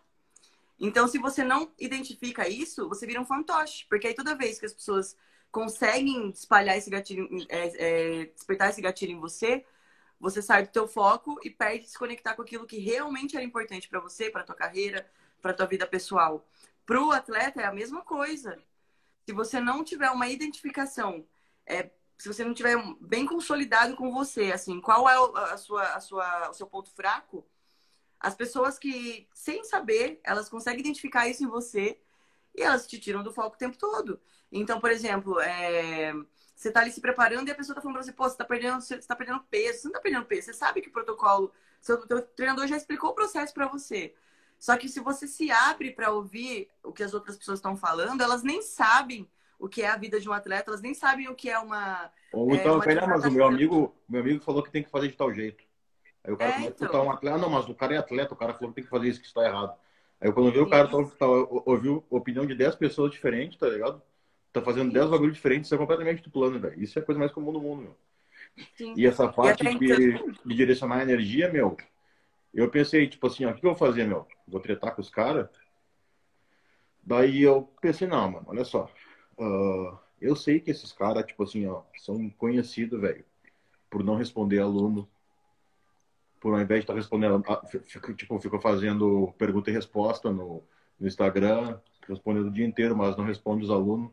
Então, 0.78 1.08
se 1.08 1.18
você 1.18 1.46
não 1.46 1.72
identifica 1.80 2.50
isso, 2.50 2.90
você 2.90 3.08
vira 3.08 3.22
um 3.22 3.26
fantoche. 3.26 3.86
Porque 3.88 4.08
aí 4.08 4.14
toda 4.14 4.36
vez 4.36 4.60
que 4.60 4.66
as 4.66 4.74
pessoas 4.74 5.16
conseguem 5.56 6.32
espalhar 6.32 6.78
esse 6.78 6.90
gatilho, 6.90 7.30
é, 7.48 7.68
é, 7.78 8.26
despertar 8.26 8.70
esse 8.72 8.82
gatilho 8.82 9.14
em 9.14 9.20
você, 9.22 9.66
você 10.20 10.42
sai 10.42 10.64
do 10.64 10.70
teu 10.70 10.86
foco 10.86 11.40
e 11.46 11.50
perde 11.50 11.86
de 11.86 11.92
se 11.92 11.98
conectar 11.98 12.34
com 12.36 12.42
aquilo 12.42 12.68
que 12.68 12.78
realmente 12.78 13.38
era 13.38 13.46
importante 13.46 13.88
para 13.88 14.02
você, 14.02 14.30
para 14.30 14.44
tua 14.44 14.54
carreira, 14.54 15.10
para 15.42 15.54
tua 15.54 15.66
vida 15.66 15.88
pessoal. 15.88 16.46
Para 16.86 17.02
o 17.02 17.10
atleta 17.10 17.62
é 17.62 17.64
a 17.64 17.74
mesma 17.74 18.02
coisa. 18.02 18.62
Se 19.26 19.32
você 19.32 19.62
não 19.62 19.82
tiver 19.82 20.10
uma 20.12 20.28
identificação, 20.28 21.26
é, 21.66 21.90
se 22.18 22.28
você 22.28 22.44
não 22.44 22.54
tiver 22.54 22.76
bem 23.00 23.26
consolidado 23.26 23.96
com 23.96 24.12
você, 24.12 24.52
assim, 24.52 24.82
qual 24.82 25.08
é 25.08 25.16
a 25.54 25.58
sua, 25.58 25.84
a 25.96 26.02
sua, 26.02 26.50
o 26.50 26.54
seu 26.54 26.68
ponto 26.68 26.92
fraco, 26.92 27.48
as 28.20 28.36
pessoas 28.36 28.78
que, 28.78 29.26
sem 29.34 29.64
saber, 29.64 30.20
elas 30.22 30.50
conseguem 30.50 30.82
identificar 30.82 31.30
isso 31.30 31.46
em 31.46 31.48
você 31.48 31.98
e 32.54 32.62
elas 32.62 32.86
te 32.86 33.00
tiram 33.00 33.24
do 33.24 33.32
foco 33.32 33.56
o 33.56 33.60
tempo 33.60 33.78
todo. 33.78 34.20
Então, 34.52 34.80
por 34.80 34.92
exemplo, 34.92 35.40
é, 35.40 36.14
você 36.56 36.72
tá 36.72 36.82
ali 36.82 36.92
se 36.92 37.02
preparando 37.02 37.48
e 37.48 37.52
a 37.52 37.56
pessoa 37.56 37.76
tá 37.76 37.82
falando 37.82 37.96
pra 37.96 38.04
você, 38.04 38.14
pô, 38.14 38.24
você 38.24 38.38
tá 38.38 38.46
perdendo, 38.46 38.82
você 38.82 38.98
tá 39.00 39.16
perdendo 39.16 39.44
peso, 39.50 39.80
você 39.80 39.88
não 39.88 39.94
tá 39.94 40.00
perdendo 40.00 40.26
peso, 40.26 40.44
você 40.44 40.54
sabe 40.54 40.82
que 40.82 40.90
o 40.90 40.94
protocolo, 40.94 41.52
seu 41.82 41.98
treinador 42.36 42.68
já 42.68 42.78
explicou 42.78 43.12
o 43.12 43.16
processo 43.16 43.54
para 43.54 43.68
você. 43.68 44.14
Só 44.58 44.78
que 44.78 44.88
se 44.88 45.00
você 45.00 45.28
se 45.28 45.52
abre 45.52 45.92
para 45.92 46.12
ouvir 46.12 46.70
o 46.84 46.94
que 46.94 47.04
as 47.04 47.14
outras 47.14 47.38
pessoas 47.38 47.60
estão 47.60 47.76
falando, 47.76 48.22
elas 48.22 48.42
nem 48.42 48.62
sabem 48.62 49.30
o 49.60 49.68
que 49.68 49.82
é 49.82 49.90
a 49.90 49.98
vida 49.98 50.20
de 50.20 50.30
um 50.30 50.34
atleta, 50.34 50.70
elas 50.70 50.82
nem 50.82 50.94
sabem 50.94 51.28
o 51.28 51.36
que 51.36 51.50
é 51.50 51.60
uma. 51.60 52.10
Ou 52.32 52.52
é, 52.52 52.56
então, 52.56 52.82
é, 52.82 53.08
mas 53.08 53.26
o 53.26 53.32
meu 53.32 53.46
amigo, 53.46 53.96
meu 54.08 54.22
amigo 54.22 54.44
falou 54.44 54.64
que 54.64 54.72
tem 54.72 54.84
que 54.84 54.90
fazer 54.90 55.10
de 55.10 55.18
tal 55.18 55.34
jeito. 55.34 55.64
Aí 56.24 56.34
o 56.34 56.38
cara 56.38 56.64
é, 56.64 56.68
então... 56.68 57.06
um 57.06 57.12
atleta, 57.12 57.36
ah, 57.36 57.40
não, 57.40 57.50
mas 57.50 57.68
o 57.70 57.76
cara 57.76 57.96
é 57.96 57.98
atleta, 57.98 58.34
o 58.34 58.38
cara 58.38 58.54
falou 58.54 58.70
que 58.70 58.76
tem 58.76 58.84
que 58.84 58.90
fazer 58.90 59.08
isso, 59.08 59.22
que 59.22 59.28
está 59.28 59.46
errado. 59.46 59.78
Aí 60.20 60.32
quando 60.32 60.52
viu 60.52 60.64
o 60.64 60.70
cara 60.70 60.88
tá, 60.88 61.28
ouviu 61.66 62.04
a 62.12 62.16
opinião 62.16 62.46
de 62.46 62.56
10 62.56 62.76
pessoas 62.76 63.12
diferentes, 63.12 63.60
tá 63.60 63.68
ligado? 63.68 64.02
Tá 64.56 64.62
fazendo 64.62 64.92
10 64.92 65.10
bagulhos 65.10 65.36
diferentes, 65.36 65.68
isso 65.68 65.76
é 65.76 65.78
completamente 65.78 66.24
do 66.24 66.32
plano, 66.32 66.60
velho. 66.60 66.82
Isso 66.82 66.98
é 66.98 67.02
a 67.02 67.06
coisa 67.06 67.20
mais 67.20 67.32
comum 67.32 67.54
do 67.54 67.62
mundo, 67.62 67.82
meu. 67.84 67.98
Sim. 68.78 68.94
E 68.96 69.06
essa 69.06 69.28
parte 69.28 69.66
e 69.66 69.78
de, 69.78 69.86
então... 69.86 70.32
de, 70.46 70.56
direcionar 70.56 71.00
a 71.00 71.04
energia, 71.04 71.52
meu, 71.52 71.78
eu 72.54 72.70
pensei, 72.70 73.08
tipo 73.08 73.28
assim, 73.28 73.46
ó, 73.46 73.52
o 73.52 73.54
que 73.54 73.66
eu 73.66 73.72
vou 73.72 73.78
fazer, 73.78 74.06
meu? 74.06 74.28
Vou 74.48 74.62
tretar 74.62 74.96
com 74.96 75.02
os 75.02 75.10
caras? 75.10 75.50
Daí 77.04 77.42
eu 77.42 77.70
pensei, 77.82 78.08
não, 78.08 78.32
mano, 78.32 78.46
olha 78.50 78.66
só. 78.66 78.90
Uh, 79.38 79.98
Eu 80.20 80.36
sei 80.36 80.60
que 80.60 80.72
esses 80.72 80.92
caras, 80.92 81.26
tipo 81.26 81.44
assim, 81.44 81.68
ó, 81.68 81.84
são 81.98 82.30
conhecidos, 82.32 83.00
velho, 83.00 83.26
por 83.90 84.04
não 84.04 84.16
responder 84.16 84.60
aluno, 84.60 85.08
por 86.40 86.54
ao 86.54 86.62
invés 86.62 86.80
de 86.80 86.84
estar 86.84 86.94
tá 86.94 87.00
respondendo, 87.00 87.44
fico, 87.86 88.14
tipo, 88.14 88.40
ficou 88.40 88.60
fazendo 88.60 89.34
pergunta 89.38 89.70
e 89.70 89.74
resposta 89.74 90.32
no, 90.32 90.64
no 91.00 91.08
Instagram, 91.08 91.80
respondendo 92.08 92.48
o 92.48 92.52
dia 92.52 92.66
inteiro, 92.66 92.96
mas 92.96 93.18
não 93.18 93.26
responde 93.26 93.64
os 93.64 93.70
alunos. 93.70 94.12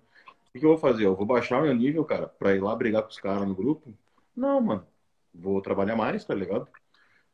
O 0.54 0.58
que 0.58 0.64
eu 0.66 0.70
vou 0.70 0.78
fazer? 0.78 1.06
Eu 1.06 1.16
vou 1.16 1.24
baixar 1.24 1.62
meu 1.62 1.74
nível, 1.74 2.04
cara, 2.04 2.28
pra 2.28 2.54
ir 2.54 2.60
lá 2.60 2.76
brigar 2.76 3.02
com 3.02 3.08
os 3.08 3.18
caras 3.18 3.48
no 3.48 3.54
grupo? 3.54 3.92
Não, 4.36 4.60
mano. 4.60 4.86
Vou 5.34 5.62
trabalhar 5.62 5.96
mais, 5.96 6.24
tá 6.24 6.34
ligado? 6.34 6.68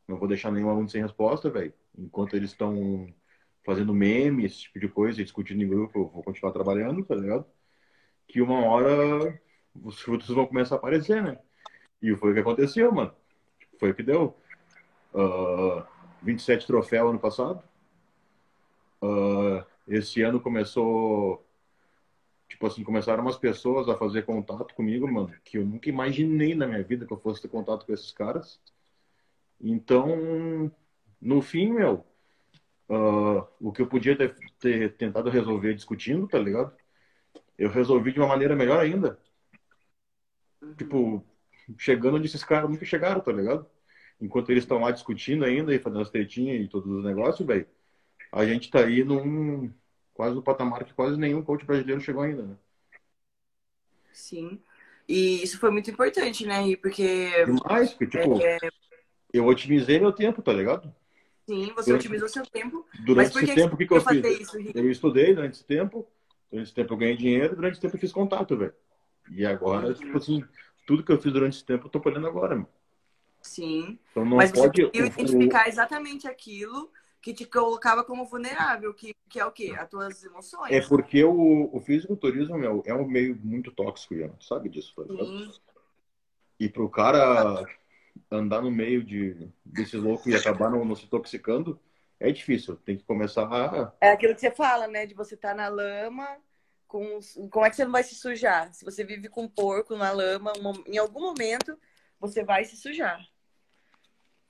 Não 0.06 0.18
vou 0.18 0.28
deixar 0.28 0.52
nenhum 0.52 0.70
aluno 0.70 0.88
sem 0.88 1.02
resposta, 1.02 1.50
velho. 1.50 1.74
Enquanto 1.96 2.34
eles 2.34 2.50
estão 2.50 3.12
fazendo 3.64 3.92
memes, 3.92 4.52
esse 4.52 4.62
tipo 4.62 4.78
de 4.80 4.88
coisa, 4.88 5.22
discutindo 5.22 5.62
em 5.62 5.68
grupo, 5.68 5.98
eu 5.98 6.08
vou 6.08 6.22
continuar 6.22 6.52
trabalhando, 6.52 7.04
tá 7.04 7.14
ligado? 7.14 7.44
Que 8.28 8.40
uma 8.40 8.64
hora 8.64 9.40
os 9.74 10.00
frutos 10.00 10.28
vão 10.28 10.46
começar 10.46 10.76
a 10.76 10.78
aparecer, 10.78 11.22
né? 11.22 11.38
E 12.00 12.14
foi 12.16 12.30
o 12.30 12.34
que 12.34 12.40
aconteceu, 12.40 12.92
mano. 12.92 13.12
Foi 13.78 13.90
o 13.90 13.94
que 13.94 14.02
deu. 14.02 14.36
Uh, 15.12 15.84
27 16.22 16.66
troféus 16.66 17.10
ano 17.10 17.18
passado. 17.18 17.62
Uh, 19.02 19.64
esse 19.86 20.22
ano 20.22 20.40
começou. 20.40 21.44
Tipo 22.48 22.66
assim, 22.66 22.82
começaram 22.82 23.22
umas 23.22 23.36
pessoas 23.36 23.88
a 23.88 23.96
fazer 23.96 24.24
contato 24.24 24.74
comigo, 24.74 25.06
mano, 25.06 25.32
que 25.44 25.58
eu 25.58 25.64
nunca 25.66 25.88
imaginei 25.88 26.54
na 26.54 26.66
minha 26.66 26.82
vida 26.82 27.06
que 27.06 27.12
eu 27.12 27.20
fosse 27.20 27.42
ter 27.42 27.48
contato 27.48 27.84
com 27.84 27.92
esses 27.92 28.10
caras. 28.10 28.60
Então, 29.60 30.72
no 31.20 31.42
fim, 31.42 31.72
meu, 31.72 32.06
uh, 32.88 33.46
o 33.60 33.72
que 33.72 33.82
eu 33.82 33.86
podia 33.86 34.16
ter, 34.16 34.34
ter, 34.58 34.96
tentado 34.96 35.30
resolver 35.30 35.74
discutindo, 35.74 36.26
tá 36.26 36.38
ligado? 36.38 36.74
Eu 37.58 37.70
resolvi 37.70 38.12
de 38.12 38.20
uma 38.20 38.28
maneira 38.28 38.56
melhor 38.56 38.80
ainda. 38.80 39.18
Uhum. 40.62 40.74
Tipo, 40.74 41.26
chegando 41.76 42.16
onde 42.16 42.26
esses 42.26 42.44
caras 42.44 42.70
nunca 42.70 42.84
chegaram, 42.84 43.20
tá 43.20 43.32
ligado? 43.32 43.66
Enquanto 44.20 44.50
eles 44.50 44.64
estão 44.64 44.80
lá 44.80 44.90
discutindo 44.90 45.44
ainda 45.44 45.74
e 45.74 45.78
fazendo 45.78 46.02
as 46.02 46.10
tretinhas 46.10 46.64
e 46.64 46.68
todos 46.68 46.90
os 46.90 47.04
negócios, 47.04 47.46
velho, 47.46 47.66
a 48.32 48.44
gente 48.46 48.70
tá 48.70 48.80
aí 48.80 49.04
num 49.04 49.72
quase 50.18 50.34
no 50.34 50.42
patamar 50.42 50.84
que 50.84 50.92
quase 50.92 51.16
nenhum 51.16 51.42
coach 51.42 51.64
brasileiro 51.64 52.00
chegou 52.00 52.24
ainda, 52.24 52.42
né? 52.42 52.56
Sim. 54.12 54.60
E 55.08 55.44
isso 55.44 55.60
foi 55.60 55.70
muito 55.70 55.88
importante, 55.92 56.44
né? 56.44 56.74
Porque. 56.82 57.30
Demais, 57.46 57.94
porque, 57.94 58.18
tipo, 58.18 58.40
é... 58.42 58.58
eu 59.32 59.46
otimizei 59.46 60.00
meu 60.00 60.10
tempo, 60.10 60.42
tá 60.42 60.52
ligado? 60.52 60.92
Sim, 61.46 61.72
você 61.72 61.90
durante, 61.90 62.06
otimizou 62.08 62.28
seu 62.28 62.44
tempo. 62.44 62.84
Durante 63.06 63.38
esse 63.38 63.54
tempo, 63.54 63.76
o 63.76 63.78
que, 63.78 63.86
que 63.86 63.94
eu 63.94 64.00
fiz? 64.00 64.40
Isso, 64.40 64.58
eu 64.74 64.90
estudei 64.90 65.36
durante 65.36 65.54
esse 65.54 65.64
tempo, 65.64 66.04
durante 66.50 66.66
esse 66.66 66.74
tempo 66.74 66.94
eu 66.94 66.98
ganhei 66.98 67.16
dinheiro, 67.16 67.54
durante 67.54 67.74
esse 67.74 67.80
tempo 67.80 67.94
eu 67.94 68.00
fiz 68.00 68.12
contato, 68.12 68.56
velho. 68.56 68.74
E 69.30 69.46
agora, 69.46 69.86
uhum. 69.86 69.94
tipo 69.94 70.18
assim, 70.18 70.44
tudo 70.84 71.04
que 71.04 71.12
eu 71.12 71.20
fiz 71.20 71.32
durante 71.32 71.54
esse 71.54 71.64
tempo 71.64 71.86
eu 71.86 71.90
tô 71.90 72.00
colhendo 72.00 72.26
agora, 72.26 72.56
mano. 72.56 72.68
Sim. 73.40 74.00
Então 74.10 74.24
não 74.24 74.36
Mas 74.36 74.50
pode... 74.50 74.82
você 74.82 74.88
conseguiu 74.88 75.06
identificar 75.06 75.68
exatamente 75.68 76.26
aquilo 76.26 76.90
que 77.20 77.34
te 77.34 77.44
colocava 77.44 78.04
como 78.04 78.24
vulnerável, 78.24 78.94
que, 78.94 79.14
que 79.28 79.40
é 79.40 79.44
o 79.44 79.50
quê? 79.50 79.74
As 79.78 79.88
tuas 79.88 80.24
emoções. 80.24 80.72
É 80.72 80.80
porque 80.80 81.24
o, 81.24 81.68
o 81.72 81.80
fisiculturismo, 81.80 82.56
meu, 82.56 82.82
é 82.86 82.94
um 82.94 83.06
meio 83.06 83.36
muito 83.42 83.72
tóxico, 83.72 84.14
Ian. 84.14 84.32
Sabe 84.40 84.68
disso? 84.68 84.94
Tá 84.94 85.02
Sim. 85.12 85.52
E 86.60 86.68
pro 86.68 86.88
cara 86.88 87.64
andar 88.30 88.62
no 88.62 88.70
meio 88.70 89.04
de 89.04 89.48
desses 89.64 90.00
loucos 90.00 90.26
e 90.26 90.34
acabar 90.34 90.70
não, 90.70 90.84
não 90.84 90.94
se 90.94 91.06
toxicando, 91.06 91.80
é 92.18 92.30
difícil. 92.30 92.76
Tem 92.76 92.96
que 92.96 93.04
começar 93.04 93.46
a... 93.46 93.92
É 94.00 94.10
aquilo 94.10 94.34
que 94.34 94.40
você 94.40 94.50
fala, 94.50 94.88
né? 94.88 95.06
De 95.06 95.14
você 95.14 95.34
estar 95.34 95.50
tá 95.50 95.54
na 95.54 95.68
lama, 95.68 96.26
com... 96.86 97.20
como 97.50 97.64
é 97.64 97.70
que 97.70 97.76
você 97.76 97.84
não 97.84 97.92
vai 97.92 98.02
se 98.02 98.14
sujar? 98.14 98.72
Se 98.72 98.84
você 98.84 99.04
vive 99.04 99.28
com 99.28 99.48
porco 99.48 99.96
na 99.96 100.10
lama, 100.10 100.52
em 100.86 100.98
algum 100.98 101.20
momento 101.20 101.78
você 102.20 102.44
vai 102.44 102.64
se 102.64 102.76
sujar. 102.76 103.20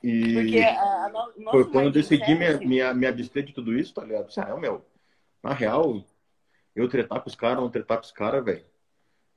E 0.02 0.34
Porque 0.34 0.60
a, 0.60 1.06
a, 1.06 1.50
foi 1.50 1.70
quando 1.70 1.86
eu 1.86 1.92
decidi 1.92 2.34
me, 2.34 2.56
me, 2.58 2.94
me 2.94 3.06
abster 3.06 3.44
de 3.44 3.52
tudo 3.52 3.76
isso, 3.76 3.94
tá 3.94 4.04
ligado? 4.04 4.28
Ah, 4.36 4.56
meu, 4.56 4.84
na 5.42 5.52
real, 5.52 6.04
eu 6.74 6.88
tretar 6.88 7.20
com 7.20 7.28
os 7.28 7.34
caras, 7.34 7.58
não 7.58 7.70
tretar 7.70 7.98
com 7.98 8.04
os 8.04 8.12
caras, 8.12 8.44
velho, 8.44 8.64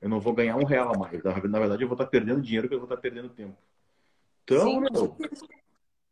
eu 0.00 0.08
não 0.08 0.20
vou 0.20 0.32
ganhar 0.32 0.56
um 0.56 0.64
real 0.64 0.94
a 0.94 0.98
mais. 0.98 1.22
Na, 1.22 1.32
verdade, 1.32 1.82
eu 1.82 1.88
vou 1.88 1.94
estar 1.94 2.04
tá 2.04 2.10
perdendo 2.10 2.40
dinheiro 2.40 2.68
que 2.68 2.74
eu 2.74 2.78
vou 2.78 2.86
estar 2.86 2.96
tá 2.96 3.02
perdendo 3.02 3.28
tempo. 3.28 3.56
Então, 4.44 4.64
Sim, 4.64 4.80
meu, 4.80 5.16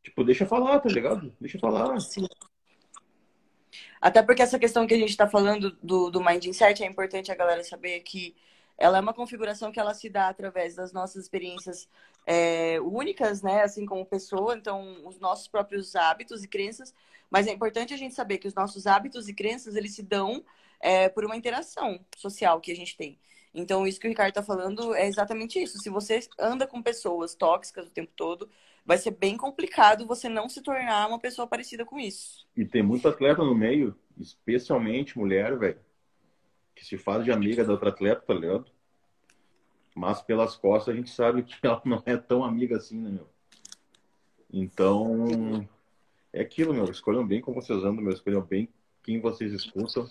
tipo, 0.03 0.25
deixa 0.25 0.47
falar, 0.47 0.81
tá 0.81 0.89
ligado? 0.89 1.33
Deixa 1.41 1.59
falar. 1.59 2.01
Sim. 2.01 2.27
Até 4.01 4.23
porque 4.23 4.43
essa 4.43 4.59
questão 4.59 4.87
que 4.87 4.95
a 4.95 4.99
gente 4.99 5.11
está 5.11 5.29
falando 5.29 5.77
do, 5.83 6.11
do 6.11 6.25
Mindset 6.25 6.83
é 6.83 6.87
importante 6.87 7.31
a 7.31 7.35
galera 7.35 7.63
saber 7.63 8.01
que 8.01 8.35
ela 8.81 8.97
é 8.97 9.01
uma 9.01 9.13
configuração 9.13 9.71
que 9.71 9.79
ela 9.79 9.93
se 9.93 10.09
dá 10.09 10.29
através 10.29 10.75
das 10.75 10.91
nossas 10.91 11.23
experiências 11.23 11.87
é, 12.27 12.81
únicas, 12.81 13.43
né? 13.43 13.63
Assim 13.63 13.85
como 13.85 14.07
pessoa, 14.07 14.57
então 14.57 15.07
os 15.07 15.21
nossos 15.21 15.47
próprios 15.47 15.95
hábitos 15.95 16.43
e 16.43 16.49
crenças. 16.49 16.95
Mas 17.31 17.47
é 17.47 17.53
importante 17.53 17.93
a 17.93 17.97
gente 17.97 18.15
saber 18.15 18.39
que 18.39 18.49
os 18.49 18.55
nossos 18.55 18.87
hábitos 18.87 19.29
e 19.29 19.35
crenças 19.35 19.77
eles 19.77 19.95
se 19.95 20.03
dão 20.03 20.43
é, 20.81 21.11
por 21.11 21.27
uma 21.27 21.37
interação 21.37 22.01
social 22.17 22.59
que 22.59 22.73
a 22.73 22.75
gente 22.75 22.97
tem. 22.97 23.19
Então, 23.53 23.87
isso 23.87 24.01
que 24.01 24.07
o 24.07 24.11
Ricardo 24.11 24.31
está 24.31 24.43
falando 24.43 24.95
é 24.95 25.07
exatamente 25.07 25.61
isso. 25.61 25.79
Se 25.79 25.91
você 25.91 26.21
anda 26.39 26.67
com 26.67 26.83
pessoas 26.83 27.35
tóxicas 27.35 27.87
o 27.87 27.91
tempo 27.91 28.13
todo, 28.17 28.49
vai 28.87 28.97
ser 28.97 29.11
bem 29.11 29.37
complicado 29.37 30.07
você 30.07 30.29
não 30.29 30.49
se 30.49 30.63
tornar 30.63 31.07
uma 31.07 31.19
pessoa 31.19 31.47
parecida 31.47 31.85
com 31.85 31.99
isso. 31.99 32.47
E 32.57 32.65
tem 32.65 32.83
muito 32.83 33.07
atleta 33.09 33.45
no 33.45 33.55
meio, 33.55 33.95
especialmente 34.19 35.19
mulher, 35.19 35.59
velho, 35.59 35.79
que 36.81 36.87
se 36.87 36.99
faz 36.99 37.25
de 37.25 37.31
amiga 37.31 37.65
da 37.65 37.73
outra 37.73 37.91
atleta, 37.91 38.23
tá 38.23 38.35
ligado? 38.35 38.67
Mas 39.95 40.23
pelas 40.23 40.57
costas 40.57 40.95
a 40.95 40.97
gente 40.97 41.11
sabe 41.11 41.43
que 41.43 41.55
ela 41.63 41.81
não 41.85 42.03
é 42.07 42.17
tão 42.17 42.45
amiga 42.45 42.77
assim, 42.77 42.99
né, 42.99 43.11
meu? 43.11 43.29
Então, 44.53 45.67
é 46.33 46.41
aquilo, 46.41 46.75
meu. 46.75 46.85
Escolham 46.85 47.27
bem 47.27 47.41
como 47.41 47.61
vocês 47.61 47.79
andam, 47.85 48.03
meu. 48.03 48.13
Escolham 48.13 48.43
bem 48.43 48.69
quem 49.03 49.21
vocês 49.21 49.53
escutam. 49.53 50.09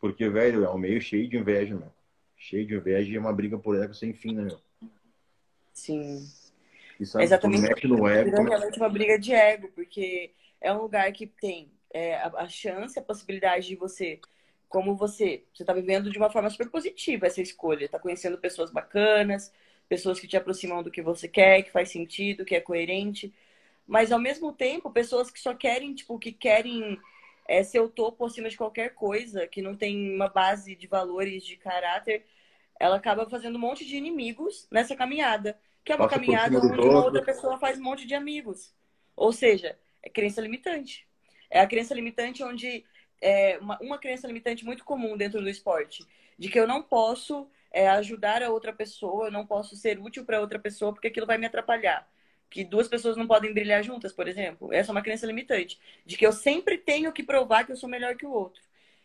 Porque, 0.00 0.28
velho, 0.28 0.64
é 0.64 0.70
um 0.70 0.78
meio 0.78 1.00
cheio 1.00 1.28
de 1.28 1.36
inveja, 1.36 1.74
meu 1.74 1.90
cheio 2.36 2.66
de 2.66 2.74
inveja 2.74 3.10
e 3.10 3.16
é 3.16 3.20
uma 3.20 3.32
briga 3.32 3.58
por 3.58 3.80
ego 3.82 3.94
sem 3.94 4.12
fim, 4.12 4.34
né, 4.34 4.42
meu? 4.42 4.60
Sim. 5.72 6.24
E 7.00 7.04
sabe, 7.04 7.24
Exatamente. 7.24 7.86
No 7.86 8.06
ego, 8.06 8.28
é 8.30 8.46
realmente 8.46 8.78
uma 8.78 8.88
briga 8.88 9.18
de 9.18 9.32
ego, 9.32 9.68
porque 9.74 10.32
é 10.60 10.72
um 10.72 10.82
lugar 10.82 11.10
que 11.12 11.26
tem 11.26 11.70
é, 11.92 12.16
a 12.16 12.48
chance, 12.48 12.98
a 12.98 13.02
possibilidade 13.02 13.66
de 13.66 13.76
você, 13.76 14.20
como 14.68 14.96
você, 14.96 15.44
você 15.52 15.62
está 15.62 15.72
vivendo 15.72 16.10
de 16.10 16.18
uma 16.18 16.30
forma 16.30 16.50
super 16.50 16.68
positiva 16.70 17.26
essa 17.26 17.40
escolha, 17.40 17.84
está 17.84 17.98
conhecendo 17.98 18.38
pessoas 18.38 18.70
bacanas, 18.70 19.52
pessoas 19.88 20.18
que 20.18 20.26
te 20.26 20.36
aproximam 20.36 20.82
do 20.82 20.90
que 20.90 21.02
você 21.02 21.28
quer, 21.28 21.62
que 21.62 21.70
faz 21.70 21.90
sentido, 21.90 22.44
que 22.44 22.54
é 22.54 22.60
coerente, 22.60 23.32
mas 23.86 24.10
ao 24.10 24.18
mesmo 24.18 24.52
tempo, 24.52 24.90
pessoas 24.90 25.30
que 25.30 25.40
só 25.40 25.54
querem, 25.54 25.94
tipo, 25.94 26.18
que 26.18 26.32
querem 26.32 26.98
é, 27.48 27.62
ser 27.62 27.80
o 27.80 27.88
topo 27.88 28.24
acima 28.24 28.48
de 28.48 28.56
qualquer 28.56 28.94
coisa, 28.94 29.46
que 29.46 29.62
não 29.62 29.76
tem 29.76 30.14
uma 30.14 30.28
base 30.28 30.74
de 30.74 30.86
valores, 30.86 31.44
de 31.44 31.56
caráter, 31.56 32.24
ela 32.80 32.96
acaba 32.96 33.28
fazendo 33.30 33.56
um 33.56 33.60
monte 33.60 33.84
de 33.86 33.96
inimigos 33.96 34.66
nessa 34.70 34.96
caminhada. 34.96 35.58
Que 35.84 35.92
é 35.92 35.94
uma 35.94 36.08
Passa 36.08 36.18
caminhada 36.20 36.58
onde 36.58 36.80
uma 36.80 37.04
outra 37.04 37.22
pessoa 37.22 37.58
faz 37.58 37.78
um 37.78 37.82
monte 37.82 38.06
de 38.06 38.14
amigos. 38.14 38.74
Ou 39.14 39.32
seja, 39.32 39.78
é 40.02 40.10
crença 40.10 40.40
limitante. 40.40 41.06
É 41.48 41.60
a 41.60 41.66
crença 41.66 41.94
limitante 41.94 42.42
onde. 42.42 42.84
É 43.20 43.58
uma, 43.58 43.78
uma 43.80 43.98
crença 43.98 44.26
limitante 44.26 44.64
muito 44.64 44.84
comum 44.84 45.16
dentro 45.16 45.40
do 45.40 45.48
esporte. 45.48 46.06
De 46.38 46.48
que 46.48 46.58
eu 46.58 46.66
não 46.66 46.82
posso 46.82 47.48
é, 47.72 47.88
ajudar 47.88 48.42
a 48.42 48.50
outra 48.50 48.72
pessoa, 48.72 49.26
eu 49.26 49.32
não 49.32 49.46
posso 49.46 49.74
ser 49.76 49.98
útil 49.98 50.24
para 50.24 50.40
outra 50.40 50.58
pessoa 50.58 50.92
porque 50.92 51.08
aquilo 51.08 51.26
vai 51.26 51.38
me 51.38 51.46
atrapalhar 51.46 52.06
que 52.48 52.64
duas 52.64 52.88
pessoas 52.88 53.16
não 53.16 53.26
podem 53.26 53.52
brilhar 53.52 53.82
juntas, 53.82 54.12
por 54.12 54.28
exemplo. 54.28 54.72
Essa 54.72 54.90
é 54.90 54.92
uma 54.92 55.02
crença 55.02 55.26
limitante. 55.26 55.78
De 56.04 56.16
que 56.16 56.26
eu 56.26 56.32
sempre 56.32 56.78
tenho 56.78 57.12
que 57.12 57.22
provar 57.22 57.64
que 57.64 57.72
eu 57.72 57.76
sou 57.76 57.88
melhor 57.88 58.16
que 58.16 58.26
o 58.26 58.30
outro. 58.30 58.62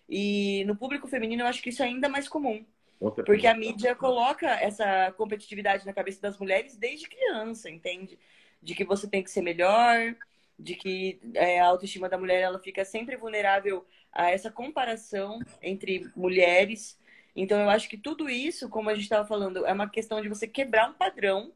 E 0.07 0.63
no 0.65 0.75
público 0.75 1.07
feminino 1.07 1.43
eu 1.43 1.47
acho 1.47 1.61
que 1.61 1.69
isso 1.69 1.81
é 1.81 1.85
ainda 1.85 2.07
mais 2.09 2.27
comum. 2.27 2.65
Porque 3.25 3.47
a 3.47 3.55
mídia 3.55 3.95
coloca 3.95 4.47
essa 4.47 5.11
competitividade 5.17 5.85
na 5.85 5.93
cabeça 5.93 6.21
das 6.21 6.37
mulheres 6.37 6.77
desde 6.77 7.09
criança, 7.09 7.69
entende? 7.69 8.19
De 8.61 8.75
que 8.75 8.85
você 8.85 9.07
tem 9.07 9.23
que 9.23 9.31
ser 9.31 9.41
melhor, 9.41 10.15
de 10.57 10.75
que 10.75 11.19
é, 11.33 11.59
a 11.59 11.65
autoestima 11.65 12.07
da 12.07 12.17
mulher 12.17 12.41
ela 12.41 12.59
fica 12.59 12.85
sempre 12.85 13.17
vulnerável 13.17 13.85
a 14.11 14.29
essa 14.29 14.51
comparação 14.51 15.39
entre 15.61 16.09
mulheres. 16.15 16.99
Então 17.35 17.59
eu 17.59 17.69
acho 17.69 17.89
que 17.89 17.97
tudo 17.97 18.29
isso, 18.29 18.69
como 18.69 18.89
a 18.89 18.93
gente 18.93 19.03
estava 19.03 19.27
falando, 19.27 19.65
é 19.65 19.71
uma 19.71 19.89
questão 19.89 20.21
de 20.21 20.29
você 20.29 20.47
quebrar 20.47 20.89
um 20.89 20.93
padrão 20.93 21.51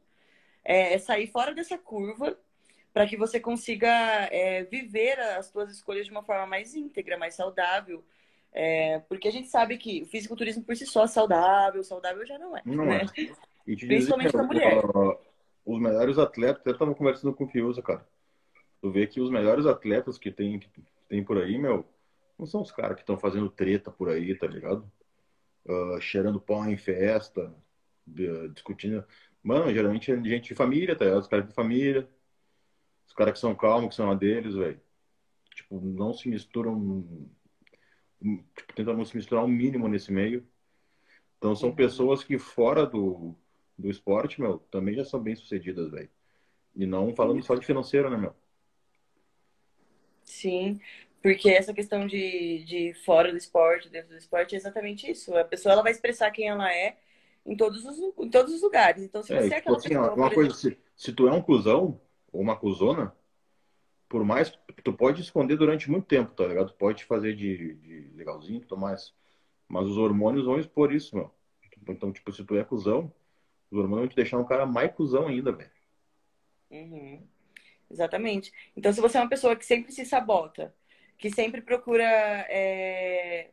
é, 0.63 0.93
é, 0.93 0.97
sair 0.97 1.27
fora 1.27 1.53
dessa 1.53 1.77
curva 1.77 2.37
para 2.91 3.05
que 3.05 3.17
você 3.17 3.39
consiga 3.39 3.89
é, 4.31 4.63
viver 4.63 5.19
as 5.19 5.47
suas 5.47 5.69
escolhas 5.69 6.05
de 6.05 6.11
uma 6.11 6.23
forma 6.23 6.47
mais 6.47 6.73
íntegra, 6.73 7.17
mais 7.17 7.35
saudável. 7.35 8.03
É, 8.53 8.99
porque 9.09 9.27
a 9.27 9.31
gente 9.31 9.49
sabe 9.49 9.77
que 9.77 10.03
o 10.03 10.05
fisiculturismo 10.05 10.63
por 10.63 10.77
si 10.77 10.85
só 10.85 11.03
é 11.03 11.07
saudável, 11.07 11.83
saudável 11.83 12.25
já 12.25 12.39
não 12.39 12.55
é. 12.55 12.61
Não 12.65 12.85
né? 12.85 13.01
é. 13.17 13.35
Principalmente 13.75 14.31
para 14.31 14.43
mulher. 14.43 14.81
os 15.65 15.79
melhores 15.79 16.17
atletas, 16.17 16.61
até 16.61 16.71
estava 16.71 16.95
conversando 16.95 17.33
com 17.33 17.43
o 17.43 17.47
Fiuza, 17.47 17.81
cara. 17.81 18.07
Tu 18.81 18.89
vê 18.91 19.07
que 19.07 19.19
os 19.19 19.29
melhores 19.29 19.65
atletas 19.65 20.17
que 20.17 20.31
tem, 20.31 20.59
que 20.59 20.69
tem 21.09 21.23
por 21.23 21.37
aí, 21.37 21.57
meu, 21.57 21.85
não 22.37 22.45
são 22.45 22.61
os 22.61 22.71
caras 22.71 22.95
que 22.95 23.01
estão 23.01 23.17
fazendo 23.17 23.49
treta 23.49 23.91
por 23.91 24.09
aí, 24.09 24.35
tá 24.35 24.47
ligado? 24.47 24.89
uh, 25.65 25.99
cheirando 25.99 26.39
pó 26.39 26.65
em 26.65 26.77
festa, 26.77 27.53
discutindo. 28.53 29.03
Mano, 29.43 29.73
geralmente 29.73 30.11
é 30.11 30.23
gente 30.23 30.49
de 30.49 30.55
família, 30.55 30.95
tá? 30.95 31.05
Os 31.17 31.27
caras 31.27 31.47
de 31.47 31.53
família. 31.53 32.07
Os 33.07 33.13
caras 33.13 33.33
que 33.33 33.39
são 33.39 33.55
calmos, 33.55 33.89
que 33.89 33.95
são 33.95 34.09
a 34.09 34.15
deles, 34.15 34.55
velho. 34.55 34.79
Tipo, 35.53 35.79
não 35.79 36.13
se 36.13 36.27
misturam. 36.27 37.29
Tipo, 38.55 38.73
tentam 38.73 38.97
não 38.97 39.05
se 39.05 39.15
misturar 39.15 39.43
o 39.43 39.47
um 39.47 39.51
mínimo 39.51 39.87
nesse 39.87 40.11
meio. 40.11 40.47
Então 41.37 41.55
são 41.55 41.75
pessoas 41.75 42.23
que 42.23 42.39
fora 42.39 42.85
do, 42.85 43.35
do 43.77 43.89
esporte, 43.89 44.41
meu, 44.41 44.59
também 44.71 44.95
já 44.95 45.05
são 45.05 45.21
bem 45.21 45.35
sucedidas, 45.35 45.91
velho. 45.91 46.09
E 46.75 46.85
não 46.85 47.15
falando 47.15 47.43
só 47.43 47.55
de 47.55 47.65
financeiro, 47.65 48.09
né, 48.09 48.17
meu? 48.17 48.33
Sim, 50.23 50.81
porque 51.25 51.49
essa 51.49 51.73
questão 51.73 52.05
de, 52.05 52.63
de 52.65 52.93
fora 53.03 53.31
do 53.31 53.37
esporte, 53.37 53.89
dentro 53.89 54.09
do 54.09 54.17
esporte, 54.17 54.53
é 54.53 54.59
exatamente 54.59 55.09
isso. 55.09 55.35
A 55.35 55.43
pessoa 55.43 55.73
ela 55.73 55.81
vai 55.81 55.91
expressar 55.91 56.29
quem 56.29 56.47
ela 56.47 56.71
é 56.71 56.97
em 57.43 57.57
todos 57.57 57.83
os, 57.83 57.97
em 57.97 58.29
todos 58.29 58.53
os 58.53 58.61
lugares. 58.61 59.01
Então, 59.01 59.23
se 59.23 59.33
é, 59.33 59.41
você 59.41 59.53
é, 59.53 59.55
é 59.55 59.57
aquela 59.57 59.77
assim, 59.77 59.89
pessoa, 59.89 60.13
uma 60.13 60.29
coisa, 60.29 60.51
exemplo... 60.51 60.77
se, 60.95 61.05
se 61.07 61.13
tu 61.13 61.27
é 61.27 61.31
um 61.31 61.41
cuzão 61.41 61.99
ou 62.31 62.39
uma 62.39 62.55
cuzona, 62.55 63.11
por 64.07 64.23
mais 64.23 64.55
tu 64.83 64.93
pode 64.93 65.23
esconder 65.23 65.57
durante 65.57 65.89
muito 65.89 66.05
tempo, 66.05 66.31
tá 66.35 66.45
ligado? 66.45 66.67
Tu 66.67 66.75
pode 66.75 67.03
fazer 67.05 67.35
de, 67.35 67.73
de 67.73 68.11
legalzinho, 68.13 68.59
tudo 68.59 68.79
mais. 68.79 69.11
Mas 69.67 69.87
os 69.87 69.97
hormônios 69.97 70.45
vão 70.45 70.59
expor 70.59 70.93
isso, 70.93 71.15
meu. 71.15 71.31
Então, 71.89 72.13
tipo, 72.13 72.31
se 72.31 72.43
tu 72.43 72.55
é 72.55 72.63
cuzão, 72.63 73.11
os 73.71 73.79
hormônios 73.79 74.01
vão 74.01 74.09
te 74.09 74.15
deixar 74.15 74.37
um 74.37 74.45
cara 74.45 74.67
mais 74.67 74.93
cuzão 74.93 75.27
ainda, 75.27 75.51
velho. 75.51 75.71
Uhum. 76.69 77.19
Exatamente. 77.89 78.53
Então, 78.77 78.93
se 78.93 79.01
você 79.01 79.17
é 79.17 79.21
uma 79.21 79.29
pessoa 79.29 79.55
que 79.55 79.65
sempre 79.65 79.91
se 79.91 80.05
sabota, 80.05 80.71
que 81.17 81.29
sempre 81.29 81.61
procura 81.61 82.03
é, 82.03 83.51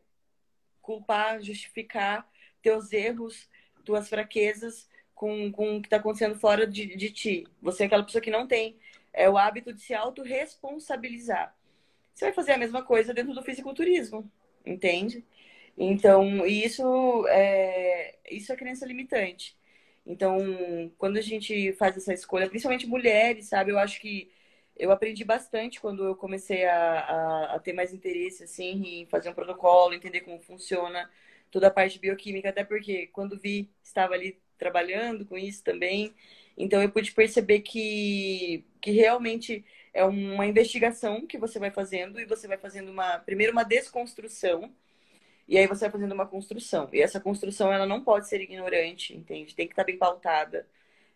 culpar, 0.80 1.40
justificar 1.40 2.28
teus 2.60 2.92
erros, 2.92 3.48
tuas 3.84 4.08
fraquezas 4.08 4.88
com, 5.14 5.50
com 5.52 5.76
o 5.76 5.80
que 5.80 5.86
está 5.86 5.96
acontecendo 5.96 6.38
fora 6.38 6.66
de, 6.66 6.96
de 6.96 7.10
ti. 7.10 7.46
Você 7.60 7.84
é 7.84 7.86
aquela 7.86 8.04
pessoa 8.04 8.22
que 8.22 8.30
não 8.30 8.46
tem 8.46 8.76
é, 9.12 9.28
o 9.28 9.38
hábito 9.38 9.72
de 9.72 9.80
se 9.80 9.94
autorresponsabilizar. 9.94 11.54
Você 12.14 12.26
vai 12.26 12.34
fazer 12.34 12.52
a 12.52 12.58
mesma 12.58 12.82
coisa 12.82 13.14
dentro 13.14 13.32
do 13.34 13.42
fisiculturismo, 13.42 14.30
entende? 14.66 15.24
Então, 15.76 16.46
isso 16.46 17.26
é, 17.28 18.16
isso 18.30 18.52
é 18.52 18.56
crença 18.56 18.84
limitante. 18.86 19.56
Então, 20.04 20.38
quando 20.98 21.16
a 21.16 21.20
gente 21.20 21.72
faz 21.74 21.96
essa 21.96 22.12
escolha, 22.12 22.48
principalmente 22.48 22.86
mulheres, 22.86 23.46
sabe? 23.46 23.70
Eu 23.70 23.78
acho 23.78 24.00
que 24.00 24.30
eu 24.76 24.90
aprendi 24.90 25.24
bastante 25.24 25.80
quando 25.80 26.04
eu 26.04 26.16
comecei 26.16 26.64
a, 26.64 27.00
a, 27.00 27.54
a, 27.56 27.58
ter 27.58 27.72
mais 27.72 27.92
interesse, 27.92 28.44
assim, 28.44 29.02
em 29.02 29.06
fazer 29.06 29.28
um 29.30 29.34
protocolo, 29.34 29.94
entender 29.94 30.20
como 30.22 30.40
funciona 30.40 31.10
toda 31.50 31.68
a 31.68 31.70
parte 31.70 31.98
bioquímica, 31.98 32.48
até 32.48 32.64
porque 32.64 33.08
quando 33.08 33.38
vi, 33.38 33.70
estava 33.82 34.14
ali 34.14 34.40
trabalhando 34.58 35.26
com 35.26 35.36
isso 35.36 35.62
também, 35.62 36.14
então 36.56 36.82
eu 36.82 36.90
pude 36.90 37.12
perceber 37.12 37.60
que, 37.60 38.64
que 38.80 38.90
realmente 38.90 39.64
é 39.92 40.04
uma 40.04 40.46
investigação 40.46 41.26
que 41.26 41.38
você 41.38 41.58
vai 41.58 41.70
fazendo 41.70 42.20
e 42.20 42.24
você 42.24 42.48
vai 42.48 42.56
fazendo 42.58 42.90
uma, 42.90 43.18
primeiro 43.18 43.52
uma 43.52 43.64
desconstrução, 43.64 44.72
e 45.48 45.58
aí 45.58 45.66
você 45.66 45.80
vai 45.86 45.90
fazendo 45.90 46.12
uma 46.12 46.26
construção. 46.26 46.88
E 46.92 47.00
essa 47.02 47.20
construção, 47.20 47.72
ela 47.72 47.86
não 47.86 48.02
pode 48.02 48.28
ser 48.28 48.40
ignorante, 48.40 49.14
entende? 49.16 49.54
Tem 49.54 49.66
que 49.66 49.72
estar 49.72 49.84
bem 49.84 49.98
pautada, 49.98 50.66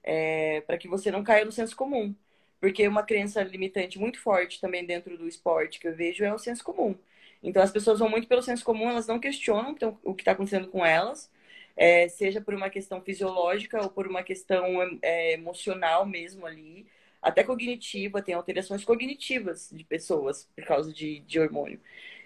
é, 0.02 0.60
para 0.62 0.78
que 0.78 0.88
você 0.88 1.10
não 1.10 1.24
caia 1.24 1.44
no 1.44 1.52
senso 1.52 1.76
comum. 1.76 2.14
Porque 2.60 2.86
uma 2.88 3.02
crença 3.02 3.42
limitante 3.42 3.98
muito 3.98 4.20
forte 4.20 4.60
também 4.60 4.84
dentro 4.84 5.16
do 5.18 5.28
esporte 5.28 5.78
que 5.78 5.88
eu 5.88 5.94
vejo 5.94 6.24
é 6.24 6.32
o 6.32 6.38
senso 6.38 6.64
comum. 6.64 6.96
Então 7.42 7.62
as 7.62 7.70
pessoas 7.70 7.98
vão 7.98 8.08
muito 8.08 8.28
pelo 8.28 8.42
senso 8.42 8.64
comum, 8.64 8.88
elas 8.90 9.06
não 9.06 9.18
questionam 9.20 9.70
então, 9.72 9.98
o 10.02 10.14
que 10.14 10.22
está 10.22 10.32
acontecendo 10.32 10.68
com 10.68 10.84
elas, 10.84 11.30
é, 11.76 12.08
seja 12.08 12.40
por 12.40 12.54
uma 12.54 12.70
questão 12.70 13.00
fisiológica 13.02 13.80
ou 13.82 13.90
por 13.90 14.06
uma 14.06 14.22
questão 14.22 14.64
é, 15.02 15.34
emocional 15.34 16.06
mesmo 16.06 16.46
ali, 16.46 16.86
até 17.20 17.44
cognitiva, 17.44 18.22
tem 18.22 18.34
alterações 18.34 18.84
cognitivas 18.84 19.70
de 19.72 19.84
pessoas 19.84 20.48
por 20.54 20.64
causa 20.64 20.92
de, 20.92 21.20
de 21.20 21.40
hormônio. 21.40 21.80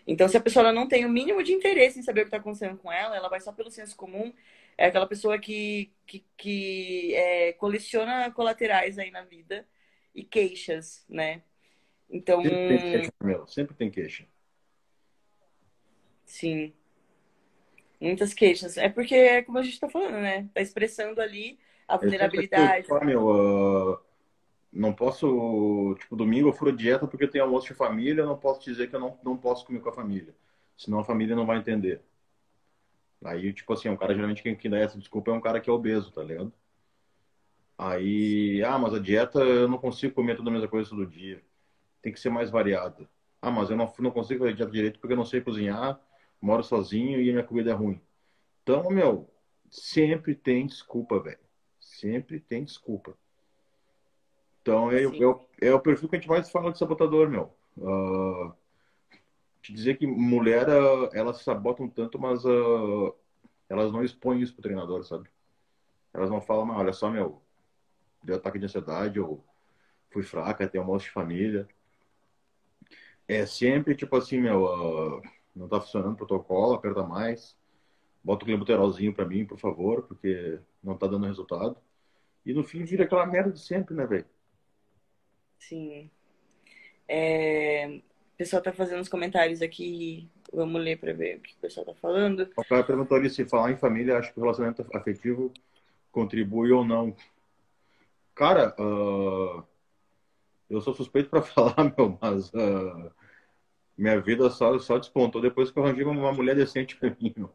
Então, 0.07 0.29
se 0.29 0.37
a 0.37 0.41
pessoa 0.41 0.73
não 0.73 0.89
tem 0.89 1.05
o 1.05 1.09
mínimo 1.09 1.43
de 1.43 1.53
interesse 1.53 1.99
em 1.99 2.03
saber 2.03 2.23
o 2.23 2.25
que 2.25 2.29
está 2.29 2.39
acontecendo 2.39 2.77
com 2.79 2.91
ela, 2.93 3.17
ela 3.17 3.29
vai 3.29 3.41
só 3.41 3.53
pelo 3.53 3.71
senso 3.71 3.97
comum, 3.97 4.33
é 4.77 4.87
aquela 4.87 5.07
pessoa 5.07 5.39
que, 5.39 5.93
que, 6.07 6.25
que 6.37 7.15
é, 7.15 7.53
coleciona 7.55 8.31
colaterais 8.31 8.99
aí 8.99 9.11
na 9.11 9.23
vida 9.23 9.67
e 10.15 10.25
queixas, 10.25 11.05
né? 11.09 11.43
Então. 12.09 12.43
Sempre 12.43 12.69
tem 12.69 12.79
queixa, 12.79 13.13
meu. 13.23 13.47
Sempre 13.47 13.75
tem 13.75 13.91
queixa. 13.91 14.27
Sim. 16.25 16.73
Muitas 18.01 18.33
queixas. 18.33 18.77
É 18.77 18.89
porque, 18.89 19.15
é 19.15 19.43
como 19.43 19.59
a 19.59 19.63
gente 19.63 19.75
está 19.75 19.89
falando, 19.89 20.15
né? 20.15 20.49
Tá 20.55 20.61
expressando 20.61 21.21
ali 21.21 21.59
a 21.87 21.97
vulnerabilidade. 21.97 22.89
Eu, 22.89 23.05
meu, 23.05 23.29
uh, 23.29 23.99
não 24.73 24.93
posso, 24.93 25.97
tipo, 25.99 26.17
domingo 26.17 26.49
eu 26.49 26.53
furo 26.53 26.73
dieta 26.73 27.07
porque 27.07 27.25
eu 27.25 27.31
tenho 27.31 27.45
almoço 27.45 27.67
de 27.67 27.75
família, 27.75 28.23
eu 28.23 28.27
não 28.27 28.39
posso 28.39 28.65
dizer 28.65 28.89
que 28.89 28.97
eu 28.97 29.01
não, 29.01 29.19
não 29.23 29.37
posso 29.37 29.67
comer 29.67 29.81
com 29.81 29.89
a 29.89 29.93
família. 29.93 30.35
Senão 30.77 31.01
a 31.01 31.05
família 31.05 31.37
não 31.37 31.45
vai 31.45 31.59
entender. 31.59 32.01
Aí, 33.23 33.53
tipo 33.53 33.71
assim, 33.73 33.89
um 33.89 33.97
cara 33.97 34.15
geralmente 34.15 34.43
quem, 34.43 34.57
quem 34.57 34.71
dá 34.71 34.79
essa 34.79 34.99
desculpa 34.99 35.31
é 35.31 35.35
um 35.35 35.41
cara 35.41 35.61
que 35.61 35.69
é 35.69 35.73
obeso, 35.73 36.11
tá 36.11 36.23
ligado? 36.23 36.53
Aí, 37.83 38.63
ah, 38.63 38.79
mas 38.79 38.93
a 38.93 38.99
dieta 38.99 39.39
eu 39.41 39.67
não 39.67 39.79
consigo 39.79 40.15
comer 40.15 40.37
toda 40.37 40.51
a 40.51 40.53
mesma 40.53 40.69
coisa 40.69 40.91
todo 40.91 41.07
dia. 41.07 41.43
Tem 42.03 42.13
que 42.13 42.21
ser 42.21 42.29
mais 42.29 42.51
variada. 42.51 43.09
Ah, 43.41 43.51
mas 43.51 43.71
eu 43.71 43.77
não, 43.77 43.91
não 44.01 44.11
consigo 44.11 44.41
fazer 44.41 44.55
dieta 44.55 44.71
direito 44.71 45.01
porque 45.01 45.15
eu 45.15 45.17
não 45.17 45.25
sei 45.25 45.41
cozinhar, 45.41 45.99
moro 46.43 46.63
sozinho 46.63 47.19
e 47.19 47.31
a 47.31 47.33
minha 47.33 47.45
comida 47.45 47.71
é 47.71 47.73
ruim. 47.73 47.99
Então, 48.63 48.91
meu, 48.91 49.31
sempre 49.71 50.35
tem 50.35 50.67
desculpa, 50.67 51.19
velho. 51.21 51.39
Sempre 51.81 52.39
tem 52.39 52.65
desculpa. 52.65 53.17
Então, 54.61 54.93
é, 54.93 55.03
é, 55.03 55.69
é, 55.69 55.75
o 55.75 55.81
perfil 55.81 56.11
que 56.11 56.17
a 56.17 56.19
gente 56.19 56.29
mais 56.29 56.51
fala 56.51 56.71
de 56.71 56.79
sabotador, 56.79 57.31
meu. 57.31 57.51
Uh, 57.79 58.53
te 59.63 59.73
dizer 59.73 59.97
que 59.97 60.07
mulher, 60.07 60.69
uh, 60.69 61.09
elas 61.15 61.41
sabotam 61.41 61.89
tanto, 61.89 62.19
mas 62.19 62.45
uh, 62.45 63.15
elas 63.71 63.91
não 63.91 64.05
expõem 64.05 64.43
isso 64.43 64.53
pro 64.53 64.63
treinador, 64.63 65.03
sabe? 65.03 65.31
Elas 66.13 66.29
não 66.29 66.43
falam, 66.43 66.67
mas 66.67 66.77
olha 66.77 66.93
só, 66.93 67.09
meu, 67.11 67.41
deu 68.23 68.37
ataque 68.37 68.59
de 68.59 68.67
ansiedade, 68.67 69.19
ou 69.21 69.45
fui 70.11 70.23
fraca, 70.23 70.69
tem 70.69 70.81
almoço 70.81 71.07
de 71.07 71.13
família. 71.13 71.69
É 73.27 73.47
sempre 73.47 73.95
tipo 73.95 74.17
assim, 74.17 74.41
meu, 74.41 74.65
uh, 74.65 75.23
não 75.55 75.69
tá 75.69 75.81
funcionando 75.81 76.15
o 76.15 76.17
protocolo, 76.17 76.75
aperta 76.75 77.03
mais. 77.03 77.57
Bota 78.23 78.45
o 78.45 78.47
clenbuterolzinho 78.47 79.15
pra 79.15 79.25
mim, 79.25 79.47
por 79.47 79.59
favor, 79.59 80.03
porque 80.03 80.59
não 80.83 80.97
tá 80.97 81.07
dando 81.07 81.27
resultado. 81.27 81.77
E 82.45 82.53
no 82.53 82.65
fim 82.65 82.85
vira 82.85 83.05
aquela 83.05 83.27
merda 83.27 83.53
de 83.53 83.61
sempre, 83.61 83.95
né, 83.95 84.07
velho? 84.07 84.27
Sim. 85.59 86.11
É... 87.09 88.01
O 88.35 88.37
pessoal 88.37 88.63
tá 88.63 88.73
fazendo 88.73 89.01
os 89.01 89.09
comentários 89.09 89.63
aqui. 89.63 90.29
Vamos 90.53 90.83
ler 90.83 90.99
para 90.99 91.13
ver 91.13 91.37
o 91.37 91.41
que 91.41 91.55
o 91.55 91.61
pessoal 91.61 91.87
tá 91.87 91.95
falando. 91.95 92.51
O 92.57 92.65
cara 92.65 92.83
perguntou 92.83 93.17
ali 93.17 93.31
se 93.31 93.45
falar 93.45 93.71
em 93.71 93.77
família, 93.77 94.19
acho 94.19 94.33
que 94.33 94.41
o 94.41 94.43
relacionamento 94.43 94.85
afetivo 94.95 95.53
contribui 96.11 96.73
ou 96.73 96.85
não 96.85 97.15
Cara, 98.41 98.75
uh, 98.81 99.63
eu 100.71 100.81
sou 100.81 100.95
suspeito 100.95 101.29
para 101.29 101.43
falar, 101.45 101.95
meu, 101.95 102.19
mas 102.23 102.49
uh, 102.55 103.13
minha 103.99 104.19
vida 104.19 104.49
só, 104.49 104.79
só 104.79 104.97
despontou 104.97 105.43
depois 105.43 105.71
que 105.71 105.79
eu 105.79 105.85
arranjei 105.85 106.05
uma 106.05 106.33
mulher 106.33 106.57
decente 106.57 106.97
pra 106.97 107.11
mim, 107.21 107.35
meu. 107.37 107.53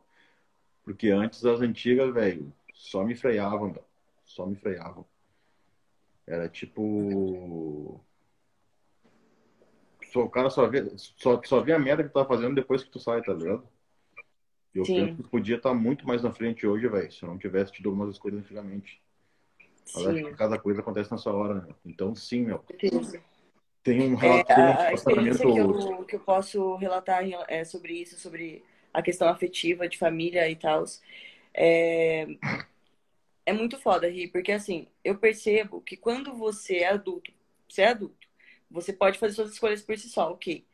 Porque 0.84 1.10
antes 1.10 1.44
as 1.44 1.60
antigas, 1.60 2.14
velho, 2.14 2.54
só 2.72 3.04
me 3.04 3.16
freavam, 3.16 3.72
meu. 3.72 3.84
Só 4.26 4.46
me 4.46 4.56
freavam. 4.58 5.04
Era 6.28 6.48
tipo. 6.48 8.00
O 10.14 10.30
cara 10.30 10.52
só 10.52 10.68
vê, 10.68 10.88
só, 10.96 11.42
só 11.44 11.62
vê 11.62 11.74
a 11.74 11.80
merda 11.80 12.04
que 12.04 12.10
tu 12.10 12.14
tá 12.14 12.26
fazendo 12.26 12.54
depois 12.54 12.84
que 12.84 12.92
tu 12.92 13.00
sai, 13.00 13.24
tá 13.24 13.34
ligado? 13.34 13.68
Eu 14.72 14.84
penso 14.84 15.16
que 15.16 15.30
podia 15.30 15.56
estar 15.56 15.74
muito 15.74 16.08
mais 16.08 16.22
na 16.22 16.32
frente 16.32 16.68
hoje, 16.68 16.88
velho, 16.88 17.12
se 17.12 17.24
eu 17.24 17.30
não 17.30 17.40
tivesse 17.40 17.72
tido 17.72 17.90
algumas 17.90 18.14
escolhas 18.14 18.38
antigamente. 18.40 19.04
Que 19.86 20.34
cada 20.36 20.58
coisa 20.58 20.82
acontece 20.82 21.12
na 21.12 21.18
sua 21.18 21.34
hora, 21.34 21.56
né? 21.56 21.76
Então, 21.86 22.16
sim, 22.16 22.42
meu. 22.46 22.64
Tem 23.84 24.02
um 24.02 24.16
relato, 24.16 24.52
é, 24.52 24.56
a, 24.56 24.88
a 24.88 24.94
experiência 24.94 25.46
que 25.46 25.58
eu, 25.58 26.06
que 26.06 26.16
eu 26.16 26.20
posso 26.20 26.76
relatar 26.76 27.24
é, 27.48 27.64
sobre 27.64 27.94
isso, 27.94 28.20
sobre 28.20 28.64
a 28.92 29.02
questão 29.02 29.28
afetiva 29.28 29.88
de 29.88 29.98
família 29.98 30.50
e 30.50 30.56
tal, 30.56 30.84
é, 31.54 32.26
é 33.46 33.54
muito 33.54 33.78
foda, 33.78 34.10
Ri, 34.10 34.28
porque 34.28 34.52
assim, 34.52 34.88
eu 35.04 35.18
percebo 35.20 35.82
que 35.82 35.96
quando 35.96 36.34
você 36.34 36.78
é 36.78 36.90
adulto, 36.90 37.32
você 37.70 37.84
é 37.84 37.90
adulto, 37.90 38.28
você 38.72 38.92
pode 38.92 39.20
fazer 39.20 39.36
suas 39.36 39.52
escolhas 39.52 39.84
por 39.84 39.96
si 39.98 40.10
só, 40.10 40.32
ok. 40.32 40.66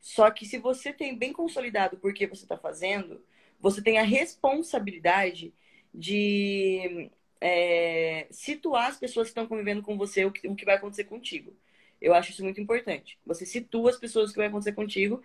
Só 0.00 0.30
que 0.30 0.46
se 0.46 0.58
você 0.58 0.92
tem 0.92 1.16
bem 1.16 1.32
consolidado 1.32 1.96
por 1.96 2.14
que 2.14 2.26
você 2.26 2.44
está 2.44 2.56
fazendo, 2.56 3.24
você 3.58 3.82
tem 3.82 3.98
a 3.98 4.04
responsabilidade 4.04 5.52
de 5.92 7.10
é, 7.42 8.28
situar 8.30 8.86
as 8.86 8.96
pessoas 8.96 9.26
que 9.26 9.30
estão 9.30 9.48
convivendo 9.48 9.82
com 9.82 9.98
você, 9.98 10.24
o 10.24 10.30
que, 10.30 10.46
o 10.46 10.54
que 10.54 10.64
vai 10.64 10.76
acontecer 10.76 11.04
contigo. 11.04 11.52
Eu 12.00 12.14
acho 12.14 12.30
isso 12.30 12.44
muito 12.44 12.60
importante. 12.60 13.18
Você 13.26 13.44
situa 13.44 13.90
as 13.90 13.98
pessoas 13.98 14.30
que 14.30 14.36
vai 14.38 14.46
acontecer 14.46 14.72
contigo. 14.72 15.20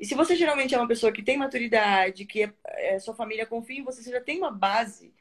E 0.00 0.06
se 0.06 0.14
você 0.14 0.34
geralmente 0.34 0.74
é 0.74 0.78
uma 0.78 0.88
pessoa 0.88 1.12
que 1.12 1.22
tem 1.22 1.36
maturidade, 1.36 2.24
que 2.24 2.44
é, 2.44 2.52
é, 2.94 2.98
sua 2.98 3.14
família 3.14 3.44
confia 3.46 3.78
em 3.78 3.84
você, 3.84 4.02
você 4.02 4.10
já 4.10 4.20
tem 4.20 4.38
uma 4.38 4.50
base 4.50 5.12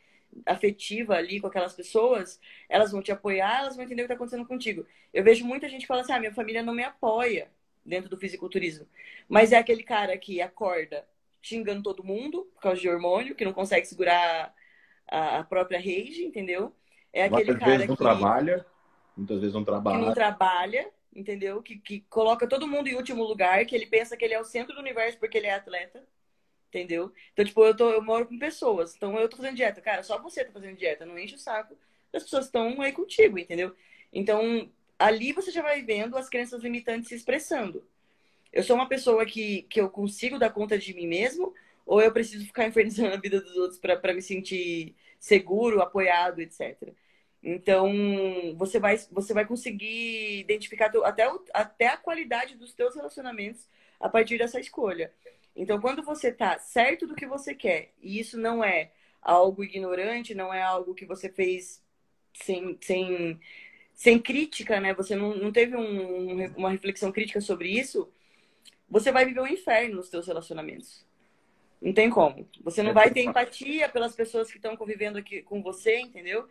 afetiva 0.46 1.16
ali 1.16 1.42
com 1.42 1.48
aquelas 1.48 1.74
pessoas, 1.74 2.40
elas 2.70 2.92
vão 2.94 3.02
te 3.02 3.12
apoiar, 3.12 3.60
elas 3.60 3.76
vão 3.76 3.84
entender 3.84 4.04
o 4.04 4.06
que 4.06 4.14
está 4.14 4.16
acontecendo 4.16 4.48
contigo. 4.48 4.86
Eu 5.14 5.26
vejo 5.26 5.46
muita 5.46 5.68
gente 5.68 5.86
falando 5.86 6.04
assim: 6.06 6.14
ah, 6.14 6.20
minha 6.20 6.34
família 6.34 6.64
não 6.64 6.74
me 6.74 6.84
apoia 6.84 7.52
dentro 7.86 8.10
do 8.10 8.18
fisiculturismo. 8.18 8.88
Mas 9.28 9.52
é 9.52 9.58
aquele 9.58 9.84
cara 9.84 10.18
que 10.18 10.42
acorda 10.42 11.06
xingando 11.42 11.84
todo 11.84 12.04
mundo 12.04 12.50
por 12.56 12.62
causa 12.62 12.80
de 12.80 12.88
hormônio, 12.90 13.36
que 13.36 13.44
não 13.44 13.54
consegue 13.54 13.86
segurar 13.86 14.54
a, 15.08 15.44
própria 15.44 15.80
rage, 15.80 16.24
entendeu? 16.24 16.74
É 17.14 17.24
aquele 17.24 17.46
muitas 17.46 17.60
cara 17.60 17.72
vezes 17.72 17.88
não 17.88 17.96
que 17.96 18.04
trabalha, 18.04 18.66
muitas 19.16 19.40
vezes 19.40 19.54
não 19.54 19.64
trabalha. 19.64 20.00
Que 20.00 20.06
não 20.06 20.14
trabalha, 20.14 20.90
entendeu? 21.16 21.62
Que, 21.62 21.78
que 21.78 22.02
coloca 22.10 22.48
todo 22.48 22.68
mundo 22.68 22.88
em 22.88 22.96
último 22.96 23.24
lugar, 23.24 23.66
que 23.66 23.76
ele 23.76 23.86
pensa 23.86 24.16
que 24.16 24.24
ele 24.24 24.34
é 24.34 24.40
o 24.40 24.46
centro 24.46 24.74
do 24.74 24.82
universo 24.82 25.18
porque 25.20 25.38
ele 25.38 25.48
é 25.48 25.56
atleta 25.56 26.04
entendeu? 26.72 27.12
Então, 27.34 27.44
tipo, 27.44 27.64
eu, 27.66 27.76
tô, 27.76 27.90
eu 27.92 28.02
moro 28.02 28.26
com 28.26 28.40
pessoas, 28.40 28.96
então 28.96 29.20
eu 29.20 29.28
tô 29.28 29.36
fazendo 29.36 29.58
dieta. 29.58 29.82
Cara, 29.82 30.04
só 30.04 30.18
você 30.22 30.46
tá 30.46 30.54
fazendo 30.54 30.78
dieta, 30.78 31.06
não 31.06 31.20
enche 31.20 31.36
o 31.36 31.38
saco 31.38 31.76
das 32.12 32.24
pessoas 32.24 32.46
estão 32.46 32.82
aí 32.82 32.92
contigo, 32.92 33.38
entendeu? 33.38 33.76
Então, 34.12 34.70
ali 35.00 35.32
você 35.32 35.52
já 35.52 35.62
vai 35.62 35.82
vendo 35.82 36.18
as 36.18 36.30
crenças 36.30 36.62
limitantes 36.62 37.10
se 37.10 37.16
expressando. 37.16 37.84
Eu 38.52 38.64
sou 38.64 38.76
uma 38.76 38.88
pessoa 38.88 39.26
que, 39.26 39.64
que 39.64 39.80
eu 39.80 39.90
consigo 39.90 40.38
dar 40.38 40.50
conta 40.50 40.78
de 40.78 40.94
mim 40.94 41.08
mesmo, 41.08 41.54
ou 41.86 42.02
eu 42.02 42.12
preciso 42.12 42.46
ficar 42.46 42.68
infernizando 42.68 43.14
a 43.14 43.20
vida 43.20 43.42
dos 43.42 43.56
outros 43.58 43.80
para 43.80 44.14
me 44.14 44.22
sentir 44.22 44.96
seguro, 45.20 45.82
apoiado, 45.82 46.40
etc. 46.40 46.94
Então, 47.44 47.92
você 48.56 48.80
vai, 48.80 48.98
você 49.12 49.34
vai 49.34 49.46
conseguir 49.46 50.40
identificar 50.40 50.92
até, 51.04 51.24
até 51.54 51.88
a 51.88 51.98
qualidade 51.98 52.56
dos 52.56 52.74
teus 52.74 52.96
relacionamentos 52.96 53.68
a 54.00 54.08
partir 54.10 54.38
dessa 54.38 54.60
escolha. 54.60 55.12
Então, 55.56 55.82
quando 55.82 56.04
você 56.04 56.30
está 56.30 56.58
certo 56.60 57.08
do 57.08 57.16
que 57.16 57.26
você 57.26 57.54
quer, 57.56 57.94
e 58.02 58.20
isso 58.20 58.38
não 58.38 58.64
é 58.64 58.92
algo 59.22 59.64
ignorante, 59.64 60.36
não 60.36 60.54
é 60.54 60.62
algo 60.62 60.94
que 60.96 61.06
você 61.06 61.30
fez 61.30 61.84
sem, 62.34 62.78
sem, 62.82 63.40
sem 63.94 64.20
crítica, 64.20 64.80
né? 64.80 64.94
Você 64.94 65.16
não, 65.16 65.36
não 65.36 65.52
teve 65.52 65.76
um, 65.76 66.46
uma 66.56 66.70
reflexão 66.70 67.12
crítica 67.12 67.42
sobre 67.42 67.70
isso, 67.70 68.12
você 68.90 69.12
vai 69.12 69.26
viver 69.26 69.42
um 69.42 69.48
inferno 69.48 69.98
nos 69.98 70.10
seus 70.10 70.28
relacionamentos. 70.28 71.06
Não 71.82 71.94
tem 71.94 72.10
como. 72.10 72.48
Você 72.64 72.84
não 72.84 72.94
vai 72.94 73.10
ter 73.10 73.24
empatia 73.24 73.90
pelas 73.90 74.16
pessoas 74.16 74.52
que 74.52 74.58
estão 74.58 74.78
convivendo 74.78 75.18
aqui 75.18 75.42
com 75.42 75.64
você, 75.64 76.00
entendeu? 76.00 76.48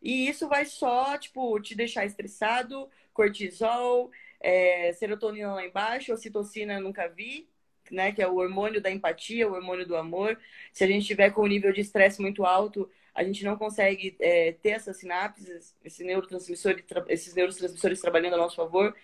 E 0.00 0.28
isso 0.28 0.48
vai 0.48 0.64
só, 0.64 1.18
tipo, 1.18 1.60
te 1.60 1.74
deixar 1.74 2.06
estressado, 2.06 2.88
cortisol, 3.12 4.10
é, 4.40 4.92
serotonina 4.94 5.52
lá 5.52 5.66
embaixo, 5.66 6.12
ocitocina 6.12 6.80
nunca 6.80 7.06
vi, 7.08 7.46
né, 7.90 8.12
que 8.12 8.22
é 8.22 8.26
o 8.26 8.36
hormônio 8.36 8.80
da 8.80 8.90
empatia, 8.90 9.46
o 9.46 9.52
hormônio 9.52 9.86
do 9.86 9.96
amor. 9.96 10.38
Se 10.72 10.84
a 10.84 10.86
gente 10.86 11.06
tiver 11.06 11.30
com 11.30 11.42
um 11.42 11.46
nível 11.46 11.72
de 11.72 11.82
estresse 11.82 12.22
muito 12.22 12.44
alto, 12.44 12.90
a 13.14 13.22
gente 13.22 13.44
não 13.44 13.56
consegue 13.56 14.16
é, 14.20 14.52
ter 14.52 14.70
essas 14.70 14.96
sinapses, 14.96 15.74
esse 15.84 16.02
neurotransmissor, 16.04 16.82
esses 17.08 17.34
neurotransmissores 17.34 18.00
trabalhando 18.00 18.34
a 18.34 18.38
nosso 18.38 18.56
favor. 18.56 18.96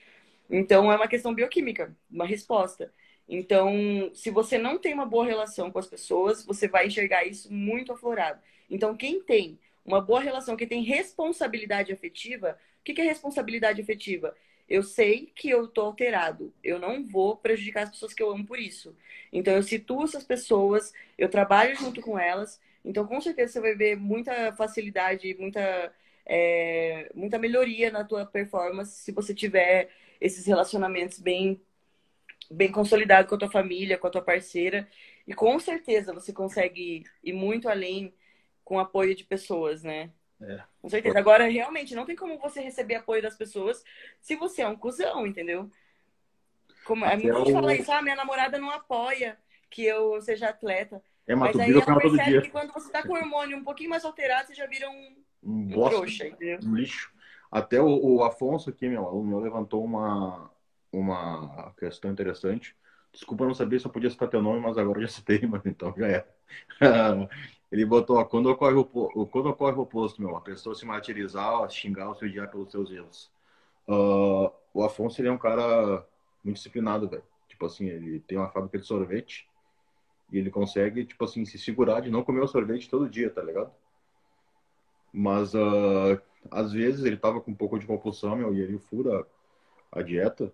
Então, 0.48 0.90
é 0.90 0.96
uma 0.96 1.08
questão 1.08 1.34
bioquímica, 1.34 1.94
uma 2.10 2.24
resposta. 2.24 2.92
Então, 3.28 4.10
se 4.14 4.30
você 4.30 4.56
não 4.58 4.78
tem 4.78 4.94
uma 4.94 5.06
boa 5.06 5.26
relação 5.26 5.70
com 5.70 5.78
as 5.78 5.86
pessoas, 5.86 6.44
você 6.44 6.68
vai 6.68 6.86
enxergar 6.86 7.24
isso 7.24 7.52
muito 7.52 7.92
aflorado. 7.92 8.40
Então, 8.70 8.96
quem 8.96 9.20
tem 9.22 9.58
uma 9.84 10.00
boa 10.00 10.20
relação, 10.20 10.56
quem 10.56 10.66
tem 10.66 10.82
responsabilidade 10.82 11.92
afetiva, 11.92 12.58
o 12.80 12.84
que 12.84 13.00
é 13.00 13.04
responsabilidade 13.04 13.80
afetiva? 13.80 14.34
eu 14.68 14.82
sei 14.82 15.32
que 15.34 15.48
eu 15.48 15.68
tô 15.68 15.82
alterado. 15.82 16.52
Eu 16.62 16.78
não 16.78 17.04
vou 17.04 17.36
prejudicar 17.36 17.84
as 17.84 17.90
pessoas 17.90 18.12
que 18.12 18.22
eu 18.22 18.30
amo 18.30 18.44
por 18.46 18.58
isso. 18.58 18.96
Então 19.32 19.54
eu 19.54 19.62
situo 19.62 20.04
essas 20.04 20.24
pessoas, 20.24 20.92
eu 21.16 21.28
trabalho 21.28 21.76
junto 21.76 22.00
com 22.00 22.18
elas. 22.18 22.60
Então 22.84 23.06
com 23.06 23.20
certeza 23.20 23.54
você 23.54 23.60
vai 23.60 23.74
ver 23.74 23.96
muita 23.96 24.52
facilidade, 24.54 25.34
muita 25.38 25.92
é, 26.24 27.10
muita 27.14 27.38
melhoria 27.38 27.90
na 27.90 28.04
tua 28.04 28.26
performance 28.26 29.00
se 29.02 29.12
você 29.12 29.32
tiver 29.34 29.90
esses 30.20 30.44
relacionamentos 30.46 31.20
bem 31.20 31.60
bem 32.50 32.70
consolidados 32.70 33.28
com 33.28 33.34
a 33.34 33.38
tua 33.38 33.50
família, 33.50 33.98
com 33.98 34.06
a 34.06 34.10
tua 34.10 34.22
parceira. 34.22 34.88
E 35.26 35.34
com 35.34 35.58
certeza 35.58 36.12
você 36.12 36.32
consegue 36.32 37.04
ir 37.22 37.32
muito 37.32 37.68
além 37.68 38.14
com 38.64 38.78
apoio 38.78 39.14
de 39.14 39.24
pessoas, 39.24 39.82
né? 39.82 40.10
É. 40.40 40.60
Com 40.82 40.88
certeza. 40.88 41.18
Agora, 41.18 41.48
realmente, 41.48 41.94
não 41.94 42.04
tem 42.04 42.16
como 42.16 42.38
você 42.38 42.60
receber 42.60 42.96
apoio 42.96 43.22
das 43.22 43.36
pessoas 43.36 43.82
se 44.20 44.36
você 44.36 44.62
é 44.62 44.68
um 44.68 44.76
cuzão, 44.76 45.26
entendeu? 45.26 45.70
Como, 46.84 47.04
é 47.04 47.16
muita 47.16 47.38
gente 47.38 47.52
fala 47.52 47.74
isso, 47.74 47.90
ah, 47.90 48.02
minha 48.02 48.14
namorada 48.14 48.58
não 48.58 48.70
apoia 48.70 49.36
que 49.68 49.84
eu 49.84 50.20
seja 50.20 50.48
atleta. 50.48 51.02
É, 51.26 51.34
mas, 51.34 51.56
mas 51.56 51.66
aí 51.66 51.72
ela 51.72 52.00
percebe 52.00 52.42
que 52.42 52.50
quando 52.50 52.72
você 52.72 52.90
tá 52.90 53.02
com 53.02 53.12
o 53.12 53.16
hormônio 53.16 53.56
um 53.56 53.64
pouquinho 53.64 53.90
mais 53.90 54.04
alterado, 54.04 54.46
você 54.46 54.54
já 54.54 54.66
vira 54.66 54.88
um, 54.88 55.16
um, 55.42 55.62
um 55.62 55.88
trouxa, 55.88 56.28
entendeu? 56.28 56.60
Um 56.62 56.76
lixo. 56.76 57.12
Até 57.50 57.80
o, 57.80 57.86
o, 57.86 58.22
Afonso 58.22 58.70
aqui, 58.70 58.88
meu 58.88 59.06
aluno, 59.06 59.40
levantou 59.40 59.84
uma, 59.84 60.50
uma 61.00 61.72
questão 61.78 62.10
interessante. 62.10 62.76
Desculpa, 63.12 63.46
não 63.46 63.54
sabia 63.54 63.78
se 63.78 63.86
eu 63.86 63.90
podia 63.90 64.10
citar 64.10 64.28
teu 64.28 64.42
nome, 64.42 64.60
mas 64.60 64.76
agora 64.76 65.00
já 65.00 65.08
citei, 65.08 65.40
mas 65.48 65.64
então 65.64 65.94
já 65.96 66.06
é. 66.08 66.28
Ele 67.72 67.84
botou, 67.84 68.24
quando 68.26 68.46
ocorre 68.50 68.74
o, 68.74 68.84
quando 69.26 69.46
ocorre 69.48 69.76
o 69.76 69.80
oposto, 69.80 70.22
meu, 70.22 70.36
a 70.36 70.40
pessoa 70.40 70.74
se 70.74 70.86
martirizar, 70.86 71.68
xingar, 71.68 72.14
se 72.14 72.24
odiar 72.24 72.48
pelos 72.50 72.70
seus 72.70 72.90
erros. 72.90 73.30
Uh, 73.88 74.52
o 74.72 74.84
Afonso, 74.84 75.20
ele 75.20 75.28
é 75.28 75.32
um 75.32 75.38
cara 75.38 76.06
muito 76.44 76.56
disciplinado, 76.56 77.08
velho. 77.08 77.24
Tipo 77.48 77.66
assim, 77.66 77.86
ele 77.86 78.20
tem 78.20 78.38
uma 78.38 78.50
fábrica 78.50 78.78
de 78.78 78.86
sorvete 78.86 79.48
e 80.30 80.38
ele 80.38 80.50
consegue, 80.50 81.04
tipo 81.04 81.24
assim, 81.24 81.44
se 81.44 81.58
segurar 81.58 82.00
de 82.00 82.10
não 82.10 82.22
comer 82.22 82.40
o 82.40 82.48
sorvete 82.48 82.88
todo 82.88 83.08
dia, 83.08 83.30
tá 83.30 83.42
ligado? 83.42 83.72
Mas, 85.12 85.54
uh, 85.54 86.20
às 86.50 86.72
vezes, 86.72 87.04
ele 87.04 87.16
tava 87.16 87.40
com 87.40 87.50
um 87.50 87.54
pouco 87.54 87.78
de 87.78 87.86
compulsão, 87.86 88.36
meu, 88.36 88.54
e 88.54 88.60
ele 88.60 88.78
fura 88.78 89.26
a 89.90 90.02
dieta 90.02 90.52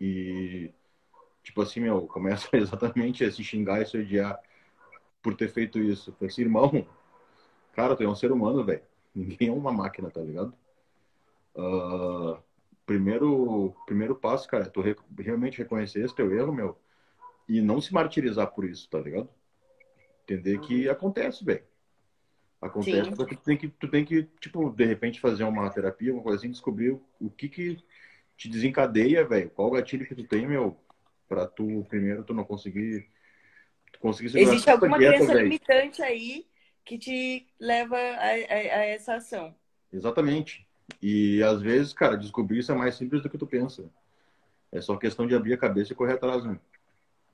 e, 0.00 0.72
tipo 1.42 1.60
assim, 1.60 1.80
meu, 1.80 2.06
começa 2.06 2.48
exatamente 2.56 3.24
a 3.24 3.30
se 3.30 3.44
xingar 3.44 3.82
e 3.82 3.86
se 3.86 3.98
odiar 3.98 4.40
por 5.22 5.36
ter 5.36 5.48
feito 5.48 5.78
isso. 5.78 6.12
Falei 6.12 6.32
assim, 6.32 6.42
irmão, 6.42 6.86
cara, 7.74 7.94
tu 7.94 8.02
é 8.02 8.08
um 8.08 8.14
ser 8.14 8.32
humano, 8.32 8.64
velho. 8.64 8.82
Ninguém 9.14 9.48
é 9.48 9.52
uma 9.52 9.72
máquina, 9.72 10.10
tá 10.10 10.20
ligado? 10.20 10.54
Uh, 11.54 12.38
primeiro, 12.86 13.74
primeiro 13.84 14.14
passo, 14.14 14.48
cara, 14.48 14.64
é 14.64 14.68
tu 14.68 14.80
re 14.80 14.96
realmente 15.18 15.58
reconhecer 15.58 16.04
esse 16.04 16.14
teu 16.14 16.32
erro, 16.34 16.52
meu, 16.52 16.78
e 17.48 17.60
não 17.60 17.80
se 17.80 17.92
martirizar 17.92 18.46
por 18.52 18.64
isso, 18.64 18.88
tá 18.88 18.98
ligado? 19.00 19.28
Entender 20.22 20.60
que 20.60 20.88
acontece, 20.88 21.44
velho. 21.44 21.64
Acontece, 22.60 23.10
porque 23.12 23.34
tu 23.34 23.42
tem 23.42 23.56
que, 23.56 23.68
tu 23.68 23.88
tem 23.88 24.04
que, 24.04 24.22
tipo, 24.38 24.70
de 24.70 24.84
repente 24.84 25.20
fazer 25.20 25.44
uma 25.44 25.68
terapia, 25.70 26.12
uma 26.12 26.22
coisa 26.22 26.38
assim, 26.38 26.50
descobrir 26.50 27.00
o 27.18 27.30
que 27.30 27.48
que 27.48 27.78
te 28.40 28.48
desencadeia, 28.48 29.22
velho. 29.22 29.50
Qual 29.50 29.70
gatilho 29.70 30.06
que 30.06 30.14
tu 30.14 30.24
tem, 30.24 30.46
meu, 30.46 30.74
pra 31.28 31.46
tu, 31.46 31.84
primeiro, 31.90 32.24
tu 32.24 32.32
não 32.32 32.42
conseguir 32.42 33.06
conseguir 34.00 34.38
Existe 34.38 34.70
alguma 34.70 34.96
crença 34.96 35.34
limitante 35.34 36.02
aí 36.02 36.46
que 36.82 36.96
te 36.96 37.46
leva 37.58 37.98
a, 37.98 37.98
a, 37.98 38.78
a, 38.78 38.86
essa 38.86 39.16
ação. 39.16 39.54
Exatamente. 39.92 40.66
E 41.02 41.42
às 41.42 41.60
vezes, 41.60 41.92
cara, 41.92 42.16
descobrir 42.16 42.60
isso 42.60 42.72
é 42.72 42.74
mais 42.74 42.94
simples 42.94 43.22
do 43.22 43.28
que 43.28 43.36
tu 43.36 43.46
pensa. 43.46 43.90
É 44.72 44.80
só 44.80 44.96
questão 44.96 45.26
de 45.26 45.34
abrir 45.34 45.52
a 45.52 45.58
cabeça 45.58 45.92
e 45.92 45.96
correr 45.96 46.14
atrás, 46.14 46.42
né? 46.42 46.58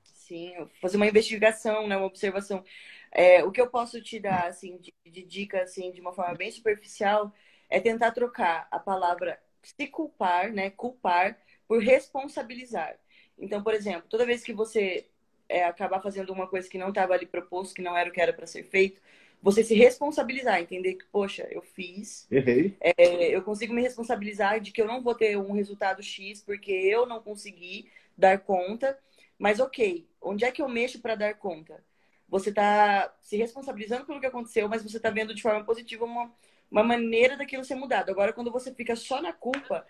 Sim, 0.03 0.67
fazer 0.81 0.97
uma 0.97 1.07
investigação, 1.07 1.87
né, 1.87 1.95
uma 1.95 2.05
observação. 2.05 2.65
É, 3.13 3.45
o 3.45 3.51
que 3.51 3.61
eu 3.61 3.69
posso 3.69 4.01
te 4.01 4.19
dar, 4.19 4.47
assim, 4.47 4.77
de, 4.77 4.93
de 5.09 5.23
dica, 5.23 5.61
assim, 5.61 5.89
de 5.93 6.01
uma 6.01 6.11
forma 6.11 6.35
bem 6.35 6.51
superficial, 6.51 7.33
é 7.69 7.79
tentar 7.79 8.11
trocar 8.11 8.67
a 8.69 8.77
palavra 8.77 9.39
se 9.63 9.87
culpar, 9.87 10.51
né, 10.51 10.69
culpar, 10.69 11.37
por 11.67 11.81
responsabilizar. 11.81 12.97
Então, 13.37 13.61
por 13.61 13.73
exemplo, 13.73 14.05
toda 14.09 14.25
vez 14.25 14.43
que 14.43 14.53
você 14.53 15.05
é, 15.49 15.63
acabar 15.63 16.01
fazendo 16.01 16.31
uma 16.31 16.47
coisa 16.47 16.69
que 16.69 16.77
não 16.77 16.89
estava 16.89 17.13
ali 17.13 17.25
proposto, 17.25 17.75
que 17.75 17.81
não 17.81 17.95
era 17.97 18.09
o 18.09 18.13
que 18.13 18.21
era 18.21 18.33
para 18.33 18.47
ser 18.47 18.63
feito, 18.63 19.01
você 19.41 19.63
se 19.63 19.75
responsabilizar, 19.75 20.59
entender 20.59 20.95
que, 20.95 21.05
poxa, 21.05 21.47
eu 21.51 21.61
fiz, 21.61 22.27
Errei. 22.31 22.75
É, 22.79 23.35
eu 23.35 23.41
consigo 23.43 23.73
me 23.73 23.81
responsabilizar 23.81 24.59
de 24.59 24.71
que 24.71 24.81
eu 24.81 24.87
não 24.87 25.01
vou 25.01 25.13
ter 25.13 25.37
um 25.37 25.51
resultado 25.51 26.01
X 26.01 26.41
porque 26.41 26.71
eu 26.71 27.05
não 27.05 27.21
consegui 27.21 27.89
dar 28.17 28.39
conta, 28.39 28.97
mas 29.37 29.59
ok, 29.59 30.07
onde 30.21 30.43
é 30.43 30.51
que 30.51 30.61
eu 30.61 30.67
mexo 30.67 30.99
para 30.99 31.15
dar 31.15 31.35
conta? 31.35 31.83
Você 32.27 32.49
está 32.49 33.13
se 33.21 33.37
responsabilizando 33.37 34.05
pelo 34.05 34.19
que 34.19 34.25
aconteceu, 34.25 34.67
mas 34.67 34.83
você 34.83 34.97
está 34.97 35.09
vendo 35.09 35.33
de 35.33 35.41
forma 35.41 35.63
positiva 35.63 36.03
uma, 36.03 36.33
uma 36.69 36.83
maneira 36.83 37.37
daquilo 37.37 37.63
ser 37.63 37.75
mudado. 37.75 38.09
Agora, 38.09 38.33
quando 38.33 38.51
você 38.51 38.73
fica 38.73 38.95
só 38.95 39.21
na 39.21 39.33
culpa, 39.33 39.85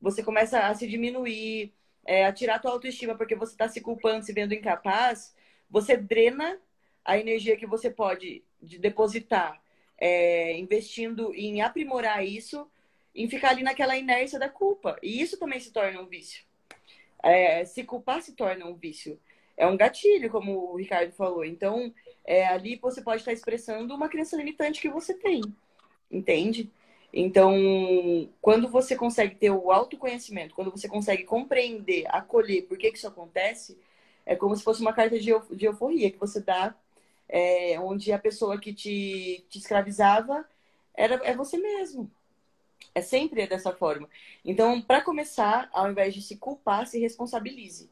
você 0.00 0.22
começa 0.22 0.60
a 0.60 0.74
se 0.74 0.86
diminuir, 0.86 1.72
é, 2.04 2.26
a 2.26 2.32
tirar 2.32 2.56
a 2.56 2.58
tua 2.58 2.72
autoestima 2.72 3.14
porque 3.14 3.34
você 3.34 3.52
está 3.52 3.68
se 3.68 3.80
culpando, 3.80 4.24
se 4.24 4.32
vendo 4.32 4.54
incapaz, 4.54 5.34
você 5.70 5.96
drena 5.96 6.58
a 7.04 7.18
energia 7.18 7.56
que 7.56 7.66
você 7.66 7.90
pode 7.90 8.44
depositar 8.60 9.60
é, 9.98 10.56
investindo 10.56 11.34
em 11.34 11.60
aprimorar 11.60 12.24
isso, 12.24 12.70
em 13.14 13.28
ficar 13.28 13.50
ali 13.50 13.62
naquela 13.62 13.96
inércia 13.96 14.38
da 14.38 14.48
culpa. 14.48 14.96
E 15.02 15.20
isso 15.20 15.38
também 15.38 15.58
se 15.58 15.72
torna 15.72 16.00
um 16.00 16.06
vício. 16.06 16.44
É, 17.22 17.64
se 17.64 17.82
culpar 17.82 18.22
se 18.22 18.32
torna 18.34 18.66
um 18.66 18.74
vício. 18.74 19.18
é 19.56 19.66
um 19.66 19.76
gatilho, 19.76 20.30
como 20.30 20.72
o 20.72 20.76
Ricardo 20.76 21.12
falou. 21.12 21.44
Então, 21.44 21.92
é, 22.24 22.46
ali 22.46 22.76
você 22.76 23.02
pode 23.02 23.22
estar 23.22 23.32
expressando 23.32 23.94
uma 23.94 24.08
crença 24.08 24.36
limitante 24.36 24.80
que 24.80 24.88
você 24.88 25.14
tem, 25.14 25.42
entende? 26.10 26.70
Então, 27.12 27.54
quando 28.40 28.68
você 28.68 28.94
consegue 28.94 29.34
ter 29.34 29.50
o 29.50 29.70
autoconhecimento, 29.70 30.54
quando 30.54 30.70
você 30.70 30.88
consegue 30.88 31.24
compreender, 31.24 32.04
acolher 32.08 32.62
por 32.62 32.76
que, 32.76 32.90
que 32.90 32.98
isso 32.98 33.08
acontece, 33.08 33.78
é 34.26 34.36
como 34.36 34.54
se 34.54 34.62
fosse 34.62 34.80
uma 34.80 34.92
carta 34.92 35.18
de, 35.18 35.32
de 35.52 35.64
euforia 35.64 36.10
que 36.10 36.18
você 36.18 36.40
dá, 36.40 36.74
é, 37.28 37.78
onde 37.80 38.12
a 38.12 38.18
pessoa 38.18 38.58
que 38.58 38.72
te, 38.74 39.44
te 39.48 39.58
escravizava 39.58 40.46
era, 40.94 41.14
é 41.24 41.34
você 41.34 41.56
mesmo. 41.56 42.10
É 42.94 43.00
sempre 43.00 43.46
dessa 43.46 43.72
forma. 43.72 44.08
Então, 44.44 44.80
para 44.82 45.00
começar, 45.02 45.68
ao 45.72 45.90
invés 45.90 46.14
de 46.14 46.22
se 46.22 46.36
culpar, 46.36 46.86
se 46.86 46.98
responsabilize. 46.98 47.90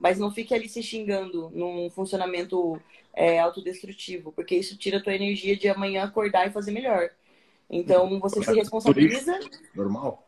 Mas 0.00 0.18
não 0.18 0.30
fique 0.30 0.54
ali 0.54 0.68
se 0.68 0.82
xingando 0.82 1.50
num 1.50 1.90
funcionamento 1.90 2.80
é, 3.14 3.38
autodestrutivo, 3.38 4.32
porque 4.32 4.56
isso 4.56 4.76
tira 4.76 4.98
a 4.98 5.02
tua 5.02 5.14
energia 5.14 5.56
de 5.56 5.68
amanhã 5.68 6.04
acordar 6.04 6.46
e 6.46 6.52
fazer 6.52 6.70
melhor. 6.70 7.10
Então, 7.70 8.18
você 8.18 8.42
se 8.42 8.52
responsabiliza. 8.52 9.38
Normal. 9.74 10.26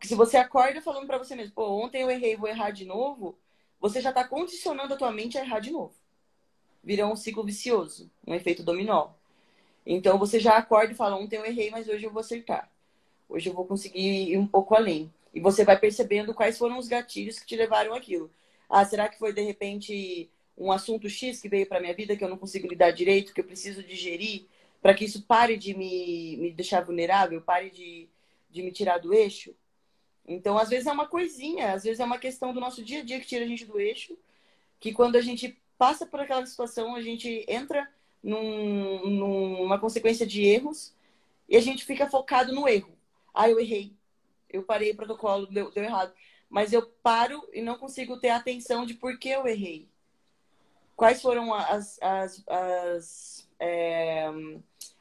Se 0.00 0.14
você 0.14 0.36
acorda 0.36 0.80
falando 0.80 1.06
para 1.06 1.18
você 1.18 1.36
mesmo, 1.36 1.52
pô, 1.54 1.68
ontem 1.84 2.02
eu 2.02 2.10
errei, 2.10 2.36
vou 2.36 2.48
errar 2.48 2.70
de 2.70 2.84
novo, 2.84 3.38
você 3.80 4.00
já 4.00 4.08
está 4.08 4.24
condicionando 4.24 4.94
a 4.94 4.96
tua 4.96 5.12
mente 5.12 5.38
a 5.38 5.44
errar 5.44 5.60
de 5.60 5.70
novo. 5.70 5.94
Vira 6.82 7.06
um 7.06 7.14
ciclo 7.14 7.44
vicioso, 7.44 8.10
um 8.26 8.34
efeito 8.34 8.62
dominó. 8.62 9.10
Então, 9.86 10.18
você 10.18 10.40
já 10.40 10.56
acorda 10.56 10.92
e 10.92 10.96
fala, 10.96 11.16
ontem 11.16 11.36
eu 11.36 11.44
errei, 11.44 11.70
mas 11.70 11.88
hoje 11.88 12.04
eu 12.04 12.10
vou 12.10 12.20
acertar. 12.20 12.70
Hoje 13.28 13.48
eu 13.48 13.54
vou 13.54 13.64
conseguir 13.64 14.30
ir 14.30 14.38
um 14.38 14.46
pouco 14.46 14.74
além. 14.74 15.12
E 15.34 15.40
você 15.40 15.64
vai 15.64 15.78
percebendo 15.78 16.34
quais 16.34 16.58
foram 16.58 16.78
os 16.78 16.88
gatilhos 16.88 17.38
que 17.38 17.46
te 17.46 17.56
levaram 17.56 17.94
aquilo. 17.94 18.30
Ah, 18.68 18.84
será 18.84 19.08
que 19.08 19.18
foi 19.18 19.32
de 19.32 19.42
repente 19.42 20.30
um 20.56 20.70
assunto 20.70 21.08
X 21.08 21.40
que 21.40 21.48
veio 21.48 21.66
para 21.66 21.80
minha 21.80 21.94
vida 21.94 22.16
que 22.16 22.22
eu 22.22 22.28
não 22.28 22.36
consigo 22.36 22.68
lidar 22.68 22.90
direito, 22.90 23.32
que 23.32 23.40
eu 23.40 23.44
preciso 23.44 23.82
digerir? 23.82 24.46
Para 24.82 24.94
que 24.94 25.04
isso 25.04 25.22
pare 25.22 25.56
de 25.56 25.74
me, 25.74 26.36
me 26.38 26.50
deixar 26.50 26.84
vulnerável, 26.84 27.40
pare 27.40 27.70
de, 27.70 28.08
de 28.50 28.62
me 28.62 28.72
tirar 28.72 28.98
do 28.98 29.14
eixo. 29.14 29.54
Então, 30.26 30.58
às 30.58 30.68
vezes 30.68 30.88
é 30.88 30.92
uma 30.92 31.06
coisinha, 31.06 31.72
às 31.72 31.84
vezes 31.84 32.00
é 32.00 32.04
uma 32.04 32.18
questão 32.18 32.52
do 32.52 32.60
nosso 32.60 32.84
dia 32.84 33.00
a 33.00 33.04
dia 33.04 33.20
que 33.20 33.26
tira 33.26 33.44
a 33.44 33.48
gente 33.48 33.64
do 33.64 33.78
eixo, 33.78 34.18
que 34.80 34.92
quando 34.92 35.14
a 35.14 35.20
gente 35.20 35.56
passa 35.78 36.04
por 36.04 36.20
aquela 36.20 36.44
situação, 36.44 36.96
a 36.96 37.02
gente 37.02 37.44
entra 37.48 37.88
num, 38.22 39.08
numa 39.08 39.78
consequência 39.78 40.26
de 40.26 40.44
erros 40.44 40.92
e 41.48 41.56
a 41.56 41.60
gente 41.60 41.84
fica 41.84 42.10
focado 42.10 42.52
no 42.52 42.68
erro. 42.68 42.92
Ah, 43.32 43.48
eu 43.48 43.60
errei. 43.60 43.92
Eu 44.50 44.64
parei 44.64 44.90
o 44.90 44.96
protocolo, 44.96 45.46
deu, 45.46 45.70
deu 45.70 45.84
errado. 45.84 46.12
Mas 46.50 46.72
eu 46.72 46.82
paro 46.82 47.48
e 47.52 47.62
não 47.62 47.78
consigo 47.78 48.18
ter 48.18 48.30
atenção 48.30 48.84
de 48.84 48.94
por 48.94 49.18
que 49.18 49.28
eu 49.28 49.46
errei. 49.46 49.88
Quais 50.94 51.22
foram 51.22 51.54
as, 51.54 52.00
as, 52.02 52.44
as 52.46 53.48
é, 53.58 54.30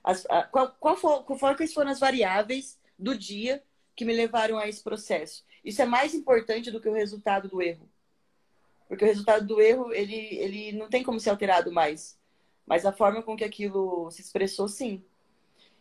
as, 0.03 0.25
a, 0.29 0.43
qual, 0.43 0.75
qual, 0.79 0.97
for, 0.97 1.23
quais 1.23 1.73
foram 1.73 1.91
as 1.91 1.99
variáveis 1.99 2.79
do 2.97 3.17
dia 3.17 3.63
que 3.95 4.05
me 4.05 4.13
levaram 4.13 4.57
a 4.57 4.67
esse 4.67 4.83
processo. 4.83 5.45
Isso 5.63 5.81
é 5.81 5.85
mais 5.85 6.13
importante 6.13 6.71
do 6.71 6.81
que 6.81 6.89
o 6.89 6.93
resultado 6.93 7.47
do 7.47 7.61
erro. 7.61 7.87
Porque 8.87 9.05
o 9.05 9.07
resultado 9.07 9.45
do 9.45 9.61
erro, 9.61 9.93
ele, 9.93 10.35
ele 10.37 10.71
não 10.73 10.89
tem 10.89 11.03
como 11.03 11.19
ser 11.19 11.29
alterado 11.29 11.71
mais. 11.71 12.19
Mas 12.65 12.85
a 12.85 12.91
forma 12.91 13.21
com 13.21 13.35
que 13.35 13.43
aquilo 13.43 14.09
se 14.11 14.21
expressou, 14.21 14.67
sim. 14.67 15.03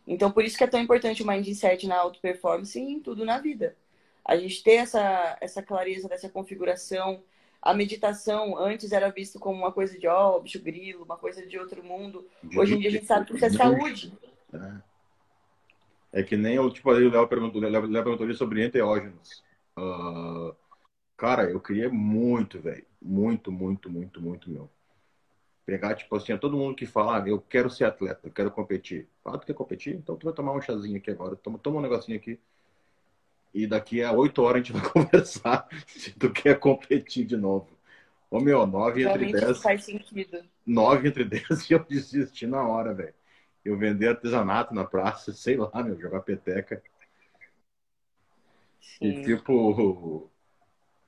Então, 0.07 0.31
por 0.31 0.43
isso 0.43 0.57
que 0.57 0.63
é 0.63 0.67
tão 0.67 0.79
importante 0.79 1.23
o 1.23 1.27
mindset 1.27 1.87
na 1.87 1.97
auto 1.97 2.19
performance 2.19 2.79
e 2.79 2.83
em 2.83 2.99
tudo 2.99 3.25
na 3.25 3.39
vida. 3.39 3.75
A 4.23 4.37
gente 4.37 4.63
ter 4.63 4.75
essa, 4.75 5.37
essa 5.41 5.63
clareza 5.63 6.07
dessa 6.07 6.29
configuração, 6.29 7.23
a 7.61 7.73
meditação 7.73 8.57
antes 8.57 8.91
era 8.91 9.09
visto 9.11 9.39
como 9.39 9.57
uma 9.57 9.71
coisa 9.71 9.97
de 9.97 10.07
ó, 10.07 10.37
oh, 10.37 10.41
bicho 10.41 10.59
grilo, 10.59 11.03
uma 11.03 11.17
coisa 11.17 11.45
de 11.45 11.59
outro 11.59 11.83
mundo. 11.83 12.27
Hoje 12.55 12.73
em 12.73 12.79
dia 12.79 12.89
a 12.89 12.93
gente 12.93 13.05
sabe 13.05 13.27
que 13.27 13.35
isso 13.35 13.45
é 13.45 13.49
saúde. 13.51 14.11
É, 16.11 16.19
é 16.21 16.23
que 16.23 16.35
nem 16.35 16.55
eu, 16.55 16.71
tipo, 16.71 16.89
o 16.89 16.93
Léo 16.93 17.27
perguntou, 17.27 17.61
Léo 17.61 17.89
perguntou 17.89 18.25
ali 18.25 18.33
sobre 18.33 18.65
enteógenos. 18.65 19.43
Uh, 19.77 20.55
cara, 21.15 21.51
eu 21.51 21.59
queria 21.59 21.89
muito, 21.89 22.59
velho. 22.59 22.85
Muito, 22.99 23.51
muito, 23.51 23.89
muito, 23.89 24.19
muito, 24.19 24.49
meu. 24.49 24.69
Pegar, 25.63 25.93
tipo 25.93 26.15
assim, 26.15 26.35
todo 26.37 26.57
mundo 26.57 26.75
que 26.75 26.87
fala, 26.87 27.23
ah, 27.23 27.27
eu 27.29 27.39
quero 27.39 27.69
ser 27.69 27.85
atleta, 27.85 28.27
eu 28.27 28.31
quero 28.31 28.49
competir. 28.49 29.07
Ah, 29.23 29.37
tu 29.37 29.45
quer 29.45 29.53
competir? 29.53 29.95
Então 29.95 30.15
tu 30.15 30.25
vai 30.25 30.33
tomar 30.33 30.53
um 30.53 30.61
chazinho 30.61 30.97
aqui 30.97 31.11
agora. 31.11 31.35
Toma, 31.35 31.59
toma 31.59 31.77
um 31.77 31.81
negocinho 31.81 32.17
aqui 32.17 32.39
e 33.53 33.67
daqui 33.67 34.01
a 34.01 34.11
oito 34.11 34.41
horas 34.41 34.61
a 34.61 34.63
gente 34.63 34.73
vai 34.73 34.81
conversar 34.91 35.67
se 35.87 36.11
tu 36.11 36.31
quer 36.31 36.59
competir 36.59 37.25
de 37.25 37.37
novo. 37.37 37.67
Ô 38.29 38.39
meu, 38.39 38.65
nove 38.65 39.03
entre 39.03 39.31
dez. 39.31 39.61
faz 39.61 39.83
sentido. 39.83 40.41
Nove 40.65 41.09
entre 41.09 41.23
dez 41.25 41.69
e 41.69 41.73
eu 41.73 41.83
desisti 41.83 42.47
na 42.47 42.65
hora, 42.65 42.93
velho. 42.93 43.13
Eu 43.63 43.77
vender 43.77 44.07
artesanato 44.07 44.73
na 44.73 44.85
praça, 44.85 45.33
sei 45.33 45.57
lá, 45.57 45.83
meu, 45.83 45.99
jogar 45.99 46.21
peteca. 46.21 46.81
Sim. 48.79 49.05
E 49.05 49.25
tipo. 49.25 50.29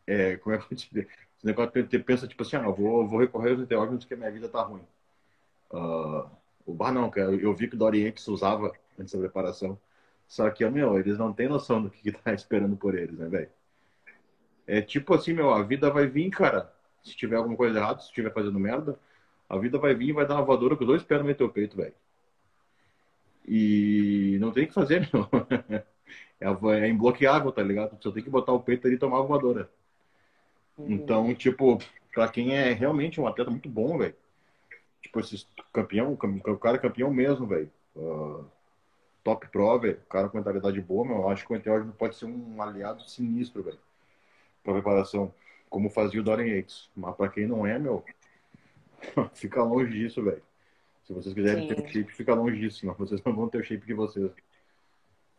É, 0.06 0.36
como 0.38 0.54
é 0.54 0.60
que 0.60 0.74
eu 0.74 0.78
te 0.78 1.00
Esse 1.00 1.46
negócio 1.46 1.88
que 1.88 2.00
pensa, 2.00 2.28
tipo 2.28 2.44
assim, 2.44 2.58
ah, 2.58 2.70
vou, 2.70 3.08
vou 3.08 3.20
recorrer 3.20 3.52
aos 3.52 3.62
enteógenos 3.62 4.06
que 4.06 4.14
a 4.14 4.18
minha 4.18 4.32
vida 4.32 4.50
tá 4.50 4.62
ruim. 4.62 4.86
Uh, 5.72 6.30
o 6.66 6.74
bar 6.74 6.92
não, 6.92 7.10
cara. 7.10 7.32
Eu 7.34 7.54
vi 7.56 7.68
que 7.68 7.76
o 7.76 7.80
Dorientes 7.80 8.28
usava 8.28 8.74
antes 9.00 9.14
da 9.14 9.20
preparação. 9.20 9.80
Só 10.28 10.50
que, 10.50 10.68
meu, 10.70 10.98
eles 10.98 11.18
não 11.18 11.32
têm 11.32 11.48
noção 11.48 11.82
do 11.82 11.90
que, 11.90 12.02
que 12.02 12.12
tá 12.12 12.34
esperando 12.36 12.76
por 12.76 12.96
eles, 12.96 13.18
né, 13.18 13.28
velho? 13.28 13.50
É 14.66 14.82
tipo 14.82 15.14
assim, 15.14 15.34
meu, 15.34 15.52
a 15.54 15.62
vida 15.62 15.90
vai 15.90 16.08
vir, 16.08 16.30
cara. 16.30 16.72
Se 17.04 17.16
tiver 17.16 17.36
alguma 17.36 17.58
coisa 17.58 17.78
errada, 17.78 18.00
se 18.00 18.08
estiver 18.08 18.34
fazendo 18.34 18.60
merda, 18.60 18.98
a 19.50 19.58
vida 19.58 19.78
vai 19.78 19.94
vir 19.94 20.10
e 20.10 20.14
vai 20.14 20.26
dar 20.26 20.36
uma 20.36 20.46
voadora 20.46 20.76
com 20.76 20.86
dois 20.86 21.04
pés 21.04 21.24
no 21.24 21.36
teu 21.36 21.50
peito, 21.50 21.76
velho. 21.76 21.94
E 23.46 24.38
não 24.40 24.52
tem 24.52 24.64
o 24.64 24.68
que 24.68 24.74
fazer, 24.74 25.08
meu. 25.14 25.30
É, 26.40 26.86
é 26.86 26.90
imbloqueável, 26.90 27.52
tá 27.52 27.62
ligado? 27.62 27.98
Você 28.02 28.12
tem 28.12 28.24
que 28.24 28.30
botar 28.30 28.54
o 28.54 28.60
peito 28.60 28.88
ali 28.88 28.96
e 28.96 29.00
tomar 29.00 29.20
a 29.20 29.24
voadora. 29.24 29.70
Uhum. 30.78 30.92
Então, 30.92 31.36
tipo, 31.36 31.78
pra 32.14 32.28
quem 32.28 32.56
é 32.56 32.72
realmente 32.74 33.20
um 33.20 33.28
atleta 33.28 33.52
muito 33.52 33.70
bom, 33.70 33.98
velho. 33.98 34.16
Tipo, 35.02 35.20
esses 35.20 35.48
campeão, 35.74 36.14
o 36.14 36.58
cara 36.58 36.78
é 36.78 36.80
campeão 36.80 37.14
mesmo, 37.14 37.46
velho. 37.46 37.70
Uh, 37.96 38.46
top 39.24 39.48
pro, 39.48 39.80
velho. 39.80 40.00
Cara 40.10 40.30
com 40.30 40.38
mentalidade 40.38 40.80
boa, 40.82 41.06
meu. 41.06 41.18
Eu 41.18 41.30
acho 41.30 41.46
que 41.46 41.54
o 41.54 41.56
enteógeno 41.56 41.94
pode 41.94 42.16
ser 42.16 42.26
um 42.26 42.62
aliado 42.62 43.08
sinistro, 43.10 43.64
velho. 43.64 43.80
Pra 44.64 44.74
preparação. 44.74 45.34
Como 45.70 45.90
fazia 45.90 46.20
o 46.20 46.24
Dorian 46.24 46.56
Yates. 46.56 46.90
Mas 46.96 47.16
pra 47.16 47.30
quem 47.30 47.48
não 47.48 47.66
é, 47.66 47.80
meu. 47.80 48.04
fica 49.34 49.64
longe 49.64 49.92
disso, 49.92 50.24
velho. 50.24 50.42
Se 51.06 51.14
vocês 51.14 51.34
quiserem 51.34 51.68
Sim. 51.68 51.76
ter 51.76 51.84
um 51.84 51.88
shape, 51.88 52.14
fica 52.14 52.34
longe 52.34 52.58
disso, 52.58 52.80
senão 52.80 52.94
vocês 52.94 53.22
não 53.24 53.36
vão 53.36 53.50
ter 53.50 53.58
o 53.58 53.64
shape 53.64 53.86
de 53.86 53.94
vocês. 53.94 54.32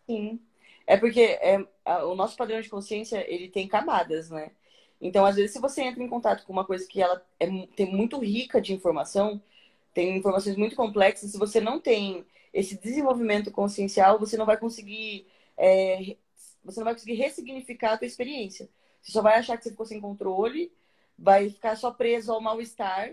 Sim. 0.07 0.39
É 0.87 0.97
porque 0.97 1.21
é, 1.21 1.67
a, 1.85 2.05
o 2.05 2.15
nosso 2.15 2.37
padrão 2.37 2.61
de 2.61 2.69
consciência, 2.69 3.25
ele 3.33 3.49
tem 3.49 3.67
camadas, 3.67 4.29
né? 4.31 4.51
Então, 5.01 5.25
às 5.25 5.37
vezes, 5.37 5.53
se 5.53 5.61
você 5.61 5.83
entra 5.83 6.03
em 6.03 6.09
contato 6.09 6.45
com 6.45 6.53
uma 6.53 6.65
coisa 6.65 6.87
que 6.87 7.01
ela 7.01 7.25
é, 7.41 7.47
tem 7.75 7.91
muito 7.91 8.19
rica 8.19 8.61
de 8.61 8.75
informação, 8.75 9.41
tem 9.95 10.17
informações 10.17 10.57
muito 10.57 10.77
complexas, 10.77 11.31
se 11.31 11.39
você 11.39 11.61
não 11.61 11.81
tem 11.81 12.27
esse 12.53 12.79
desenvolvimento 12.81 13.51
consciencial, 13.51 14.19
você 14.19 14.37
não 14.37 14.47
vai 14.47 14.57
conseguir 14.57 15.27
é, 15.57 16.17
você 16.65 16.81
não 16.81 16.85
vai 16.85 16.95
conseguir 16.95 17.15
ressignificar 17.15 17.93
a 17.93 17.99
tua 17.99 18.07
experiência. 18.07 18.69
Você 19.03 19.13
só 19.13 19.23
vai 19.23 19.39
achar 19.39 19.57
que 19.57 19.65
você 19.65 19.71
ficou 19.71 19.87
sem 19.87 20.01
controle, 20.01 20.73
vai 21.19 21.51
ficar 21.51 21.77
só 21.77 21.91
preso 21.91 22.33
ao 22.33 22.41
mal-estar, 22.41 23.13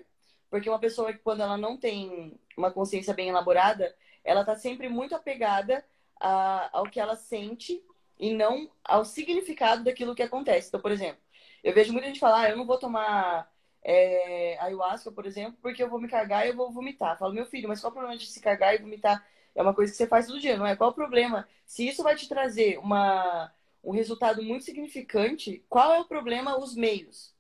porque 0.50 0.70
uma 0.70 0.80
pessoa 0.80 1.12
que 1.12 1.20
quando 1.20 1.42
ela 1.42 1.58
não 1.58 1.78
tem 1.78 2.40
uma 2.58 2.72
consciência 2.72 3.14
bem 3.14 3.30
elaborada, 3.30 3.94
ela 4.24 4.42
está 4.42 4.56
sempre 4.56 4.88
muito 4.90 5.16
apegada 5.16 5.84
a, 6.20 6.70
ao 6.78 6.86
que 6.86 7.00
ela 7.00 7.16
sente 7.16 7.84
e 8.18 8.34
não 8.34 8.70
ao 8.84 9.04
significado 9.04 9.84
daquilo 9.84 10.16
que 10.16 10.24
acontece. 10.24 10.70
Então, 10.70 10.80
por 10.80 10.92
exemplo, 10.92 11.22
eu 11.64 11.74
vejo 11.74 11.92
muita 11.92 12.08
gente 12.08 12.20
falar, 12.20 12.42
ah, 12.42 12.50
eu 12.50 12.58
não 12.58 12.66
vou 12.66 12.78
tomar 12.78 13.52
é, 13.84 14.58
ayahuasca, 14.60 15.12
por 15.12 15.26
exemplo, 15.26 15.58
porque 15.62 15.82
eu 15.82 15.90
vou 15.90 16.00
me 16.00 16.08
cagar 16.08 16.46
e 16.46 16.50
eu 16.50 16.56
vou 16.56 16.72
vomitar. 16.72 17.14
Eu 17.14 17.18
falo, 17.18 17.34
meu 17.34 17.46
filho, 17.46 17.68
mas 17.68 17.82
qual 17.82 17.92
o 17.92 17.94
problema 17.94 18.18
de 18.18 18.28
se 18.28 18.40
cagar 18.40 18.76
e 18.76 18.80
vomitar? 18.80 19.26
É 19.56 19.62
uma 19.62 19.74
coisa 19.74 19.92
que 19.92 19.98
você 19.98 20.08
faz 20.08 20.28
todo 20.28 20.40
dia, 20.40 20.58
não 20.58 20.66
é? 20.66 20.76
Qual 20.76 20.92
o 20.92 20.94
problema? 20.94 21.48
Se 21.66 21.88
isso 21.88 22.04
vai 22.04 22.16
te 22.16 22.28
trazer 22.28 22.78
uma, 22.80 23.52
um 23.84 23.92
resultado 23.92 24.42
muito 24.44 24.64
significante, 24.64 25.64
qual 25.68 25.94
é 25.94 26.00
o 26.00 26.06
problema? 26.06 26.58
Os 26.58 26.76
meios. 26.76 27.34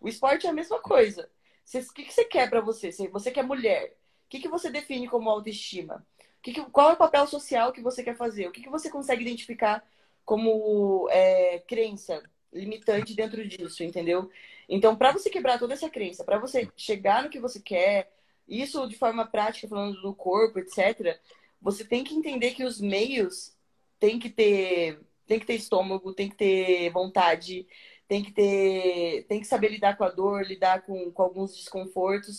O 0.00 0.08
esporte 0.08 0.46
é 0.46 0.50
a 0.50 0.52
mesma 0.52 0.80
coisa. 0.80 1.28
o 1.74 1.92
que, 1.94 2.04
que 2.04 2.12
você 2.14 2.24
quer 2.24 2.48
para 2.48 2.60
você? 2.60 2.92
Você 2.92 3.30
quer 3.30 3.42
mulher. 3.42 3.96
O 4.26 4.28
que, 4.28 4.40
que 4.40 4.48
você 4.48 4.70
define 4.70 5.08
como 5.08 5.30
autoestima? 5.30 6.06
Que 6.42 6.52
que, 6.52 6.62
qual 6.70 6.90
é 6.90 6.92
o 6.92 6.96
papel 6.96 7.26
social 7.26 7.72
que 7.72 7.80
você 7.80 8.02
quer 8.04 8.16
fazer? 8.16 8.46
O 8.46 8.52
que, 8.52 8.62
que 8.62 8.70
você 8.70 8.90
consegue 8.90 9.22
identificar 9.22 9.84
como 10.24 11.08
é, 11.10 11.60
crença 11.60 12.22
limitante 12.52 13.14
dentro 13.14 13.46
disso, 13.46 13.82
entendeu? 13.82 14.30
Então, 14.68 14.96
para 14.96 15.12
você 15.12 15.30
quebrar 15.30 15.58
toda 15.58 15.74
essa 15.74 15.88
crença, 15.88 16.24
para 16.24 16.38
você 16.38 16.68
chegar 16.76 17.22
no 17.22 17.30
que 17.30 17.38
você 17.38 17.60
quer, 17.60 18.12
isso 18.48 18.86
de 18.88 18.96
forma 18.96 19.26
prática, 19.26 19.68
falando 19.68 20.00
do 20.02 20.14
corpo, 20.14 20.58
etc., 20.58 21.18
você 21.60 21.84
tem 21.84 22.04
que 22.04 22.14
entender 22.14 22.52
que 22.52 22.64
os 22.64 22.80
meios 22.80 23.56
tem 23.98 24.18
que 24.18 24.28
ter, 24.28 25.00
tem 25.26 25.38
que 25.38 25.46
ter 25.46 25.54
estômago, 25.54 26.12
tem 26.12 26.28
que 26.28 26.36
ter 26.36 26.90
vontade, 26.90 27.66
tem 28.08 28.22
que 28.22 28.32
ter, 28.32 29.24
tem 29.28 29.40
que 29.40 29.46
saber 29.46 29.68
lidar 29.70 29.96
com 29.96 30.04
a 30.04 30.10
dor, 30.10 30.44
lidar 30.44 30.82
com, 30.82 31.10
com 31.10 31.22
alguns 31.22 31.56
desconfortos. 31.56 32.34